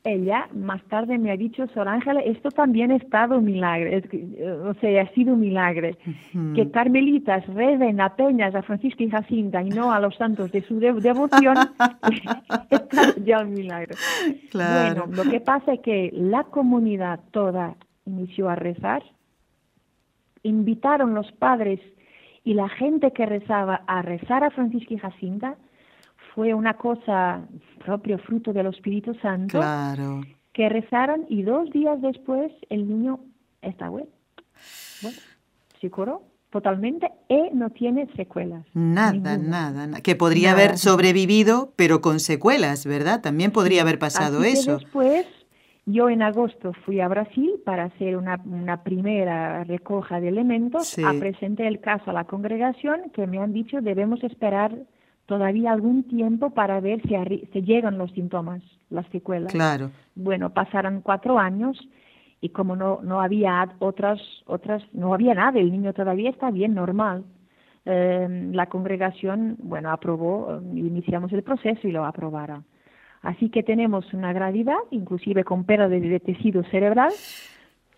ella 0.03 0.47
más 0.53 0.82
tarde 0.86 1.17
me 1.17 1.32
ha 1.32 1.38
dicho, 1.38 1.67
Sor 1.67 1.88
Ángela, 1.88 2.21
esto 2.21 2.49
también 2.49 2.91
ha 2.91 2.95
estado 2.95 3.38
un 3.38 3.45
milagro, 3.45 3.89
o 4.65 4.73
sea, 4.75 5.01
ha 5.01 5.09
sido 5.13 5.34
un 5.34 5.41
milagro. 5.41 5.89
Que 6.55 6.71
carmelitas 6.71 7.45
reden 7.47 8.01
apenas 8.01 8.55
a 8.55 8.61
Francisco 8.63 9.03
y 9.03 9.09
Jacinta 9.09 9.61
y 9.61 9.69
no 9.69 9.91
a 9.91 9.99
los 9.99 10.15
santos 10.15 10.51
de 10.51 10.61
su 10.61 10.79
devoción, 10.79 11.55
es 12.69 13.25
ya 13.25 13.41
un 13.41 13.53
milagro. 13.53 13.95
Bueno, 14.53 15.05
lo 15.07 15.29
que 15.29 15.41
pasa 15.41 15.73
es 15.73 15.82
que 15.82 16.11
la 16.13 16.45
comunidad 16.45 17.19
toda 17.32 17.75
inició 18.06 18.49
a 18.49 18.56
rezar, 18.56 19.04
invitaron 20.43 21.14
los 21.14 21.32
padres 21.34 21.80
y 22.43 22.54
la 22.54 22.70
gente 22.70 23.12
que 23.12 23.26
rezaba 23.26 23.84
a 23.88 24.02
rezar 24.02 24.43
a 24.43 24.52
Francisco 24.52 24.93
y 24.93 24.97
Jacinta, 24.97 25.56
fue 26.34 26.54
una 26.54 26.76
cosa 26.76 27.41
propio 27.84 28.18
fruto 28.20 28.54
del 28.54 28.68
Espíritu 28.68 29.14
Santo. 29.22 29.60
Claro. 29.60 30.22
Que 30.54 30.70
rezaron 30.70 31.26
y 31.30 31.43
dos 31.43 31.70
días 31.72 32.02
después 32.02 32.52
el 32.70 32.88
niño 32.88 33.20
está 33.62 33.89
bueno. 33.89 34.10
Bueno, 35.02 35.18
se 35.80 35.89
curó 35.89 36.24
totalmente 36.52 37.10
y 37.30 37.54
no 37.54 37.70
tiene 37.70 38.08
secuelas. 38.16 38.66
Nada, 38.74 39.38
nada, 39.38 40.02
Que 40.02 40.16
podría 40.16 40.52
haber 40.52 40.78
sobrevivido, 40.78 41.74
pero 41.76 42.02
con 42.02 42.20
secuelas, 42.20 42.86
¿verdad? 42.86 43.22
También 43.22 43.52
podría 43.52 43.82
haber 43.82 43.97
pasado 43.99 44.43
eso. 44.43 44.78
después, 44.78 45.26
yo 45.91 46.09
en 46.09 46.21
agosto 46.21 46.73
fui 46.85 46.99
a 46.99 47.07
Brasil 47.07 47.53
para 47.65 47.85
hacer 47.85 48.17
una, 48.17 48.39
una 48.45 48.83
primera 48.83 49.63
recoja 49.63 50.19
de 50.19 50.29
elementos. 50.29 50.97
Presenté 51.19 51.67
el 51.67 51.79
caso 51.79 52.11
a 52.11 52.13
la 52.13 52.25
congregación 52.25 53.11
que 53.13 53.27
me 53.27 53.39
han 53.39 53.53
dicho 53.53 53.81
debemos 53.81 54.23
esperar 54.23 54.75
todavía 55.25 55.71
algún 55.71 56.03
tiempo 56.03 56.49
para 56.49 56.79
ver 56.81 57.01
si, 57.03 57.15
se 57.53 57.61
llegan 57.61 57.97
los 57.97 58.11
síntomas, 58.11 58.61
las 58.89 59.07
secuelas. 59.07 59.53
Claro. 59.53 59.91
Bueno, 60.15 60.49
pasaron 60.49 61.01
cuatro 61.01 61.39
años 61.39 61.79
y 62.41 62.49
como 62.49 62.75
no, 62.75 62.99
no 63.01 63.21
había 63.21 63.69
otras, 63.79 64.19
otras, 64.45 64.83
no 64.93 65.13
había 65.13 65.33
nada, 65.33 65.59
el 65.59 65.71
niño 65.71 65.93
todavía 65.93 66.29
está 66.29 66.51
bien, 66.51 66.73
normal. 66.73 67.23
Em, 67.85 68.51
la 68.51 68.67
congregación, 68.67 69.55
bueno, 69.59 69.91
aprobó, 69.91 70.59
iniciamos 70.73 71.31
el 71.31 71.43
proceso 71.43 71.87
y 71.87 71.91
lo 71.91 72.05
aprobaron. 72.05 72.65
Así 73.22 73.49
que 73.49 73.63
tenemos 73.63 74.13
una 74.13 74.34
gravedad, 74.34 74.80
inclusive 74.89 75.43
con 75.43 75.63
pérdida 75.63 75.88
de 75.89 76.19
tejido 76.19 76.63
cerebral, 76.72 77.11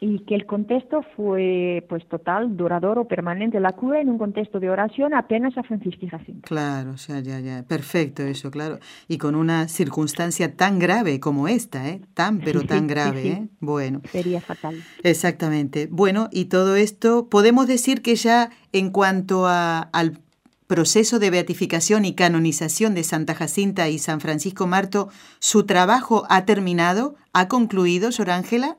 y 0.06 0.20
que 0.26 0.36
el 0.36 0.46
contexto 0.46 1.02
fue 1.16 1.86
pues 1.88 2.06
total, 2.10 2.58
duradero, 2.58 3.08
permanente, 3.08 3.62
la 3.62 3.72
cura 3.72 4.02
en 4.02 4.10
un 4.10 4.18
contexto 4.18 4.60
de 4.60 4.70
oración 4.70 5.14
apenas 5.14 5.58
a 5.58 5.64
Francisco 5.64 6.06
Jacinto. 6.12 6.42
Claro, 6.46 6.92
o 6.92 6.98
sea, 6.98 7.22
ya, 7.22 7.40
ya, 7.40 7.64
perfecto 7.64 8.22
eso, 8.22 8.52
claro. 8.52 8.80
Y 9.08 9.18
con 9.18 9.34
una 9.34 9.70
circunstancia 9.70 10.58
tan 10.58 10.78
grave 10.78 11.22
como 11.22 11.48
esta, 11.48 11.88
¿eh? 11.88 12.02
Tan, 12.14 12.40
pero 12.40 12.64
tan 12.64 12.86
grave, 12.86 13.28
¿eh? 13.28 13.48
Bueno. 13.62 14.02
Sería 14.12 14.42
fatal. 14.42 14.76
Exactamente. 15.04 15.88
Bueno, 15.90 16.28
y 16.34 16.46
todo 16.46 16.76
esto, 16.76 17.30
podemos 17.30 17.68
decir 17.68 18.02
que 18.02 18.16
ya 18.16 18.50
en 18.74 18.90
cuanto 18.90 19.48
a, 19.48 19.80
al 19.80 20.20
proceso 20.68 21.20
de 21.20 21.30
beatificación 21.30 22.06
y 22.06 22.16
canonización 22.16 22.96
de 22.96 23.04
Santa 23.04 23.34
Jacinta 23.34 23.90
y 23.90 23.98
San 23.98 24.20
Francisco 24.20 24.68
Marto, 24.68 25.10
¿su 25.40 25.66
trabajo 25.66 26.24
ha 26.30 26.46
terminado? 26.46 27.16
¿Ha 27.34 27.48
concluido, 27.48 28.12
Sor 28.12 28.30
Ángela? 28.30 28.78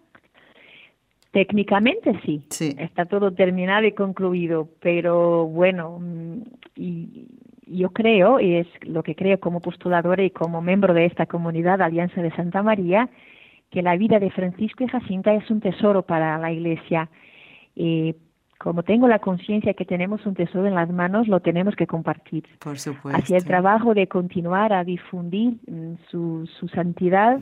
Técnicamente 1.33 2.13
sí. 2.25 2.45
está 2.79 3.07
todo 3.07 3.33
terminado 3.33 3.87
y 3.87 3.93
concluido, 3.93 4.69
pero 4.81 5.47
bueno, 5.47 5.99
mm, 6.01 6.43
y 6.77 7.27
yo 7.67 7.91
creo, 7.91 8.39
y 8.39 8.55
es 8.57 8.67
lo 8.83 9.03
que 9.03 9.15
creo 9.17 9.41
como 9.41 9.61
postuladora 9.61 10.23
y 10.23 10.31
como 10.31 10.63
miembro 10.63 10.95
de 10.95 11.07
esta 11.07 11.27
comunidad 11.27 11.83
Alianza 11.83 12.23
de 12.23 12.31
Santa 12.37 12.63
María, 12.63 13.09
que 13.71 13.83
la 13.83 13.97
vida 13.97 14.21
de 14.21 14.31
Francisco 14.31 14.85
y 14.85 14.89
Jacinta 14.89 15.35
es 15.35 15.51
un 15.51 15.61
tesoro 15.61 16.03
para 16.03 16.39
la 16.39 16.53
Iglesia. 16.53 17.11
Y 17.75 18.15
como 18.65 18.83
tengo 18.83 19.07
la 19.09 19.19
conciencia 19.19 19.75
que 19.75 19.85
tenemos 19.85 20.25
un 20.25 20.33
tesoro 20.33 20.67
en 20.67 20.75
las 20.75 20.89
manos, 20.89 21.29
lo 21.29 21.41
tenemos 21.41 21.77
que 21.77 21.87
compartir. 21.87 22.45
Por 22.61 22.79
supuesto. 22.79 23.21
Hacia 23.21 23.37
el 23.37 23.45
trabajo 23.45 23.93
de 23.93 24.07
continuar 24.07 24.73
a 24.73 24.85
difundir 24.85 25.59
mm, 25.69 25.97
su, 26.11 26.49
su 26.59 26.69
santidad 26.69 27.41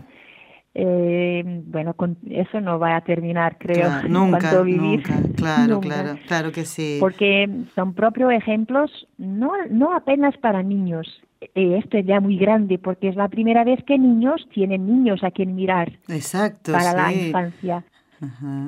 eh, 0.74 1.44
bueno, 1.66 1.94
con 1.94 2.16
eso 2.28 2.60
no 2.60 2.78
va 2.78 2.96
a 2.96 3.02
terminar, 3.02 3.56
creo. 3.58 3.88
nunca, 4.08 4.62
vivir. 4.62 5.02
Claro, 5.36 5.80
claro, 5.80 6.18
claro 6.26 6.50
que 6.50 6.64
sí. 6.64 6.96
Porque 6.98 7.48
son 7.74 7.94
propios 7.94 8.32
ejemplos, 8.32 9.06
no, 9.16 9.52
no 9.70 9.94
apenas 9.94 10.36
para 10.38 10.64
niños. 10.64 11.22
Eh, 11.40 11.78
esto 11.78 11.98
es 11.98 12.06
ya 12.06 12.20
muy 12.20 12.36
grande 12.36 12.78
porque 12.78 13.08
es 13.08 13.14
la 13.14 13.28
primera 13.28 13.62
vez 13.62 13.84
que 13.84 13.96
niños 13.96 14.48
tienen 14.52 14.86
niños 14.86 15.22
a 15.22 15.30
quien 15.30 15.54
mirar. 15.54 15.92
Exacto. 16.08 16.72
Para 16.72 16.94
la 16.94 17.12
infancia. 17.12 17.84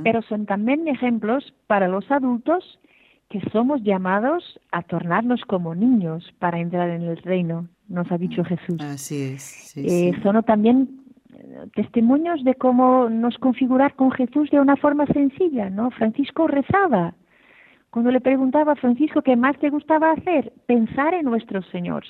Pero 0.02 0.22
son 0.22 0.46
también 0.46 0.86
ejemplos 0.88 1.54
para 1.66 1.88
los 1.88 2.10
adultos 2.10 2.78
que 3.30 3.40
somos 3.50 3.82
llamados 3.82 4.60
a 4.70 4.82
tornarnos 4.82 5.42
como 5.46 5.74
niños 5.74 6.32
para 6.38 6.60
entrar 6.60 6.90
en 6.90 7.02
el 7.02 7.16
reino, 7.18 7.66
nos 7.88 8.10
ha 8.12 8.18
dicho 8.18 8.44
Jesús. 8.44 8.80
Así 8.80 9.22
es. 9.34 9.76
eh, 9.76 10.12
Son 10.22 10.42
también 10.44 11.04
testimonios 11.74 12.42
de 12.44 12.54
cómo 12.54 13.08
nos 13.08 13.38
configurar 13.38 13.94
con 13.94 14.10
Jesús 14.12 14.50
de 14.50 14.60
una 14.60 14.76
forma 14.76 15.06
sencilla, 15.06 15.70
¿no? 15.70 15.90
Francisco 15.90 16.46
rezaba. 16.46 17.14
Cuando 17.90 18.10
le 18.10 18.20
preguntaba 18.20 18.72
a 18.72 18.76
Francisco 18.76 19.22
qué 19.22 19.36
más 19.36 19.56
te 19.58 19.70
gustaba 19.70 20.12
hacer, 20.12 20.52
pensar 20.66 21.14
en 21.14 21.26
nuestro 21.26 21.62
Señor. 21.62 22.04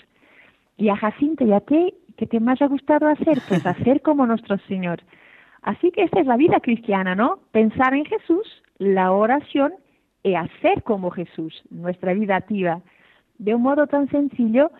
Y 0.76 0.88
a 0.88 0.96
Jacinto, 0.96 1.44
¿y 1.44 1.52
a 1.52 1.60
ti 1.60 1.94
qué 2.16 2.26
te 2.26 2.40
más 2.40 2.60
ha 2.62 2.66
gustado 2.66 3.06
hacer? 3.06 3.38
Pues 3.48 3.64
hacer 3.66 4.00
como 4.02 4.26
nuestro 4.26 4.56
Señor. 4.66 5.02
Así 5.64 5.90
que 5.90 6.04
esta 6.04 6.20
es 6.20 6.26
la 6.26 6.36
vida 6.36 6.60
cristiana, 6.60 7.14
¿no? 7.14 7.40
Pensar 7.50 7.94
en 7.94 8.04
Jesús, 8.04 8.46
la 8.78 9.10
oración 9.10 9.72
y 10.22 10.34
hacer 10.34 10.82
como 10.84 11.10
Jesús, 11.10 11.62
nuestra 11.70 12.14
vida 12.14 12.36
activa. 12.36 12.80
De 13.38 13.54
un 13.54 13.62
modo 13.62 13.86
tan 13.86 14.08
sencillo, 14.10 14.70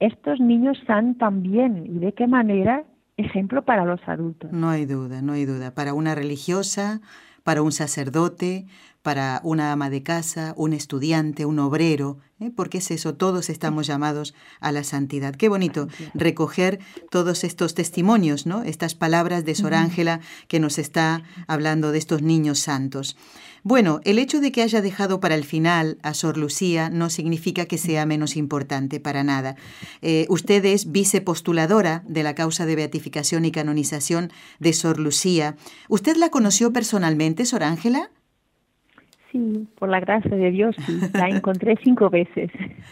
estos 0.00 0.40
niños 0.40 0.78
están 0.78 1.18
también, 1.18 1.84
¿y 1.86 1.98
de 1.98 2.12
qué 2.14 2.26
manera? 2.26 2.84
ejemplo 3.18 3.64
para 3.64 3.84
los 3.84 4.00
adultos. 4.06 4.50
No 4.52 4.70
hay 4.70 4.86
duda, 4.86 5.20
no 5.20 5.34
hay 5.34 5.44
duda. 5.44 5.74
Para 5.74 5.92
una 5.92 6.14
religiosa, 6.14 7.00
para 7.42 7.62
un 7.62 7.72
sacerdote, 7.72 8.66
para 9.08 9.40
una 9.42 9.72
ama 9.72 9.88
de 9.88 10.02
casa, 10.02 10.52
un 10.58 10.74
estudiante, 10.74 11.46
un 11.46 11.58
obrero, 11.60 12.18
¿eh? 12.40 12.50
porque 12.54 12.76
es 12.76 12.90
eso, 12.90 13.14
todos 13.14 13.48
estamos 13.48 13.86
llamados 13.86 14.34
a 14.60 14.70
la 14.70 14.84
santidad. 14.84 15.34
Qué 15.34 15.48
bonito 15.48 15.88
recoger 16.12 16.78
todos 17.08 17.42
estos 17.42 17.72
testimonios, 17.72 18.44
¿no? 18.44 18.64
Estas 18.64 18.94
palabras 18.94 19.46
de 19.46 19.54
Sor 19.54 19.72
Ángela 19.72 20.20
que 20.46 20.60
nos 20.60 20.76
está 20.76 21.22
hablando 21.46 21.90
de 21.90 21.96
estos 21.96 22.20
niños 22.20 22.58
santos. 22.58 23.16
Bueno, 23.62 24.00
el 24.04 24.18
hecho 24.18 24.40
de 24.40 24.52
que 24.52 24.60
haya 24.60 24.82
dejado 24.82 25.20
para 25.20 25.36
el 25.36 25.44
final 25.44 25.96
a 26.02 26.12
Sor 26.12 26.36
Lucía 26.36 26.90
no 26.90 27.08
significa 27.08 27.64
que 27.64 27.78
sea 27.78 28.04
menos 28.04 28.36
importante 28.36 29.00
para 29.00 29.24
nada. 29.24 29.56
Eh, 30.02 30.26
usted 30.28 30.62
es 30.66 30.92
vicepostuladora 30.92 32.04
de 32.06 32.24
la 32.24 32.34
causa 32.34 32.66
de 32.66 32.76
beatificación 32.76 33.46
y 33.46 33.52
canonización 33.52 34.32
de 34.58 34.74
Sor 34.74 34.98
Lucía. 34.98 35.56
¿Usted 35.88 36.18
la 36.18 36.28
conoció 36.28 36.74
personalmente, 36.74 37.46
Sor 37.46 37.62
Ángela? 37.62 38.10
Sí, 39.30 39.68
por 39.78 39.88
la 39.88 40.00
gracia 40.00 40.34
de 40.34 40.50
Dios, 40.50 40.74
sí. 40.86 40.98
La 41.12 41.28
encontré 41.28 41.76
cinco 41.82 42.10
veces. 42.10 42.50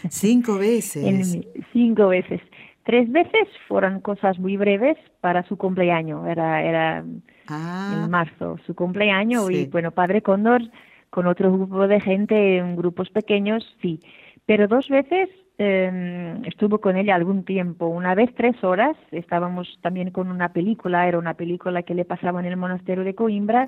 Cinco 0.09 0.57
veces. 0.57 1.39
cinco 1.73 2.09
veces. 2.09 2.41
Tres 2.83 3.11
veces 3.11 3.47
fueron 3.67 3.99
cosas 3.99 4.39
muy 4.39 4.55
breves 4.55 4.97
para 5.19 5.43
su 5.43 5.57
cumpleaños. 5.57 6.27
Era, 6.27 6.63
era 6.63 7.03
ah. 7.47 8.03
en 8.03 8.09
marzo 8.09 8.57
su 8.65 8.75
cumpleaños 8.75 9.49
y 9.51 9.65
bueno, 9.65 9.91
Padre 9.91 10.21
Cóndor 10.21 10.61
con 11.09 11.25
otro 11.27 11.51
grupo 11.51 11.87
de 11.87 11.99
gente, 11.99 12.57
en 12.57 12.75
grupos 12.75 13.09
pequeños, 13.09 13.65
sí. 13.81 13.99
Pero 14.45 14.67
dos 14.67 14.87
veces 14.87 15.29
eh, 15.59 16.35
estuvo 16.45 16.79
con 16.79 16.97
ella 16.97 17.15
algún 17.15 17.43
tiempo, 17.43 17.87
una 17.87 18.13
vez 18.13 18.29
tres 18.35 18.63
horas, 18.63 18.95
estábamos 19.11 19.79
también 19.81 20.11
con 20.11 20.29
una 20.29 20.49
película, 20.49 21.07
era 21.07 21.17
una 21.17 21.33
película 21.33 21.81
que 21.81 21.95
le 21.95 22.05
pasaba 22.05 22.39
en 22.39 22.45
el 22.45 22.57
monasterio 22.57 23.03
de 23.03 23.15
Coimbra 23.15 23.65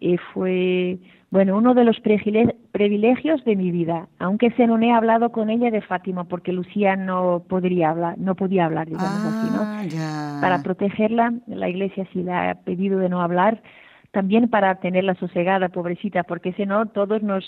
y 0.00 0.16
fue, 0.16 0.98
bueno, 1.30 1.58
uno 1.58 1.74
de 1.74 1.84
los 1.84 2.00
privilegios 2.00 3.44
de 3.44 3.54
mi 3.54 3.70
vida, 3.70 4.08
aunque 4.18 4.50
se 4.52 4.66
no 4.66 4.78
he 4.80 4.90
hablado 4.90 5.30
con 5.30 5.50
ella 5.50 5.70
de 5.70 5.82
Fátima 5.82 6.24
porque 6.24 6.52
Lucía 6.52 6.96
no 6.96 7.44
podría 7.46 7.90
hablar, 7.90 8.16
no 8.16 8.34
podía 8.34 8.64
hablar, 8.64 8.86
digamos 8.86 9.24
así, 9.24 9.50
¿no? 9.50 9.60
Ah, 9.62 10.38
para 10.40 10.62
protegerla, 10.62 11.34
la 11.48 11.68
iglesia 11.68 12.06
sí 12.14 12.22
le 12.22 12.32
ha 12.32 12.54
pedido 12.64 12.98
de 12.98 13.10
no 13.10 13.20
hablar, 13.20 13.62
también 14.10 14.48
para 14.48 14.76
tenerla 14.76 15.14
sosegada, 15.16 15.68
pobrecita, 15.68 16.22
porque 16.22 16.54
si 16.54 16.64
no, 16.64 16.86
todos 16.86 17.22
nos 17.22 17.44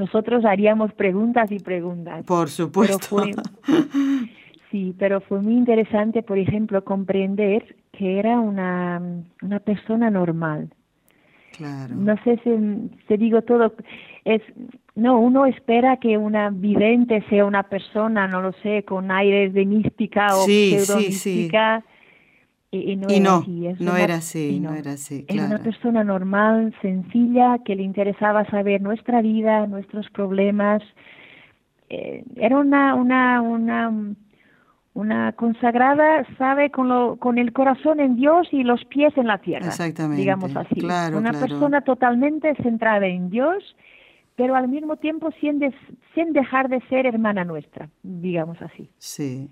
nosotros 0.00 0.44
haríamos 0.44 0.92
preguntas 0.94 1.52
y 1.52 1.58
preguntas. 1.58 2.24
Por 2.24 2.48
supuesto. 2.48 3.22
sí, 4.70 4.94
pero 4.98 5.20
fue 5.20 5.40
muy 5.40 5.54
interesante, 5.54 6.22
por 6.22 6.38
ejemplo, 6.38 6.82
comprender 6.82 7.76
que 7.92 8.18
era 8.18 8.40
una, 8.40 9.00
una 9.42 9.60
persona 9.60 10.10
normal. 10.10 10.70
Claro. 11.56 11.94
No 11.94 12.16
sé 12.24 12.40
si, 12.42 12.50
si 13.06 13.16
digo 13.16 13.42
todo, 13.42 13.74
es 14.24 14.42
no, 14.94 15.18
uno 15.20 15.46
espera 15.46 15.98
que 15.98 16.16
una 16.16 16.50
vidente 16.50 17.22
sea 17.28 17.44
una 17.44 17.64
persona, 17.64 18.26
no 18.26 18.40
lo 18.40 18.52
sé, 18.62 18.84
con 18.84 19.10
aires 19.10 19.52
de 19.52 19.64
mística 19.66 20.34
o 20.34 20.44
sí, 20.44 20.78
pseudo 20.78 21.00
mística. 21.00 21.84
Y, 22.72 22.94
no, 22.94 23.08
era 23.08 24.14
así, 24.14 24.60
no, 24.60 24.72
era 24.74 24.92
así, 24.92 25.24
Era 25.26 25.46
una 25.46 25.58
persona 25.58 26.04
normal, 26.04 26.72
sencilla, 26.80 27.58
que 27.64 27.74
le 27.74 27.82
interesaba 27.82 28.44
saber 28.46 28.80
nuestra 28.80 29.22
vida, 29.22 29.66
nuestros 29.66 30.08
problemas. 30.10 30.80
Eh, 31.88 32.22
era 32.36 32.56
una, 32.58 32.94
una, 32.94 33.42
una, 33.42 34.14
una 34.94 35.32
consagrada, 35.32 36.24
sabe, 36.38 36.70
con, 36.70 36.88
lo, 36.88 37.16
con 37.16 37.38
el 37.38 37.52
corazón 37.52 37.98
en 37.98 38.14
Dios 38.14 38.46
y 38.52 38.62
los 38.62 38.84
pies 38.84 39.16
en 39.16 39.26
la 39.26 39.38
tierra. 39.38 39.66
Exactamente. 39.66 40.20
Digamos 40.20 40.54
así. 40.54 40.80
una 40.80 41.32
persona 41.32 41.80
totalmente 41.80 42.54
centrada 42.62 43.04
en 43.04 43.30
Dios, 43.30 43.74
pero 44.36 44.54
al 44.54 44.68
mismo 44.68 44.96
tiempo 44.96 45.30
sin, 45.40 45.60
sin 46.14 46.32
dejar 46.32 46.68
de 46.68 46.80
ser 46.82 47.04
hermana 47.04 47.44
nuestra, 47.44 47.88
digamos 48.04 48.62
así. 48.62 48.88
Sí. 48.98 49.50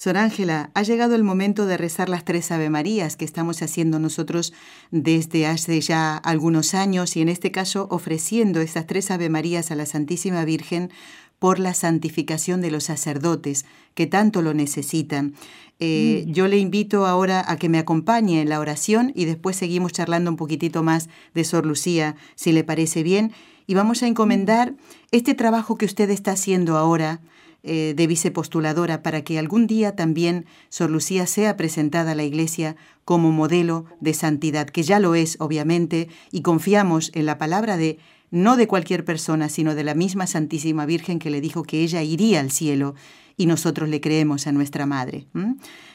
Sor 0.00 0.16
Ángela, 0.16 0.70
ha 0.74 0.84
llegado 0.84 1.16
el 1.16 1.24
momento 1.24 1.66
de 1.66 1.76
rezar 1.76 2.08
las 2.08 2.24
tres 2.24 2.52
Ave 2.52 2.70
Marías 2.70 3.16
que 3.16 3.24
estamos 3.24 3.62
haciendo 3.62 3.98
nosotros 3.98 4.52
desde 4.92 5.44
hace 5.48 5.80
ya 5.80 6.16
algunos 6.16 6.72
años 6.74 7.16
y 7.16 7.20
en 7.20 7.28
este 7.28 7.50
caso 7.50 7.88
ofreciendo 7.90 8.60
estas 8.60 8.86
tres 8.86 9.10
Ave 9.10 9.28
Marías 9.28 9.72
a 9.72 9.74
la 9.74 9.86
Santísima 9.86 10.44
Virgen 10.44 10.92
por 11.40 11.58
la 11.58 11.74
santificación 11.74 12.60
de 12.60 12.70
los 12.70 12.84
sacerdotes 12.84 13.64
que 13.94 14.06
tanto 14.06 14.40
lo 14.40 14.54
necesitan. 14.54 15.34
Eh, 15.80 16.24
mm. 16.28 16.30
Yo 16.30 16.46
le 16.46 16.58
invito 16.58 17.04
ahora 17.04 17.44
a 17.50 17.56
que 17.56 17.68
me 17.68 17.78
acompañe 17.78 18.40
en 18.40 18.48
la 18.50 18.60
oración 18.60 19.10
y 19.16 19.24
después 19.24 19.56
seguimos 19.56 19.92
charlando 19.92 20.30
un 20.30 20.36
poquitito 20.36 20.84
más 20.84 21.08
de 21.34 21.42
Sor 21.42 21.66
Lucía, 21.66 22.14
si 22.36 22.52
le 22.52 22.62
parece 22.62 23.02
bien, 23.02 23.32
y 23.66 23.74
vamos 23.74 24.04
a 24.04 24.06
encomendar 24.06 24.74
este 25.10 25.34
trabajo 25.34 25.76
que 25.76 25.86
usted 25.86 26.08
está 26.10 26.30
haciendo 26.32 26.78
ahora 26.78 27.20
eh, 27.62 27.94
de 27.96 28.06
vicepostuladora 28.06 29.02
para 29.02 29.22
que 29.22 29.38
algún 29.38 29.66
día 29.66 29.96
también 29.96 30.46
Sor 30.68 30.90
Lucía 30.90 31.26
sea 31.26 31.56
presentada 31.56 32.12
a 32.12 32.14
la 32.14 32.24
Iglesia 32.24 32.76
como 33.04 33.32
modelo 33.32 33.84
de 34.00 34.14
santidad, 34.14 34.68
que 34.68 34.82
ya 34.82 35.00
lo 35.00 35.14
es, 35.14 35.36
obviamente, 35.40 36.08
y 36.30 36.42
confiamos 36.42 37.10
en 37.14 37.26
la 37.26 37.38
palabra 37.38 37.76
de 37.76 37.98
no 38.30 38.56
de 38.56 38.66
cualquier 38.66 39.04
persona, 39.04 39.48
sino 39.48 39.74
de 39.74 39.84
la 39.84 39.94
misma 39.94 40.26
Santísima 40.26 40.86
Virgen 40.86 41.18
que 41.18 41.30
le 41.30 41.40
dijo 41.40 41.62
que 41.62 41.82
ella 41.82 42.02
iría 42.02 42.40
al 42.40 42.50
cielo 42.50 42.94
y 43.36 43.46
nosotros 43.46 43.88
le 43.88 44.00
creemos 44.00 44.46
a 44.46 44.52
nuestra 44.52 44.84
madre. 44.84 45.26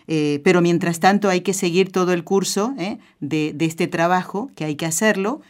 Eh, 0.08 0.42
pero 0.44 0.62
mientras 0.62 1.00
tanto 1.00 1.30
hay 1.30 1.42
que 1.42 1.54
seguir 1.54 1.92
todo 1.92 2.14
el 2.14 2.24
curso 2.24 2.74
¿eh? 2.78 2.98
de, 3.20 3.56
este 3.60 3.88
trabajo, 3.88 4.50
que 4.56 4.66
hay 4.66 4.76
que 4.76 4.86
hacerlo, 4.86 5.42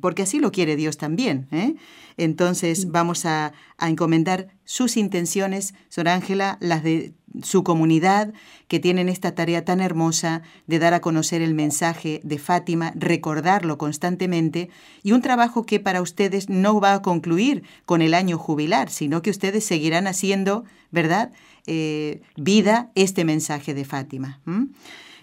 porque 0.00 0.22
así 0.22 0.38
lo 0.38 0.52
quiere 0.52 0.76
Dios 0.76 0.96
también. 0.96 1.48
¿eh? 1.50 1.74
Entonces 2.16 2.90
vamos 2.90 3.26
a, 3.26 3.52
encomendar 3.80 4.48
sus 4.64 4.96
intenciones, 4.96 5.74
Sor 5.88 6.08
Ángela, 6.08 6.56
las 6.60 6.82
de 6.82 7.12
su 7.42 7.64
comunidad, 7.64 8.32
que 8.68 8.80
tienen 8.80 9.08
esta 9.08 9.34
tarea 9.34 9.64
tan 9.64 9.80
hermosa 9.80 10.42
de 10.66 10.78
dar 10.78 10.94
a 10.94 11.00
conocer 11.00 11.42
el 11.42 11.54
mensaje 11.54 12.20
de 12.22 12.38
Fátima, 12.38 12.92
recordarlo 12.94 13.76
constantemente, 13.76 14.70
y 15.02 15.12
un 15.12 15.20
trabajo 15.20 15.66
que 15.66 15.80
para 15.80 16.00
ustedes 16.00 16.48
no 16.48 16.80
va 16.80 16.94
a 16.94 17.02
concluir 17.02 17.64
con 17.84 18.00
el 18.00 18.14
año 18.14 18.38
jubilar, 18.38 18.88
sino 18.90 19.20
que 19.20 19.30
ustedes 19.30 19.64
seguirán 19.64 20.06
haciendo, 20.06 20.64
¿verdad?, 20.90 21.32
eh, 21.66 22.22
vida 22.36 22.90
este 22.94 23.24
mensaje 23.24 23.74
de 23.74 23.84
Fátima. 23.84 24.40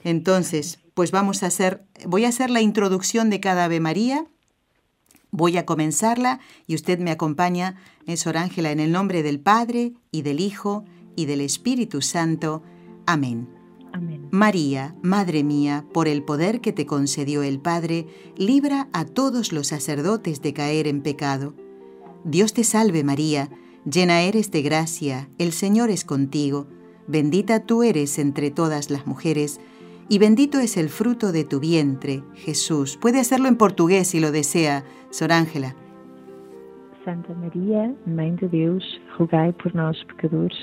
Entonces, 0.03 0.79
pues 1.01 1.09
vamos 1.09 1.41
a 1.41 1.47
hacer, 1.47 1.83
voy 2.05 2.25
a 2.25 2.27
hacer 2.27 2.51
la 2.51 2.61
introducción 2.61 3.31
de 3.31 3.39
cada 3.39 3.65
Ave 3.65 3.79
María. 3.79 4.27
Voy 5.31 5.57
a 5.57 5.65
comenzarla 5.65 6.39
y 6.67 6.75
usted 6.75 6.99
me 6.99 7.09
acompaña, 7.09 7.75
es 8.05 8.27
Ángela, 8.27 8.71
en 8.71 8.79
el 8.79 8.91
nombre 8.91 9.23
del 9.23 9.39
Padre 9.39 9.93
y 10.11 10.21
del 10.21 10.39
Hijo 10.39 10.85
y 11.15 11.25
del 11.25 11.41
Espíritu 11.41 12.03
Santo. 12.03 12.61
Amén. 13.07 13.49
Amén. 13.93 14.27
María, 14.29 14.95
Madre 15.01 15.43
mía, 15.43 15.87
por 15.91 16.07
el 16.07 16.21
poder 16.21 16.61
que 16.61 16.71
te 16.71 16.85
concedió 16.85 17.41
el 17.41 17.59
Padre, 17.59 18.05
libra 18.37 18.87
a 18.93 19.03
todos 19.03 19.53
los 19.53 19.65
sacerdotes 19.69 20.43
de 20.43 20.53
caer 20.53 20.85
en 20.85 21.01
pecado. 21.01 21.55
Dios 22.25 22.53
te 22.53 22.63
salve 22.63 23.03
María, 23.03 23.49
llena 23.89 24.21
eres 24.21 24.51
de 24.51 24.61
gracia, 24.61 25.29
el 25.39 25.51
Señor 25.51 25.89
es 25.89 26.05
contigo, 26.05 26.67
bendita 27.07 27.65
tú 27.65 27.81
eres 27.81 28.19
entre 28.19 28.51
todas 28.51 28.91
las 28.91 29.07
mujeres, 29.07 29.59
y 30.11 30.19
bendito 30.19 30.59
es 30.59 30.75
el 30.75 30.89
fruto 30.89 31.31
de 31.31 31.45
tu 31.45 31.61
vientre, 31.61 32.21
Jesús. 32.35 32.97
Puede 32.97 33.21
hacerlo 33.21 33.47
en 33.47 33.55
portugués 33.55 34.09
si 34.09 34.19
lo 34.19 34.33
desea, 34.33 34.83
Sor 35.09 35.31
Ángela. 35.31 35.73
Santa 37.05 37.33
María, 37.33 37.95
Mãe 38.05 38.35
de 38.35 38.49
Deus, 38.49 38.83
rogai 39.17 39.53
por 39.53 39.73
nós 39.73 39.95
pecadores, 40.09 40.57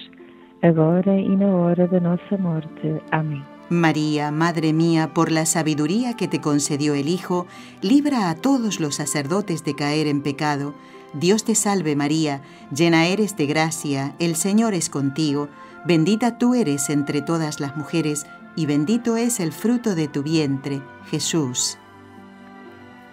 agora 0.60 1.16
y 1.16 1.34
na 1.34 1.46
hora 1.46 1.86
de 1.86 1.98
nuestra 1.98 2.36
muerte. 2.36 3.00
Amén. 3.10 3.42
María, 3.70 4.30
Madre 4.30 4.74
mía, 4.74 5.14
por 5.14 5.32
la 5.32 5.46
sabiduría 5.46 6.12
que 6.14 6.28
te 6.28 6.42
concedió 6.42 6.92
el 6.92 7.08
Hijo, 7.08 7.46
libra 7.80 8.28
a 8.28 8.34
todos 8.34 8.80
los 8.80 8.96
sacerdotes 8.96 9.64
de 9.64 9.74
caer 9.74 10.08
en 10.08 10.20
pecado. 10.20 10.74
Dios 11.14 11.44
te 11.44 11.54
salve 11.54 11.96
María, 11.96 12.42
llena 12.70 13.06
eres 13.06 13.34
de 13.38 13.46
gracia, 13.46 14.14
el 14.18 14.36
Señor 14.36 14.74
es 14.74 14.90
contigo, 14.90 15.48
bendita 15.86 16.36
tú 16.36 16.54
eres 16.54 16.90
entre 16.90 17.22
todas 17.22 17.60
las 17.60 17.78
mujeres, 17.78 18.26
y 18.58 18.66
bendito 18.66 19.16
es 19.16 19.38
el 19.38 19.52
fruto 19.52 19.94
de 19.94 20.08
tu 20.08 20.24
vientre, 20.24 20.82
Jesús. 21.12 21.78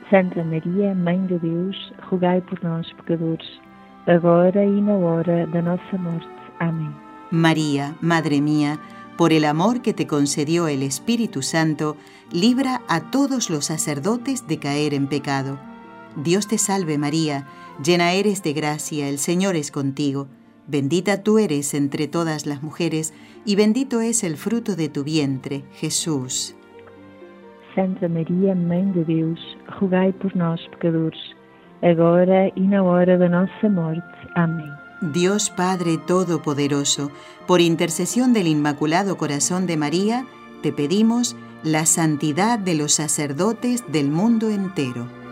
Santa 0.09 0.43
María, 0.43 0.95
Mãe 0.95 1.19
de 1.27 1.37
Deus, 1.37 1.75
rogai 2.09 2.41
por 2.41 2.63
nós, 2.63 2.87
pecadores, 2.97 3.45
agora 4.07 4.65
y 4.65 4.81
na 4.81 4.97
hora 4.97 5.45
de 5.45 5.61
nuestra 5.61 5.99
muerte. 5.99 6.25
Amén. 6.57 6.95
María, 7.29 7.95
Madre 8.01 8.41
mía, 8.41 8.79
por 9.17 9.33
el 9.33 9.45
amor 9.45 9.83
que 9.83 9.93
te 9.93 10.07
concedió 10.07 10.67
el 10.67 10.81
Espíritu 10.81 11.43
Santo, 11.43 11.95
libra 12.31 12.81
a 12.87 13.11
todos 13.11 13.51
los 13.51 13.65
sacerdotes 13.65 14.47
de 14.47 14.57
caer 14.57 14.95
en 14.95 15.05
pecado. 15.05 15.59
Dios 16.15 16.47
te 16.47 16.57
salve 16.57 16.97
María, 16.97 17.45
llena 17.83 18.13
eres 18.13 18.41
de 18.41 18.53
gracia, 18.53 19.07
el 19.09 19.19
Señor 19.19 19.55
es 19.55 19.69
contigo. 19.69 20.27
Bendita 20.65 21.21
tú 21.21 21.37
eres 21.37 21.75
entre 21.75 22.07
todas 22.07 22.47
las 22.47 22.63
mujeres, 22.63 23.13
y 23.45 23.55
bendito 23.55 24.01
es 24.01 24.23
el 24.23 24.37
fruto 24.37 24.75
de 24.75 24.89
tu 24.89 25.03
vientre, 25.03 25.63
Jesús. 25.73 26.55
Santa 27.75 28.07
María, 28.07 28.55
Mãe 28.55 28.91
de 28.93 29.03
Deus, 29.03 29.39
rogai 29.79 30.11
por 30.13 30.35
nós, 30.35 30.59
pecadores, 30.71 31.19
agora 31.81 32.47
y 32.55 32.61
na 32.61 32.83
hora 32.83 33.17
de 33.17 33.29
nuestra 33.29 33.69
muerte. 33.69 34.17
Amén. 34.35 34.71
Dios 35.13 35.49
Padre 35.49 35.97
Todopoderoso, 35.97 37.11
por 37.45 37.61
intercesión 37.61 38.33
del 38.33 38.47
Inmaculado 38.47 39.17
Corazón 39.17 39.67
de 39.67 39.77
María, 39.77 40.25
te 40.63 40.71
pedimos 40.71 41.35
la 41.63 41.85
santidad 41.85 42.57
de 42.59 42.75
los 42.75 42.93
sacerdotes 42.93 43.83
del 43.91 44.09
mundo 44.09 44.49
entero. 44.49 45.24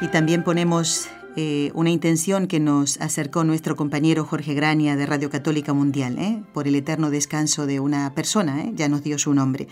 Y 0.00 0.08
también 0.08 0.42
ponemos 0.44 1.08
eh, 1.36 1.70
una 1.74 1.90
intención 1.90 2.46
que 2.46 2.58
nos 2.58 3.00
acercó 3.00 3.44
nuestro 3.44 3.76
compañero 3.76 4.24
Jorge 4.24 4.54
Grania 4.54 4.96
de 4.96 5.06
Radio 5.06 5.30
Católica 5.30 5.72
Mundial, 5.72 6.18
¿eh? 6.18 6.42
por 6.52 6.66
el 6.66 6.74
eterno 6.74 7.10
descanso 7.10 7.66
de 7.66 7.80
una 7.80 8.14
persona, 8.14 8.62
¿eh? 8.62 8.72
ya 8.74 8.88
nos 8.88 9.02
dio 9.02 9.18
su 9.18 9.32
nombre. 9.34 9.68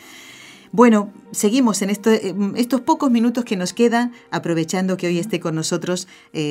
Bueno, 0.70 1.10
seguimos 1.30 1.80
en 1.80 1.88
estos 1.88 2.80
pocos 2.82 3.10
minutos 3.10 3.44
que 3.44 3.56
nos 3.56 3.72
quedan, 3.72 4.12
aprovechando 4.30 4.98
que 4.98 5.06
hoy 5.06 5.18
esté 5.18 5.40
con 5.40 5.54
nosotros 5.54 6.08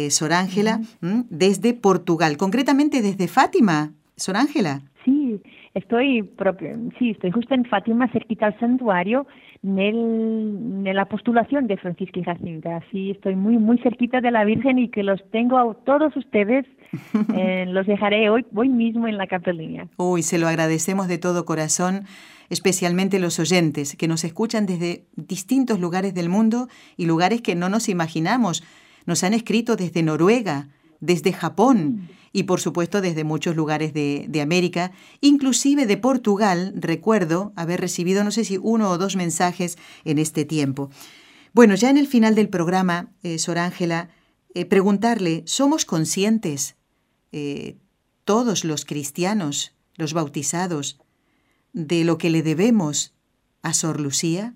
Sor 0.09 0.33
Ángela 0.33 0.81
desde 1.29 1.75
Portugal, 1.75 2.35
concretamente 2.35 3.03
desde 3.03 3.27
Fátima. 3.27 3.93
Sor 4.15 4.37
Sí, 5.77 5.83
estoy, 5.83 6.29
sí, 6.97 7.11
estoy 7.11 7.31
justo 7.31 7.53
en 7.53 7.65
Fátima, 7.65 8.07
cerquita 8.11 8.47
al 8.47 8.59
santuario, 8.59 9.27
en 9.63 10.83
la 10.83 11.05
postulación 11.05 11.67
de 11.67 11.77
Francisca 11.77 12.19
y 12.19 12.23
Jacinta. 12.23 12.77
Así 12.77 13.11
estoy 13.11 13.35
muy, 13.35 13.57
muy 13.57 13.77
cerquita 13.79 14.19
de 14.19 14.31
la 14.31 14.43
Virgen 14.43 14.79
y 14.79 14.89
que 14.89 15.03
los 15.03 15.19
tengo 15.31 15.57
a 15.57 15.73
todos 15.85 16.15
ustedes. 16.15 16.65
Eh, 17.35 17.65
los 17.67 17.85
dejaré 17.85 18.29
hoy, 18.29 18.45
hoy 18.55 18.69
mismo 18.69 19.07
en 19.07 19.17
la 19.17 19.27
capelina. 19.27 19.87
Uy, 19.97 20.23
se 20.23 20.39
lo 20.39 20.47
agradecemos 20.47 21.07
de 21.07 21.17
todo 21.17 21.45
corazón, 21.45 22.05
especialmente 22.49 23.19
los 23.19 23.37
oyentes 23.39 23.95
que 23.95 24.07
nos 24.07 24.23
escuchan 24.23 24.65
desde 24.65 25.03
distintos 25.15 25.79
lugares 25.79 26.13
del 26.13 26.29
mundo 26.29 26.67
y 26.95 27.05
lugares 27.05 27.41
que 27.41 27.55
no 27.55 27.69
nos 27.69 27.89
imaginamos. 27.89 28.63
Nos 29.05 29.23
han 29.23 29.33
escrito 29.33 29.75
desde 29.75 30.01
Noruega, 30.01 30.69
desde 31.01 31.33
Japón 31.33 32.07
y 32.37 32.43
por 32.43 32.59
supuesto 32.61 33.01
desde 33.01 33.23
muchos 33.23 33.55
lugares 33.55 33.93
de, 33.95 34.41
América, 34.43 34.91
inclusive 35.21 35.87
de 35.87 35.97
Portugal, 35.97 36.71
recuerdo 36.75 37.51
haber 37.55 37.81
recibido 37.81 38.23
no 38.23 38.29
sé 38.29 38.45
si 38.45 38.59
uno 38.61 38.91
o 38.91 38.99
dos 38.99 39.15
mensajes 39.15 39.79
en 40.05 40.19
este 40.19 40.45
tiempo. 40.45 40.91
Bueno, 41.51 41.73
ya 41.73 41.89
en 41.89 41.97
el 41.97 42.05
final 42.05 42.35
del 42.35 42.47
programa, 42.47 43.09
eh, 43.23 43.39
Sor 43.39 43.57
Ángela, 43.57 44.11
eh, 44.53 44.65
preguntarle, 44.65 45.41
¿somos 45.47 45.83
conscientes 45.83 46.75
eh, 47.31 47.77
todos 48.23 48.65
los 48.65 48.85
cristianos, 48.85 49.73
los 49.95 50.13
bautizados, 50.13 50.99
de 51.73 52.03
lo 52.03 52.19
que 52.19 52.29
le 52.29 52.43
debemos 52.43 53.15
a 53.63 53.73
Sor 53.73 53.99
Lucía? 53.99 54.53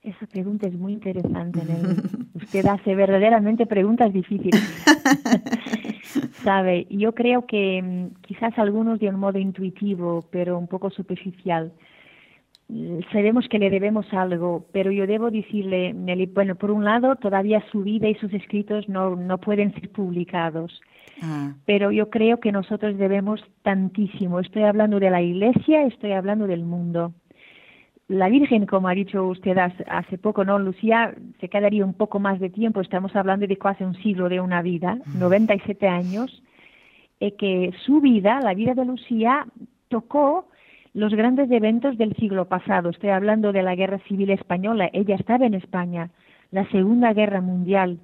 Esa 0.00 0.26
pregunta 0.26 0.68
es 0.68 0.74
muy 0.74 0.94
interesante. 0.94 1.60
Usted 2.44 2.66
hace 2.66 2.94
verdaderamente 2.94 3.66
preguntas 3.66 4.12
difíciles. 4.12 4.60
Sabe, 6.44 6.86
yo 6.90 7.14
creo 7.14 7.46
que 7.46 7.82
mm, 7.82 8.22
quizás 8.22 8.58
algunos 8.58 9.00
de 9.00 9.08
un 9.08 9.16
modo 9.16 9.38
intuitivo, 9.38 10.24
pero 10.30 10.58
un 10.58 10.68
poco 10.68 10.90
superficial, 10.90 11.72
mm, 12.68 12.98
sabemos 13.12 13.48
que 13.48 13.58
le 13.58 13.70
debemos 13.70 14.06
algo, 14.12 14.66
pero 14.72 14.92
yo 14.92 15.06
debo 15.06 15.30
decirle, 15.30 15.94
Nelly, 15.94 16.26
bueno, 16.26 16.54
por 16.54 16.70
un 16.70 16.84
lado, 16.84 17.16
todavía 17.16 17.64
su 17.72 17.82
vida 17.82 18.08
y 18.08 18.14
sus 18.16 18.32
escritos 18.34 18.88
no, 18.88 19.16
no 19.16 19.38
pueden 19.38 19.72
ser 19.74 19.90
publicados, 19.90 20.80
ah. 21.22 21.54
pero 21.64 21.90
yo 21.90 22.10
creo 22.10 22.40
que 22.40 22.52
nosotros 22.52 22.98
debemos 22.98 23.42
tantísimo. 23.62 24.38
Estoy 24.38 24.64
hablando 24.64 25.00
de 25.00 25.10
la 25.10 25.22
Iglesia, 25.22 25.86
estoy 25.86 26.12
hablando 26.12 26.46
del 26.46 26.64
mundo 26.64 27.14
la 28.08 28.28
Virgen, 28.28 28.66
como 28.66 28.88
ha 28.88 28.94
dicho 28.94 29.24
usted 29.26 29.56
hace 29.58 30.18
poco, 30.18 30.44
¿no? 30.44 30.58
Lucía 30.58 31.14
se 31.40 31.48
quedaría 31.48 31.84
un 31.84 31.94
poco 31.94 32.20
más 32.20 32.38
de 32.38 32.50
tiempo, 32.50 32.80
estamos 32.80 33.16
hablando 33.16 33.46
de 33.46 33.56
casi 33.56 33.84
un 33.84 33.94
siglo 34.02 34.28
de 34.28 34.40
una 34.40 34.60
vida, 34.60 34.98
97 35.18 35.88
años, 35.88 36.42
y 37.18 37.32
que 37.32 37.72
su 37.86 38.00
vida, 38.00 38.40
la 38.40 38.52
vida 38.54 38.74
de 38.74 38.84
Lucía, 38.84 39.46
tocó 39.88 40.48
los 40.92 41.14
grandes 41.14 41.50
eventos 41.50 41.96
del 41.96 42.14
siglo 42.16 42.44
pasado. 42.44 42.90
Estoy 42.90 43.10
hablando 43.10 43.52
de 43.52 43.62
la 43.62 43.74
Guerra 43.74 43.98
Civil 44.06 44.30
Española, 44.30 44.90
ella 44.92 45.14
estaba 45.14 45.46
en 45.46 45.54
España, 45.54 46.10
la 46.50 46.68
Segunda 46.70 47.14
Guerra 47.14 47.40
Mundial, 47.40 47.98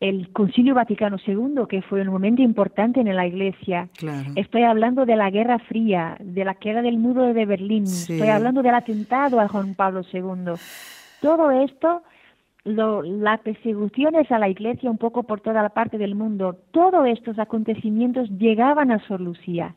el 0.00 0.30
Concilio 0.32 0.74
Vaticano 0.74 1.16
II, 1.26 1.66
que 1.68 1.82
fue 1.82 2.02
un 2.02 2.08
momento 2.08 2.42
importante 2.42 3.00
en 3.00 3.14
la 3.14 3.26
Iglesia. 3.26 3.88
Estoy 4.34 4.62
hablando 4.62 5.06
de 5.06 5.16
la 5.16 5.30
Guerra 5.30 5.58
Fría, 5.58 6.16
de 6.20 6.44
la 6.44 6.54
queda 6.54 6.82
del 6.82 6.98
muro 6.98 7.32
de 7.32 7.46
Berlín. 7.46 7.84
Estoy 7.84 8.28
hablando 8.28 8.62
del 8.62 8.74
atentado 8.74 9.40
a 9.40 9.48
Juan 9.48 9.74
Pablo 9.74 10.02
II. 10.12 10.52
Todo 11.22 11.50
esto, 11.50 12.02
lo, 12.64 13.02
las 13.02 13.40
persecuciones 13.40 14.30
a 14.30 14.38
la 14.38 14.48
Iglesia 14.48 14.90
un 14.90 14.98
poco 14.98 15.22
por 15.22 15.40
toda 15.40 15.62
la 15.62 15.70
parte 15.70 15.96
del 15.96 16.14
mundo, 16.14 16.58
todos 16.72 17.06
estos 17.08 17.38
acontecimientos 17.38 18.28
llegaban 18.38 18.92
a 18.92 18.98
Sor 19.06 19.22
Lucía, 19.22 19.76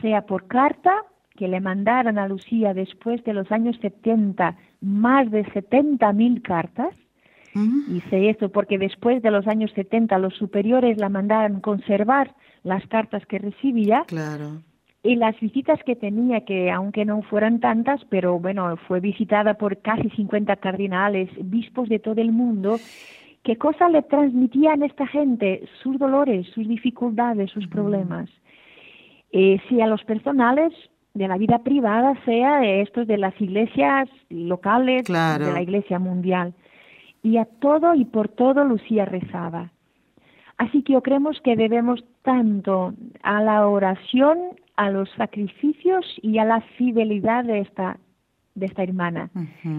sea 0.00 0.22
por 0.22 0.46
carta, 0.46 1.04
que 1.36 1.46
le 1.46 1.60
mandaran 1.60 2.18
a 2.18 2.26
Lucía 2.26 2.74
después 2.74 3.22
de 3.22 3.32
los 3.34 3.52
años 3.52 3.76
70 3.80 4.56
más 4.80 5.30
de 5.30 5.44
70.000 5.44 6.42
cartas, 6.42 6.94
sé 8.10 8.30
esto 8.30 8.50
porque 8.50 8.78
después 8.78 9.22
de 9.22 9.30
los 9.30 9.46
años 9.46 9.70
70 9.74 10.18
los 10.18 10.34
superiores 10.34 10.98
la 10.98 11.08
mandaron 11.08 11.60
conservar 11.60 12.34
las 12.62 12.86
cartas 12.88 13.24
que 13.26 13.38
recibía. 13.38 14.04
Claro. 14.06 14.62
Y 15.02 15.16
las 15.16 15.38
visitas 15.40 15.80
que 15.84 15.96
tenía, 15.96 16.44
que 16.44 16.70
aunque 16.70 17.04
no 17.04 17.22
fueran 17.22 17.60
tantas, 17.60 18.04
pero 18.10 18.38
bueno, 18.38 18.76
fue 18.88 19.00
visitada 19.00 19.54
por 19.54 19.78
casi 19.78 20.10
50 20.10 20.56
cardinales, 20.56 21.30
bispos 21.38 21.88
de 21.88 21.98
todo 21.98 22.20
el 22.20 22.32
mundo, 22.32 22.78
¿qué 23.44 23.56
cosa 23.56 23.88
le 23.88 24.02
transmitían 24.02 24.82
a 24.82 24.86
esta 24.86 25.06
gente? 25.06 25.66
Sus 25.82 25.98
dolores, 25.98 26.46
sus 26.48 26.66
dificultades, 26.66 27.50
sus 27.50 27.66
problemas. 27.68 28.28
Eh, 29.30 29.58
si 29.68 29.80
a 29.80 29.86
los 29.86 30.02
personales 30.04 30.72
de 31.14 31.28
la 31.28 31.38
vida 31.38 31.60
privada, 31.60 32.14
sea 32.24 32.60
de 32.60 32.82
estos 32.82 33.06
de 33.06 33.18
las 33.18 33.40
iglesias 33.40 34.08
locales, 34.28 35.04
de 35.04 35.12
la 35.12 35.62
iglesia 35.62 35.98
mundial 35.98 36.54
y 37.22 37.36
a 37.38 37.44
todo 37.44 37.94
y 37.94 38.04
por 38.04 38.28
todo 38.28 38.64
Lucía 38.64 39.04
rezaba. 39.04 39.70
Así 40.56 40.82
que 40.82 40.94
yo 40.94 41.02
creemos 41.02 41.40
que 41.40 41.56
debemos 41.56 42.04
tanto 42.22 42.92
a 43.22 43.42
la 43.42 43.66
oración, 43.68 44.38
a 44.76 44.90
los 44.90 45.08
sacrificios 45.10 46.04
y 46.20 46.38
a 46.38 46.44
la 46.44 46.60
fidelidad 46.76 47.44
de 47.44 47.60
esta, 47.60 47.98
de 48.54 48.66
esta 48.66 48.82
hermana, 48.82 49.30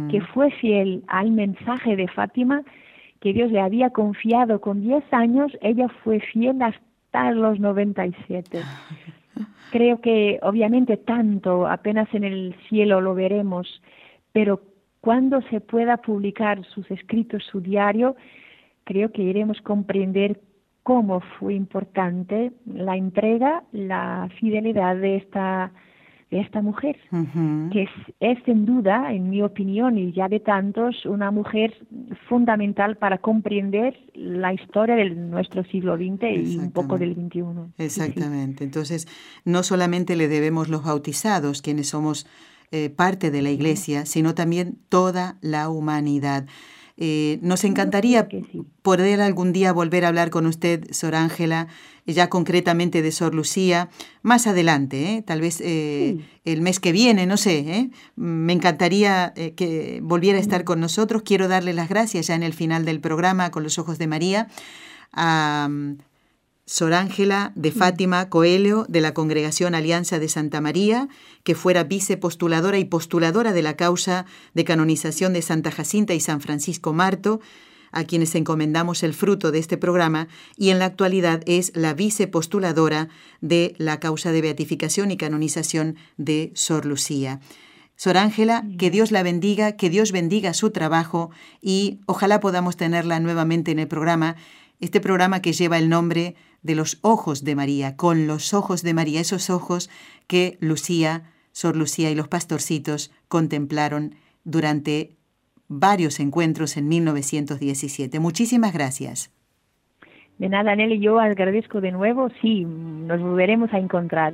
que 0.10 0.22
fue 0.22 0.52
fiel 0.52 1.04
al 1.08 1.32
mensaje 1.32 1.96
de 1.96 2.08
Fátima 2.08 2.64
que 3.20 3.34
Dios 3.34 3.52
le 3.52 3.60
había 3.60 3.90
confiado 3.90 4.62
con 4.62 4.82
10 4.82 5.04
años, 5.12 5.52
ella 5.62 5.90
fue 6.04 6.20
fiel 6.20 6.62
hasta 6.62 7.32
los 7.32 7.60
97. 7.60 8.62
Creo 9.72 10.02
que 10.02 10.40
obviamente 10.42 10.98
tanto, 10.98 11.68
apenas 11.68 12.08
en 12.14 12.24
el 12.24 12.56
cielo 12.70 13.02
lo 13.02 13.14
veremos, 13.14 13.82
pero 14.32 14.62
cuando 15.02 15.42
se 15.50 15.62
pueda 15.62 15.98
publicar 15.98 16.64
sus 16.66 16.90
escritos, 16.92 17.44
su 17.52 17.62
diario, 17.62 18.16
creo 18.84 19.12
que 19.12 19.22
iremos 19.22 19.60
a 19.60 19.64
comprender 19.64 20.42
cómo 20.84 21.22
fue 21.40 21.54
importante 21.54 22.52
la 22.66 22.98
entrega, 22.98 23.64
la 23.72 24.30
fidelidad 24.40 24.96
de 24.96 25.18
esta 25.18 25.72
de 26.32 26.42
esta 26.42 26.62
mujer, 26.62 26.96
que 27.72 27.84
es, 27.84 27.90
es, 28.20 28.38
sin 28.46 28.64
duda, 28.66 29.12
en 29.12 29.32
mi 29.32 29.42
opinión 29.42 29.98
y 29.98 30.12
ya 30.12 30.28
de 30.28 30.40
tantos, 30.40 31.06
una 31.06 31.32
mujer 31.32 31.76
fundamental 32.28 32.98
para 32.98 33.18
comprender 33.18 33.98
la 34.14 34.54
historia 34.54 34.96
de 34.96 35.10
nuestro 35.10 35.64
siglo 35.64 35.98
XX 35.98 36.54
y 36.54 36.58
un 36.58 36.72
poco 36.72 37.00
del 37.00 37.16
XXI. 37.16 37.44
Exactamente. 37.80 38.64
Entonces, 38.64 39.08
no 39.44 39.64
solamente 39.64 40.16
le 40.16 40.28
debemos 40.28 40.70
los 40.70 40.84
bautizados, 40.84 41.64
quienes 41.64 41.90
somos 41.90 42.28
eh, 42.72 42.90
parte 42.90 43.32
de 43.32 43.42
la 43.42 43.50
Iglesia, 43.50 44.06
sino 44.06 44.36
también 44.36 44.78
toda 44.90 45.38
la 45.42 45.70
humanidad. 45.70 46.46
Eh, 46.98 47.40
nos 47.42 47.64
encantaría 47.64 48.28
poder 48.82 49.22
algún 49.22 49.54
día 49.54 49.72
volver 49.72 50.04
a 50.04 50.10
hablar 50.10 50.30
con 50.30 50.46
usted, 50.46 50.92
Sor 50.92 51.16
Ángela, 51.16 51.68
ya 52.06 52.30
concretamente 52.30 53.02
de 53.02 53.12
Sor 53.12 53.34
Lucía, 53.34 53.90
más 54.22 54.48
adelante, 54.48 55.14
¿eh? 55.14 55.22
tal 55.22 55.42
vez 55.42 55.62
el 55.62 56.62
mes 56.62 56.80
que 56.80 56.92
viene, 56.92 57.26
no 57.26 57.38
sé. 57.38 57.92
Me 58.16 58.54
encantaría 58.54 59.34
que 59.56 60.00
volviera 60.04 60.40
a 60.40 60.42
estar 60.42 60.64
con 60.64 60.80
nosotros. 60.80 61.22
Quiero 61.24 61.48
darle 61.48 61.74
las 61.74 61.88
gracias 61.88 62.28
ya 62.28 62.36
en 62.36 62.44
el 62.44 62.54
final 62.54 62.84
del 62.84 63.00
programa 63.00 63.52
con 63.52 63.64
los 63.64 63.78
ojos 63.78 63.98
de 63.98 64.08
María 64.08 64.48
a 65.14 65.70
Sor 66.70 66.94
Ángela 66.94 67.52
de 67.56 67.72
Fátima 67.72 68.30
Coelho 68.30 68.86
de 68.88 69.02
la 69.02 69.16
Congregación 69.16 69.74
Alianza 69.74 70.20
de 70.20 70.30
Santa 70.30 70.62
María, 70.62 71.10
que 71.44 71.56
fuera 71.56 71.84
vicepostuladora 71.84 72.78
y 72.78 72.86
postuladora 72.86 73.54
de 73.54 73.64
la 73.64 73.76
causa 73.76 74.28
de 74.54 74.66
canonización 74.66 75.34
de 75.34 75.42
Santa 75.42 75.72
Jacinta 75.72 76.14
y 76.14 76.20
San 76.20 76.42
Francisco 76.42 76.94
Marto, 76.94 77.42
a 77.92 78.04
quienes 78.04 78.36
encomendamos 78.36 79.02
el 79.02 79.16
fruto 79.16 79.52
de 79.52 79.58
este 79.58 79.78
programa, 79.78 80.28
y 80.58 80.70
en 80.70 80.78
la 80.78 80.86
actualidad 80.86 81.42
es 81.48 81.72
la 81.74 81.96
vicepostuladora 81.96 83.10
de 83.42 83.74
la 83.80 84.00
causa 84.00 84.32
de 84.32 84.42
beatificación 84.42 85.10
y 85.10 85.18
canonización 85.18 85.96
de 86.18 86.52
Sor 86.54 86.86
Lucía. 86.86 87.40
Sor 87.96 88.16
Ángela, 88.16 88.64
que 88.78 88.92
Dios 88.92 89.10
la 89.10 89.24
bendiga, 89.24 89.72
que 89.72 89.90
Dios 89.90 90.12
bendiga 90.12 90.54
su 90.54 90.70
trabajo 90.70 91.32
y 91.64 91.98
ojalá 92.06 92.40
podamos 92.40 92.78
tenerla 92.78 93.20
nuevamente 93.20 93.72
en 93.72 93.80
el 93.80 93.88
programa, 93.88 94.36
este 94.80 95.02
programa 95.02 95.42
que 95.42 95.52
lleva 95.52 95.80
el 95.80 95.90
nombre 95.90 96.36
de 96.62 96.76
los 96.76 97.00
ojos 97.02 97.44
de 97.44 97.56
María, 97.56 97.96
con 97.96 98.28
los 98.28 98.54
ojos 98.54 98.84
de 98.84 98.94
María, 98.94 99.22
esos 99.22 99.50
ojos 99.50 99.90
que 100.28 100.58
Lucía, 100.60 101.24
Sor 101.52 101.76
Lucía 101.76 102.12
y 102.12 102.16
los 102.16 102.28
pastorcitos 102.28 103.12
contemplaron 103.28 104.16
durante 104.44 105.18
varios 105.68 106.20
encuentros 106.20 106.78
en 106.78 106.88
1917. 106.88 108.20
Muchísimas 108.20 108.74
gracias. 108.74 109.32
De 110.38 110.50
nada, 110.50 110.76
Nelly, 110.76 111.00
yo 111.00 111.20
agradezco 111.20 111.82
de 111.82 111.92
nuevo. 111.92 112.30
Sí, 112.42 112.64
nos 112.66 113.22
volveremos 113.22 113.74
a 113.74 113.78
encontrar. 113.78 114.34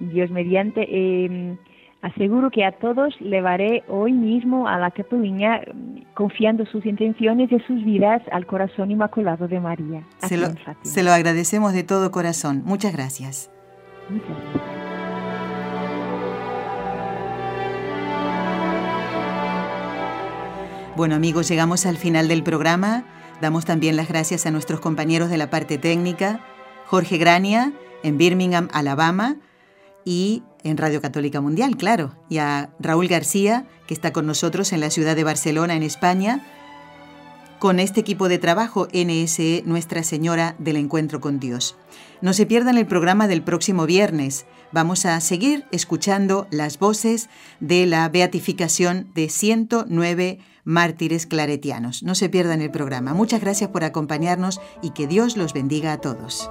Dios 0.00 0.30
mediante. 0.30 0.84
Eh, 0.88 1.56
Aseguro 2.04 2.50
que 2.50 2.66
a 2.66 2.72
todos 2.72 3.18
llevaré 3.18 3.82
hoy 3.88 4.12
mismo 4.12 4.68
a 4.68 4.78
la 4.78 4.90
capeliña 4.90 5.62
confiando 6.12 6.66
sus 6.66 6.84
intenciones 6.84 7.50
y 7.50 7.58
sus 7.60 7.82
vidas 7.82 8.20
al 8.30 8.44
corazón 8.44 8.90
inmaculado 8.90 9.48
de 9.48 9.58
María. 9.58 10.06
Se 10.18 10.36
lo, 10.36 10.48
se 10.82 11.02
lo, 11.02 11.12
agradecemos 11.12 11.72
de 11.72 11.82
todo 11.82 12.10
corazón. 12.10 12.60
Muchas 12.66 12.92
gracias. 12.92 13.50
Muchas 14.10 14.28
gracias. 14.28 14.62
Bueno 20.96 21.14
amigos, 21.14 21.48
llegamos 21.48 21.86
al 21.86 21.96
final 21.96 22.28
del 22.28 22.42
programa. 22.42 23.04
Damos 23.40 23.64
también 23.64 23.96
las 23.96 24.10
gracias 24.10 24.44
a 24.44 24.50
nuestros 24.50 24.78
compañeros 24.78 25.30
de 25.30 25.38
la 25.38 25.48
parte 25.48 25.78
técnica, 25.78 26.40
Jorge 26.84 27.16
Grania, 27.16 27.72
en 28.02 28.18
Birmingham, 28.18 28.68
Alabama, 28.74 29.36
y 30.04 30.42
en 30.62 30.76
Radio 30.76 31.00
Católica 31.00 31.40
Mundial, 31.40 31.76
claro, 31.76 32.16
y 32.28 32.38
a 32.38 32.70
Raúl 32.78 33.08
García, 33.08 33.66
que 33.86 33.94
está 33.94 34.12
con 34.12 34.26
nosotros 34.26 34.72
en 34.72 34.80
la 34.80 34.90
ciudad 34.90 35.16
de 35.16 35.24
Barcelona, 35.24 35.74
en 35.74 35.82
España, 35.82 36.44
con 37.58 37.80
este 37.80 38.00
equipo 38.00 38.28
de 38.28 38.38
trabajo 38.38 38.88
NSE 38.92 39.62
Nuestra 39.64 40.02
Señora 40.02 40.54
del 40.58 40.76
Encuentro 40.76 41.20
con 41.20 41.40
Dios. 41.40 41.76
No 42.20 42.32
se 42.32 42.46
pierdan 42.46 42.78
el 42.78 42.86
programa 42.86 43.28
del 43.28 43.42
próximo 43.42 43.86
viernes. 43.86 44.46
Vamos 44.72 45.06
a 45.06 45.20
seguir 45.20 45.64
escuchando 45.70 46.46
las 46.50 46.78
voces 46.78 47.28
de 47.60 47.86
la 47.86 48.08
beatificación 48.08 49.10
de 49.14 49.28
109 49.28 50.38
mártires 50.64 51.26
claretianos. 51.26 52.02
No 52.02 52.14
se 52.14 52.28
pierdan 52.28 52.60
el 52.60 52.70
programa. 52.70 53.14
Muchas 53.14 53.40
gracias 53.40 53.70
por 53.70 53.84
acompañarnos 53.84 54.60
y 54.82 54.90
que 54.90 55.06
Dios 55.06 55.36
los 55.36 55.52
bendiga 55.52 55.92
a 55.92 56.00
todos. 56.00 56.50